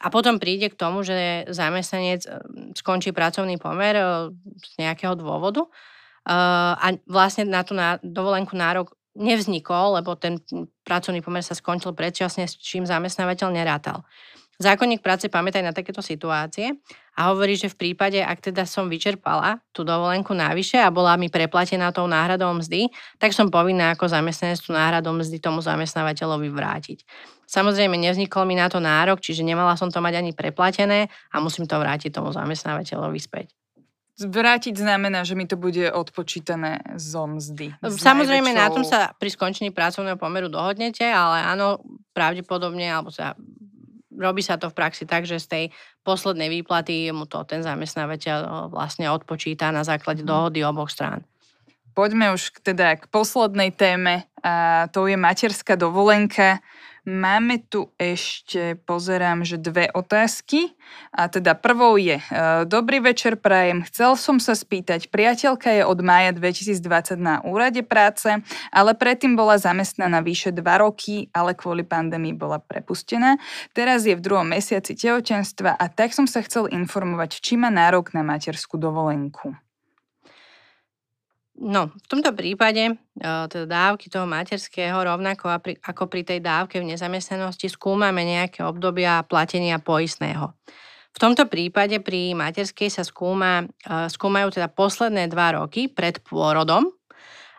A 0.00 0.08
potom 0.08 0.40
príde 0.40 0.72
k 0.72 0.78
tomu, 0.80 1.04
že 1.04 1.44
zamestnanec 1.52 2.24
eh, 2.24 2.32
skončí 2.76 3.12
pracovný 3.12 3.60
pomer 3.60 3.94
eh, 3.96 4.06
z 4.64 4.72
nejakého 4.80 5.12
dôvodu 5.14 5.68
eh, 5.68 6.74
a 6.76 6.96
vlastne 7.04 7.44
na 7.44 7.60
tú 7.60 7.76
dovolenku 8.00 8.56
nárok 8.56 8.96
nevznikol, 9.14 10.00
lebo 10.00 10.16
ten 10.16 10.40
pracovný 10.86 11.20
pomer 11.20 11.44
sa 11.44 11.52
skončil 11.52 11.92
predčasne, 11.92 12.46
s 12.46 12.56
čím 12.56 12.86
zamestnávateľ 12.86 13.48
nerátal. 13.52 14.06
Zákonník 14.60 15.00
práce 15.00 15.24
pamätaj 15.32 15.64
na 15.64 15.72
takéto 15.72 16.04
situácie 16.04 16.76
a 17.16 17.32
hovorí, 17.32 17.56
že 17.56 17.72
v 17.72 17.80
prípade, 17.80 18.20
ak 18.20 18.52
teda 18.52 18.68
som 18.68 18.92
vyčerpala 18.92 19.56
tú 19.72 19.88
dovolenku 19.88 20.36
navyše 20.36 20.76
a 20.76 20.92
bola 20.92 21.16
mi 21.16 21.32
preplatená 21.32 21.88
tou 21.96 22.04
náhradou 22.04 22.52
mzdy, 22.52 22.92
tak 23.16 23.32
som 23.32 23.48
povinná 23.48 23.96
ako 23.96 24.12
zamestnanec 24.12 24.60
tú 24.60 24.76
náhradou 24.76 25.16
mzdy 25.16 25.40
tomu 25.40 25.64
zamestnávateľovi 25.64 26.52
vrátiť. 26.52 27.08
Samozrejme, 27.50 27.98
nevznikol 27.98 28.46
mi 28.46 28.54
na 28.54 28.70
to 28.70 28.78
nárok, 28.78 29.18
čiže 29.18 29.42
nemala 29.42 29.74
som 29.74 29.90
to 29.90 29.98
mať 29.98 30.22
ani 30.22 30.30
preplatené 30.30 31.10
a 31.34 31.36
musím 31.42 31.66
to 31.66 31.74
vrátiť 31.74 32.14
tomu 32.14 32.30
zamestnávateľovi 32.30 33.18
späť. 33.18 33.50
Vrátiť 34.20 34.78
znamená, 34.78 35.26
že 35.26 35.34
mi 35.34 35.50
to 35.50 35.58
bude 35.58 35.90
odpočítané 35.90 36.94
zo 36.94 37.26
mzdy. 37.26 37.74
Samozrejme, 37.82 38.54
najväčšou... 38.54 38.62
na 38.62 38.68
tom 38.70 38.84
sa 38.86 39.10
pri 39.18 39.34
skončení 39.34 39.74
pracovného 39.74 40.20
pomeru 40.20 40.46
dohodnete, 40.46 41.02
ale 41.02 41.42
áno, 41.42 41.82
pravdepodobne, 42.14 42.86
alebo 42.86 43.10
sa 43.10 43.34
robí 44.20 44.44
sa 44.44 44.60
to 44.60 44.68
v 44.68 44.76
praxi 44.76 45.08
tak, 45.08 45.24
že 45.24 45.40
z 45.40 45.46
tej 45.48 45.64
poslednej 46.04 46.52
výplaty 46.52 47.08
mu 47.10 47.24
to 47.24 47.40
ten 47.48 47.64
zamestnávateľ 47.64 48.68
vlastne 48.68 49.08
odpočíta 49.08 49.72
na 49.72 49.82
základe 49.82 50.22
mhm. 50.22 50.28
dohody 50.28 50.60
oboch 50.62 50.92
strán. 50.92 51.24
Poďme 51.90 52.30
už 52.30 52.62
teda 52.62 52.94
k 53.00 53.10
poslednej 53.10 53.74
téme, 53.74 54.30
a 54.46 54.86
to 54.94 55.10
je 55.10 55.18
materská 55.18 55.74
dovolenka. 55.74 56.62
Máme 57.08 57.64
tu 57.64 57.88
ešte, 57.96 58.76
pozerám, 58.84 59.40
že 59.40 59.56
dve 59.56 59.88
otázky. 59.88 60.76
A 61.16 61.32
teda 61.32 61.56
prvou 61.56 61.96
je, 61.96 62.20
e, 62.20 62.24
dobrý 62.68 63.00
večer 63.00 63.40
prajem, 63.40 63.80
chcel 63.88 64.20
som 64.20 64.36
sa 64.36 64.52
spýtať, 64.52 65.08
priateľka 65.08 65.70
je 65.70 65.82
od 65.86 65.98
mája 66.04 66.36
2020 66.36 67.16
na 67.16 67.40
úrade 67.40 67.80
práce, 67.80 68.28
ale 68.68 68.92
predtým 68.92 69.32
bola 69.32 69.56
zamestnaná 69.56 70.20
vyše 70.20 70.52
2 70.52 70.60
roky, 70.82 71.32
ale 71.32 71.56
kvôli 71.56 71.86
pandémii 71.86 72.36
bola 72.36 72.60
prepustená. 72.60 73.40
Teraz 73.72 74.04
je 74.04 74.12
v 74.12 74.20
druhom 74.20 74.44
mesiaci 74.44 74.92
tehotenstva 74.92 75.78
a 75.80 75.84
tak 75.88 76.12
som 76.12 76.28
sa 76.28 76.44
chcel 76.44 76.68
informovať, 76.68 77.40
či 77.40 77.56
má 77.56 77.72
nárok 77.72 78.12
na 78.12 78.20
materskú 78.20 78.76
dovolenku. 78.76 79.56
No, 81.60 81.92
v 81.92 82.06
tomto 82.08 82.32
prípade 82.32 82.96
teda 83.20 83.68
dávky 83.68 84.08
toho 84.08 84.24
materského 84.24 84.96
rovnako 84.96 85.60
ako 85.84 86.08
pri 86.08 86.24
tej 86.24 86.40
dávke 86.40 86.80
v 86.80 86.96
nezamestnanosti 86.96 87.68
skúmame 87.68 88.24
nejaké 88.24 88.64
obdobia 88.64 89.20
platenia 89.28 89.76
poistného. 89.76 90.56
V 91.12 91.18
tomto 91.20 91.44
prípade 91.52 92.00
pri 92.00 92.32
materskej 92.32 92.88
sa 92.88 93.04
skúma, 93.04 93.68
skúmajú 93.84 94.56
teda 94.56 94.72
posledné 94.72 95.28
dva 95.28 95.60
roky 95.60 95.92
pred 95.92 96.24
pôrodom 96.24 96.96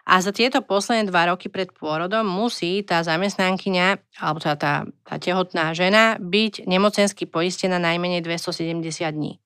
a 0.02 0.18
za 0.18 0.34
tieto 0.34 0.66
posledné 0.66 1.06
dva 1.06 1.30
roky 1.30 1.54
pred 1.54 1.70
pôrodom 1.70 2.26
musí 2.26 2.82
tá 2.82 3.06
zamestnankyňa 3.06 4.18
alebo 4.18 4.42
teda 4.42 4.58
tá, 4.58 4.74
tá 5.06 5.16
tehotná 5.22 5.78
žena 5.78 6.18
byť 6.18 6.66
nemocensky 6.66 7.30
poistená 7.30 7.78
najmenej 7.78 8.26
270 8.26 8.82
dní. 9.14 9.38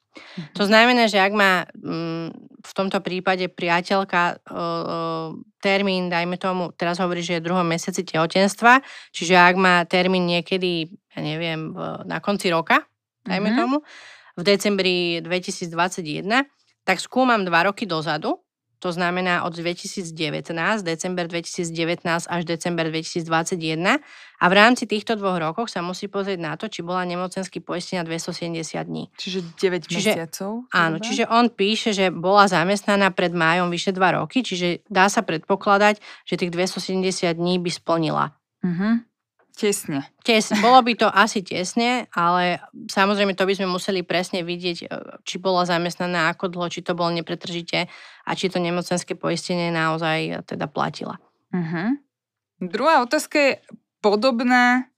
To 0.55 0.63
znamená, 0.63 1.11
že 1.11 1.19
ak 1.19 1.33
má 1.35 1.67
mm, 1.75 2.27
v 2.65 2.71
tomto 2.73 3.03
prípade 3.03 3.51
priateľka 3.51 4.39
termín, 5.59 6.07
dajme 6.07 6.37
tomu, 6.39 6.71
teraz 6.73 7.01
hovorí, 7.01 7.25
že 7.25 7.37
je 7.37 7.41
v 7.41 7.47
druhom 7.51 7.65
mesiaci 7.65 8.05
tehotenstva, 8.05 8.79
čiže 9.11 9.35
ak 9.35 9.55
má 9.57 9.75
termín 9.89 10.29
niekedy, 10.29 10.93
ja 11.13 11.19
neviem, 11.19 11.73
na 12.05 12.21
konci 12.21 12.53
roka, 12.53 12.85
dajme 13.25 13.53
mm-hmm. 13.53 13.59
tomu, 13.59 13.77
v 14.35 14.41
decembri 14.43 14.97
2021, 15.23 16.27
tak 16.85 16.97
skúmam 17.01 17.41
dva 17.41 17.65
roky 17.65 17.89
dozadu 17.89 18.44
to 18.79 18.91
znamená 18.91 19.43
od 19.43 19.55
2019, 19.55 20.11
december 20.83 21.27
2019 21.27 22.05
až 22.27 22.41
december 22.45 22.91
2021 22.91 24.03
a 24.35 24.45
v 24.51 24.53
rámci 24.53 24.83
týchto 24.83 25.15
dvoch 25.15 25.39
rokov 25.39 25.71
sa 25.71 25.79
musí 25.79 26.11
pozrieť 26.11 26.39
na 26.39 26.53
to, 26.59 26.67
či 26.67 26.83
bola 26.83 27.07
nemocensky 27.07 27.63
poistená 27.63 28.03
270 28.03 28.61
dní. 28.83 29.07
Čiže 29.15 29.39
9 29.55 29.87
čiže, 29.87 30.11
mesiacov? 30.11 30.51
Áno, 30.75 30.99
čiže 30.99 31.23
on 31.31 31.47
píše, 31.47 31.95
že 31.95 32.11
bola 32.11 32.51
zamestnaná 32.51 33.15
pred 33.15 33.31
májom 33.31 33.71
vyše 33.71 33.95
2 33.95 34.19
roky, 34.19 34.43
čiže 34.43 34.83
dá 34.91 35.07
sa 35.07 35.23
predpokladať, 35.23 36.03
že 36.27 36.35
tých 36.35 36.51
270 36.51 37.31
dní 37.31 37.57
by 37.63 37.71
splnila. 37.71 38.35
Uh-huh. 38.65 38.99
Tesne. 39.55 40.03
Tesne. 40.19 40.59
Bolo 40.59 40.83
by 40.83 40.93
to 40.99 41.07
asi 41.07 41.39
tesne, 41.39 42.11
ale 42.11 42.59
samozrejme 42.91 43.39
to 43.39 43.47
by 43.47 43.55
sme 43.55 43.71
museli 43.71 44.03
presne 44.03 44.43
vidieť, 44.43 44.77
e, 44.83 44.87
či 45.23 45.39
bola 45.39 45.63
zamestnaná, 45.63 46.27
ako 46.35 46.51
dlho, 46.51 46.67
či 46.67 46.83
to 46.83 46.91
bolo 46.91 47.15
nepretržite 47.15 47.87
a 48.27 48.31
či 48.35 48.51
to 48.51 48.59
nemocenské 48.59 49.15
poistenie 49.15 49.71
naozaj 49.71 50.19
e, 50.27 50.31
teda 50.43 50.67
platila. 50.67 51.23
Uh-huh. 51.55 51.95
Druhá 52.59 52.99
otázka 52.99 53.35
je 53.39 53.51
podobná. 54.03 54.91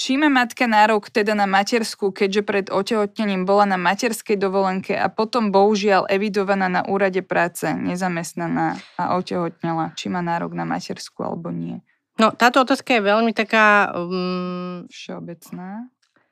Či 0.00 0.16
má 0.16 0.32
matka 0.32 0.64
nárok 0.64 1.12
teda 1.12 1.36
na 1.36 1.44
materskú, 1.44 2.08
keďže 2.08 2.40
pred 2.40 2.66
otehotnením 2.72 3.44
bola 3.44 3.68
na 3.68 3.76
materskej 3.76 4.40
dovolenke 4.40 4.96
a 4.96 5.12
potom 5.12 5.52
bohužiaľ 5.52 6.08
evidovaná 6.08 6.72
na 6.72 6.80
úrade 6.88 7.20
práce, 7.20 7.68
nezamestnaná 7.68 8.80
a 8.96 9.20
otehotnela. 9.20 9.92
Či 9.92 10.08
má 10.08 10.24
nárok 10.24 10.56
na 10.56 10.64
materskú 10.64 11.20
alebo 11.20 11.52
nie? 11.52 11.84
No, 12.20 12.36
táto 12.36 12.60
otázka 12.60 13.00
je 13.00 13.02
veľmi 13.02 13.32
taká... 13.32 13.96
Um, 13.96 14.84
všeobecná. 14.92 15.88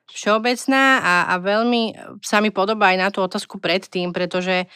Všeobecná 0.09 1.01
a, 1.01 1.15
a 1.33 1.35
veľmi 1.41 1.97
sa 2.21 2.41
mi 2.41 2.53
podobá 2.53 2.93
aj 2.93 2.97
na 2.97 3.09
tú 3.09 3.25
otázku 3.25 3.57
predtým, 3.57 4.13
pretože 4.13 4.69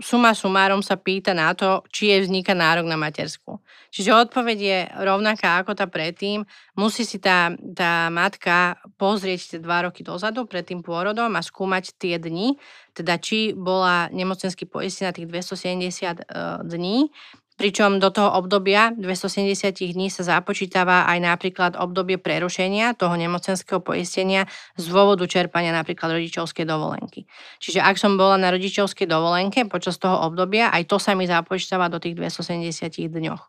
suma 0.00 0.32
sumárom 0.32 0.80
sa 0.80 0.96
pýta 0.96 1.36
na 1.36 1.52
to, 1.52 1.84
či 1.92 2.12
je 2.12 2.24
vzniká 2.24 2.56
nárok 2.56 2.88
na 2.88 2.96
matersku. 2.96 3.60
Čiže 3.92 4.28
odpoveď 4.28 4.58
je 4.60 4.78
rovnaká 5.04 5.60
ako 5.60 5.76
tá 5.76 5.84
predtým. 5.84 6.48
Musí 6.76 7.04
si 7.04 7.20
tá, 7.20 7.52
tá 7.76 8.08
matka 8.08 8.80
pozrieť 8.96 9.56
tie 9.56 9.60
dva 9.60 9.84
roky 9.88 10.00
dozadu 10.00 10.48
pred 10.48 10.64
tým 10.64 10.80
pôrodom 10.80 11.32
a 11.36 11.44
skúmať 11.44 11.96
tie 12.00 12.16
dni, 12.16 12.56
teda 12.96 13.20
či 13.20 13.52
bola 13.52 14.08
nemocensky 14.12 14.64
poistená 14.64 15.12
tých 15.12 15.28
270 15.28 16.24
uh, 16.24 16.64
dní 16.64 17.12
pričom 17.54 18.02
do 18.02 18.10
toho 18.10 18.34
obdobia 18.34 18.90
270 18.94 19.94
dní 19.94 20.10
sa 20.10 20.26
započítava 20.26 21.06
aj 21.06 21.18
napríklad 21.22 21.72
obdobie 21.78 22.18
prerušenia 22.18 22.98
toho 22.98 23.14
nemocenského 23.14 23.78
poistenia 23.78 24.50
z 24.74 24.84
dôvodu 24.90 25.22
čerpania 25.30 25.70
napríklad 25.70 26.18
rodičovskej 26.18 26.66
dovolenky. 26.66 27.30
Čiže 27.62 27.78
ak 27.78 27.94
som 27.94 28.18
bola 28.18 28.34
na 28.34 28.50
rodičovskej 28.50 29.06
dovolenke 29.06 29.62
počas 29.70 29.96
toho 30.02 30.26
obdobia, 30.26 30.74
aj 30.74 30.90
to 30.90 30.98
sa 30.98 31.14
mi 31.14 31.30
započítava 31.30 31.86
do 31.86 32.02
tých 32.02 32.18
270 32.18 32.90
dňoch. 33.10 33.42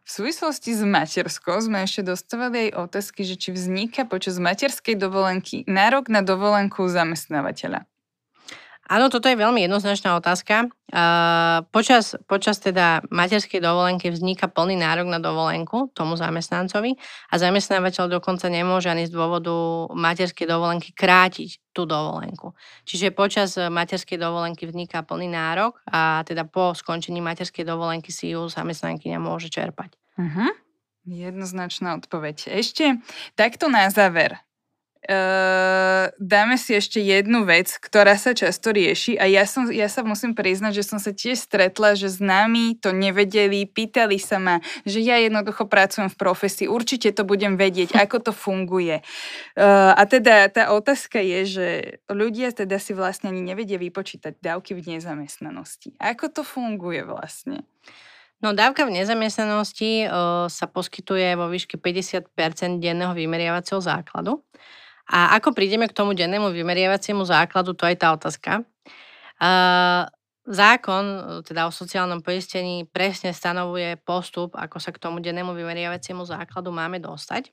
V 0.00 0.08
súvislosti 0.08 0.74
s 0.74 0.82
materskou 0.82 1.60
sme 1.60 1.84
ešte 1.86 2.06
dostávali 2.06 2.70
aj 2.70 2.90
otázky, 2.90 3.22
že 3.26 3.38
či 3.38 3.54
vzniká 3.54 4.06
počas 4.06 4.38
materskej 4.38 4.98
dovolenky 4.98 5.62
nárok 5.70 6.10
na 6.10 6.22
dovolenku 6.24 6.86
zamestnávateľa. 6.86 7.89
Áno, 8.90 9.06
toto 9.06 9.30
je 9.30 9.38
veľmi 9.38 9.62
jednoznačná 9.70 10.18
otázka. 10.18 10.66
Počas, 11.70 12.18
počas 12.26 12.58
teda 12.58 13.06
materskej 13.06 13.62
dovolenky 13.62 14.10
vzniká 14.10 14.50
plný 14.50 14.74
nárok 14.74 15.06
na 15.06 15.22
dovolenku 15.22 15.94
tomu 15.94 16.18
zamestnancovi 16.18 16.98
a 17.30 17.34
zamestnávateľ 17.38 18.18
dokonca 18.18 18.50
nemôže 18.50 18.90
ani 18.90 19.06
z 19.06 19.14
dôvodu 19.14 19.86
materskej 19.94 20.50
dovolenky 20.50 20.90
krátiť 20.90 21.70
tú 21.70 21.86
dovolenku. 21.86 22.50
Čiže 22.82 23.14
počas 23.14 23.54
materskej 23.54 24.18
dovolenky 24.18 24.66
vzniká 24.66 25.06
plný 25.06 25.30
nárok 25.30 25.78
a 25.86 26.26
teda 26.26 26.42
po 26.50 26.74
skončení 26.74 27.22
materskej 27.22 27.62
dovolenky 27.62 28.10
si 28.10 28.34
ju 28.34 28.50
zamestnankyňa 28.50 29.22
môže 29.22 29.54
čerpať. 29.54 29.94
Uh-huh. 30.18 30.50
Jednoznačná 31.06 31.94
odpoveď. 32.02 32.58
Ešte 32.58 32.98
takto 33.38 33.70
na 33.70 33.86
záver. 33.86 34.42
Uh, 35.00 36.12
dáme 36.20 36.60
si 36.60 36.76
ešte 36.76 37.00
jednu 37.00 37.48
vec, 37.48 37.72
ktorá 37.80 38.20
sa 38.20 38.36
často 38.36 38.68
rieši 38.68 39.16
a 39.16 39.24
ja, 39.24 39.48
som, 39.48 39.72
ja 39.72 39.88
sa 39.88 40.04
musím 40.04 40.36
priznať, 40.36 40.76
že 40.76 40.84
som 40.84 41.00
sa 41.00 41.16
tiež 41.16 41.40
stretla, 41.40 41.96
že 41.96 42.12
s 42.12 42.20
nami 42.20 42.76
to 42.76 42.92
nevedeli, 42.92 43.64
pýtali 43.64 44.20
sa 44.20 44.36
ma, 44.36 44.60
že 44.84 45.00
ja 45.00 45.16
jednoducho 45.16 45.64
pracujem 45.72 46.12
v 46.12 46.20
profesii, 46.20 46.68
určite 46.68 47.16
to 47.16 47.24
budem 47.24 47.56
vedieť, 47.56 47.96
ako 48.04 48.28
to 48.28 48.32
funguje. 48.36 49.00
Uh, 49.56 49.96
a 49.96 50.04
teda 50.04 50.52
tá 50.52 50.68
otázka 50.76 51.16
je, 51.16 51.40
že 51.48 51.66
ľudia 52.12 52.52
teda 52.52 52.76
si 52.76 52.92
vlastne 52.92 53.32
ani 53.32 53.40
nevedia 53.40 53.80
vypočítať 53.80 54.36
dávky 54.44 54.76
v 54.76 55.00
nezamestnanosti. 55.00 55.96
Ako 55.96 56.28
to 56.28 56.44
funguje 56.44 57.08
vlastne? 57.08 57.64
No 58.44 58.52
dávka 58.52 58.84
v 58.84 59.00
nezamestnanosti 59.00 60.04
uh, 60.04 60.44
sa 60.52 60.68
poskytuje 60.68 61.40
vo 61.40 61.48
výške 61.48 61.80
50% 61.80 62.84
denného 62.84 63.16
vymeriavacieho 63.16 63.80
základu. 63.80 64.44
A 65.10 65.34
ako 65.34 65.50
prídeme 65.50 65.90
k 65.90 65.96
tomu 65.96 66.14
dennému 66.14 66.54
vymeriavaciemu 66.54 67.26
základu, 67.26 67.74
to 67.74 67.82
je 67.90 67.98
tá 67.98 68.14
otázka. 68.14 68.62
Uh, 69.42 70.06
zákon, 70.46 71.04
teda 71.42 71.66
o 71.66 71.74
sociálnom 71.74 72.22
poistení, 72.22 72.86
presne 72.86 73.34
stanovuje 73.34 73.98
postup, 74.00 74.54
ako 74.54 74.78
sa 74.78 74.94
k 74.94 75.02
tomu 75.02 75.18
dennému 75.18 75.50
vymeriavaciemu 75.52 76.22
základu 76.22 76.70
máme 76.70 77.02
dostať. 77.02 77.50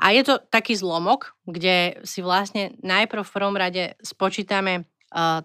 A 0.00 0.12
je 0.12 0.22
to 0.24 0.40
taký 0.48 0.76
zlomok, 0.76 1.36
kde 1.44 2.00
si 2.02 2.24
vlastne 2.24 2.74
najprv 2.80 3.22
v 3.22 3.34
prvom 3.34 3.56
rade 3.56 3.96
spočítame 4.00 4.88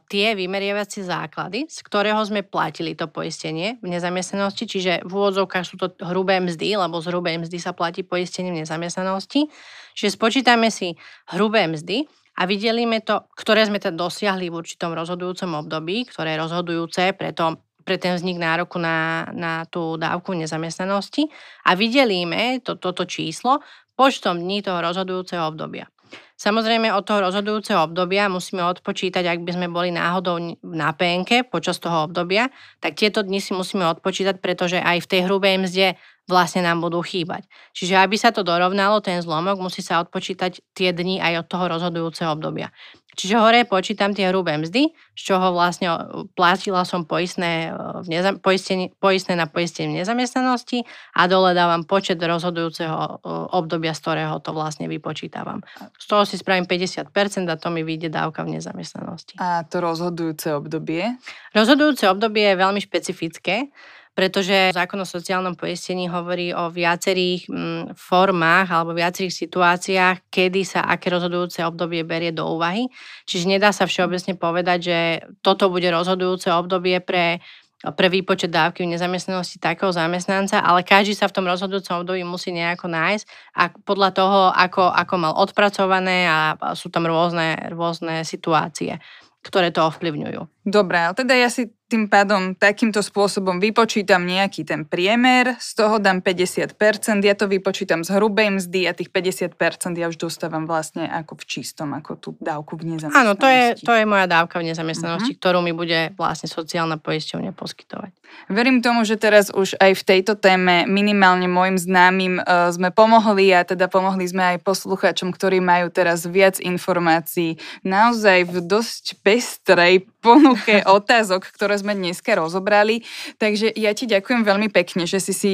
tie 0.08 0.34
vymeriavacie 0.34 1.04
základy, 1.04 1.68
z 1.68 1.84
ktorého 1.84 2.24
sme 2.24 2.44
platili 2.44 2.96
to 2.96 3.12
poistenie 3.12 3.76
v 3.84 3.92
nezamestnanosti, 3.92 4.64
čiže 4.64 5.04
v 5.04 5.12
úvodzovkách 5.12 5.66
sú 5.68 5.76
to 5.76 5.92
hrubé 6.08 6.40
mzdy, 6.40 6.80
lebo 6.80 7.04
z 7.04 7.12
hrubej 7.12 7.44
mzdy 7.44 7.58
sa 7.60 7.76
platí 7.76 8.08
poistenie 8.08 8.56
v 8.56 8.64
nezamestnanosti. 8.64 9.52
Čiže 9.92 10.16
spočítame 10.16 10.72
si 10.72 10.96
hrubé 11.36 11.68
mzdy 11.68 12.08
a 12.40 12.46
vydelíme 12.48 13.04
to, 13.04 13.28
ktoré 13.36 13.68
sme 13.68 13.82
teda 13.82 13.98
dosiahli 13.98 14.48
v 14.48 14.58
určitom 14.62 14.96
rozhodujúcom 14.96 15.68
období, 15.68 16.08
ktoré 16.08 16.38
je 16.38 16.44
rozhodujúce 16.48 17.04
pre, 17.18 17.36
to, 17.36 17.60
pre 17.84 18.00
ten 18.00 18.16
vznik 18.16 18.40
nároku 18.40 18.80
na, 18.80 19.28
na 19.36 19.68
tú 19.68 20.00
dávku 20.00 20.32
nezamestnanosti 20.38 21.28
a 21.68 21.76
vydelíme 21.76 22.64
to, 22.64 22.80
toto 22.80 23.04
číslo 23.04 23.60
počtom 23.98 24.38
dní 24.38 24.62
toho 24.62 24.80
rozhodujúceho 24.80 25.50
obdobia. 25.50 25.90
Samozrejme 26.38 26.94
od 26.94 27.02
toho 27.02 27.26
rozhodujúceho 27.26 27.90
obdobia 27.90 28.30
musíme 28.30 28.62
odpočítať, 28.62 29.26
ak 29.26 29.40
by 29.42 29.52
sme 29.58 29.68
boli 29.74 29.90
náhodou 29.90 30.38
na 30.62 30.94
PNK 30.94 31.50
počas 31.50 31.82
toho 31.82 32.06
obdobia, 32.06 32.54
tak 32.78 32.94
tieto 32.94 33.26
dni 33.26 33.42
si 33.42 33.58
musíme 33.58 33.90
odpočítať, 33.90 34.38
pretože 34.38 34.78
aj 34.78 35.02
v 35.02 35.10
tej 35.10 35.22
hrubej 35.26 35.56
mzde 35.66 35.88
vlastne 36.28 36.62
nám 36.62 36.84
budú 36.84 37.00
chýbať. 37.02 37.48
Čiže 37.72 37.98
aby 37.98 38.20
sa 38.20 38.36
to 38.36 38.44
dorovnalo, 38.44 39.00
ten 39.00 39.24
zlomok, 39.24 39.58
musí 39.64 39.80
sa 39.80 40.04
odpočítať 40.04 40.60
tie 40.76 40.92
dni 40.92 41.24
aj 41.24 41.34
od 41.42 41.48
toho 41.48 41.66
rozhodujúceho 41.72 42.36
obdobia. 42.36 42.70
Čiže 43.18 43.42
hore 43.42 43.66
počítam 43.66 44.14
tie 44.14 44.30
hrubé 44.30 44.62
mzdy, 44.62 44.94
z 45.18 45.22
čoho 45.26 45.50
vlastne 45.50 45.90
platila 46.38 46.86
som 46.86 47.02
poistné, 47.02 47.74
v 48.06 48.08
neza, 48.14 48.38
poistné 48.38 49.34
na 49.34 49.50
poistenie 49.50 50.06
nezamestnanosti 50.06 50.86
a 51.18 51.26
dole 51.26 51.58
dávam 51.58 51.82
počet 51.82 52.22
rozhodujúceho 52.22 53.26
obdobia, 53.58 53.98
z 53.98 54.00
ktorého 54.06 54.38
to 54.38 54.54
vlastne 54.54 54.86
vypočítavam. 54.86 55.66
Z 55.98 56.06
toho 56.06 56.30
si 56.30 56.38
spravím 56.38 56.70
50% 56.70 57.10
a 57.50 57.58
to 57.58 57.74
mi 57.74 57.82
vyjde 57.82 58.14
dávka 58.14 58.46
v 58.46 58.62
nezamestnanosti. 58.62 59.42
A 59.42 59.66
to 59.66 59.82
rozhodujúce 59.82 60.54
obdobie? 60.54 61.18
Rozhodujúce 61.58 62.06
obdobie 62.14 62.54
je 62.54 62.62
veľmi 62.62 62.82
špecifické 62.86 63.74
pretože 64.18 64.74
zákon 64.74 64.98
o 64.98 65.06
sociálnom 65.06 65.54
poistení 65.54 66.10
hovorí 66.10 66.50
o 66.50 66.74
viacerých 66.74 67.46
mm, 67.46 67.84
formách 67.94 68.66
alebo 68.74 68.98
viacerých 68.98 69.46
situáciách, 69.46 70.26
kedy 70.34 70.66
sa 70.66 70.90
aké 70.90 71.14
rozhodujúce 71.14 71.62
obdobie 71.62 72.02
berie 72.02 72.34
do 72.34 72.50
úvahy. 72.50 72.90
Čiže 73.30 73.46
nedá 73.46 73.70
sa 73.70 73.86
všeobecne 73.86 74.34
povedať, 74.34 74.80
že 74.82 74.98
toto 75.46 75.70
bude 75.70 75.86
rozhodujúce 75.94 76.50
obdobie 76.50 76.98
pre 76.98 77.46
pre 77.78 78.10
výpočet 78.10 78.50
dávky 78.50 78.82
v 78.82 78.98
nezamestnanosti 78.98 79.62
takého 79.62 79.94
zamestnanca, 79.94 80.66
ale 80.66 80.82
každý 80.82 81.14
sa 81.14 81.30
v 81.30 81.38
tom 81.38 81.46
rozhodujúcom 81.46 82.02
období 82.02 82.26
musí 82.26 82.50
nejako 82.50 82.90
nájsť 82.90 83.54
a 83.54 83.70
podľa 83.70 84.10
toho, 84.18 84.40
ako, 84.50 84.90
ako 84.90 85.14
mal 85.22 85.34
odpracované 85.38 86.26
a 86.26 86.58
sú 86.74 86.90
tam 86.90 87.06
rôzne, 87.06 87.70
rôzne 87.70 88.26
situácie, 88.26 88.98
ktoré 89.46 89.70
to 89.70 89.86
ovplyvňujú. 89.86 90.66
Dobre, 90.66 90.98
ale 91.06 91.14
teda 91.14 91.38
ja 91.38 91.54
si 91.54 91.70
tým 91.88 92.12
pádom 92.12 92.52
takýmto 92.52 93.00
spôsobom 93.00 93.64
vypočítam 93.64 94.28
nejaký 94.28 94.68
ten 94.68 94.84
priemer, 94.84 95.56
z 95.56 95.72
toho 95.80 96.04
dám 96.04 96.20
50%, 96.20 96.76
ja 97.24 97.34
to 97.34 97.48
vypočítam 97.48 98.04
z 98.04 98.12
hrubej 98.12 98.60
mzdy 98.60 98.92
a 98.92 98.92
tých 98.92 99.08
50% 99.08 99.56
ja 99.96 100.12
už 100.12 100.20
dostávam 100.20 100.68
vlastne 100.68 101.08
ako 101.08 101.40
v 101.40 101.44
čistom, 101.48 101.96
ako 101.96 102.12
tú 102.20 102.30
dávku 102.44 102.76
v 102.76 102.96
nezamestnanosti. 102.96 103.24
Áno, 103.24 103.40
to 103.40 103.48
je, 103.48 103.66
to 103.80 103.92
je 103.96 104.04
moja 104.04 104.28
dávka 104.28 104.60
v 104.60 104.68
nezamestnanosti, 104.68 105.32
uh-huh. 105.32 105.40
ktorú 105.40 105.60
mi 105.64 105.72
bude 105.72 106.12
vlastne 106.20 106.52
sociálna 106.52 107.00
poisťovňa 107.00 107.52
poskytovať. 107.56 108.12
Verím 108.52 108.84
tomu, 108.84 109.08
že 109.08 109.16
teraz 109.16 109.48
už 109.52 109.80
aj 109.80 109.92
v 109.96 110.04
tejto 110.04 110.36
téme 110.36 110.84
minimálne 110.84 111.48
môjim 111.48 111.80
známym 111.80 112.44
uh, 112.44 112.68
sme 112.72 112.92
pomohli 112.92 113.56
a 113.56 113.64
teda 113.64 113.88
pomohli 113.88 114.28
sme 114.28 114.56
aj 114.56 114.68
poslucháčom, 114.68 115.32
ktorí 115.32 115.64
majú 115.64 115.88
teraz 115.88 116.28
viac 116.28 116.60
informácií 116.60 117.56
naozaj 117.88 118.44
v 118.48 118.56
dosť 118.68 119.24
pestrej 119.24 120.04
ponuke 120.28 120.84
otázok, 120.84 121.48
ktoré 121.56 121.80
sme 121.80 121.96
dneska 121.96 122.36
rozobrali. 122.36 123.08
Takže 123.40 123.72
ja 123.72 123.96
ti 123.96 124.04
ďakujem 124.04 124.44
veľmi 124.44 124.68
pekne, 124.68 125.08
že 125.08 125.24
si 125.24 125.32
si 125.32 125.54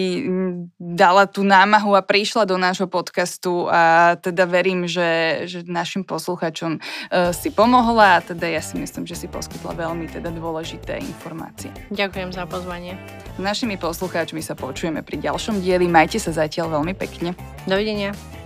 dala 0.81 1.29
tú 1.29 1.45
námahu 1.45 1.93
a 1.93 2.01
prišla 2.01 2.49
do 2.49 2.57
nášho 2.57 2.89
podcastu 2.89 3.69
a 3.69 4.15
teda 4.17 4.49
verím, 4.49 4.89
že, 4.89 5.43
že 5.45 5.61
našim 5.69 6.01
posluchačom 6.01 6.81
uh, 6.81 7.29
si 7.31 7.53
pomohla 7.53 8.17
a 8.17 8.23
teda 8.25 8.49
ja 8.49 8.61
si 8.65 8.81
myslím, 8.81 9.05
že 9.05 9.13
si 9.13 9.27
poskytla 9.29 9.77
veľmi 9.77 10.09
teda 10.09 10.33
dôležité 10.33 10.97
informácie. 10.97 11.69
Ďakujem 11.93 12.33
za 12.33 12.49
pozvanie. 12.49 12.97
S 13.37 13.41
našimi 13.41 13.77
poslucháčmi 13.77 14.41
sa 14.41 14.57
počujeme 14.57 15.05
pri 15.05 15.21
ďalšom 15.21 15.61
dieli. 15.61 15.85
Majte 15.85 16.17
sa 16.17 16.33
zatiaľ 16.33 16.81
veľmi 16.81 16.93
pekne. 16.97 17.37
Dovidenia. 17.69 18.42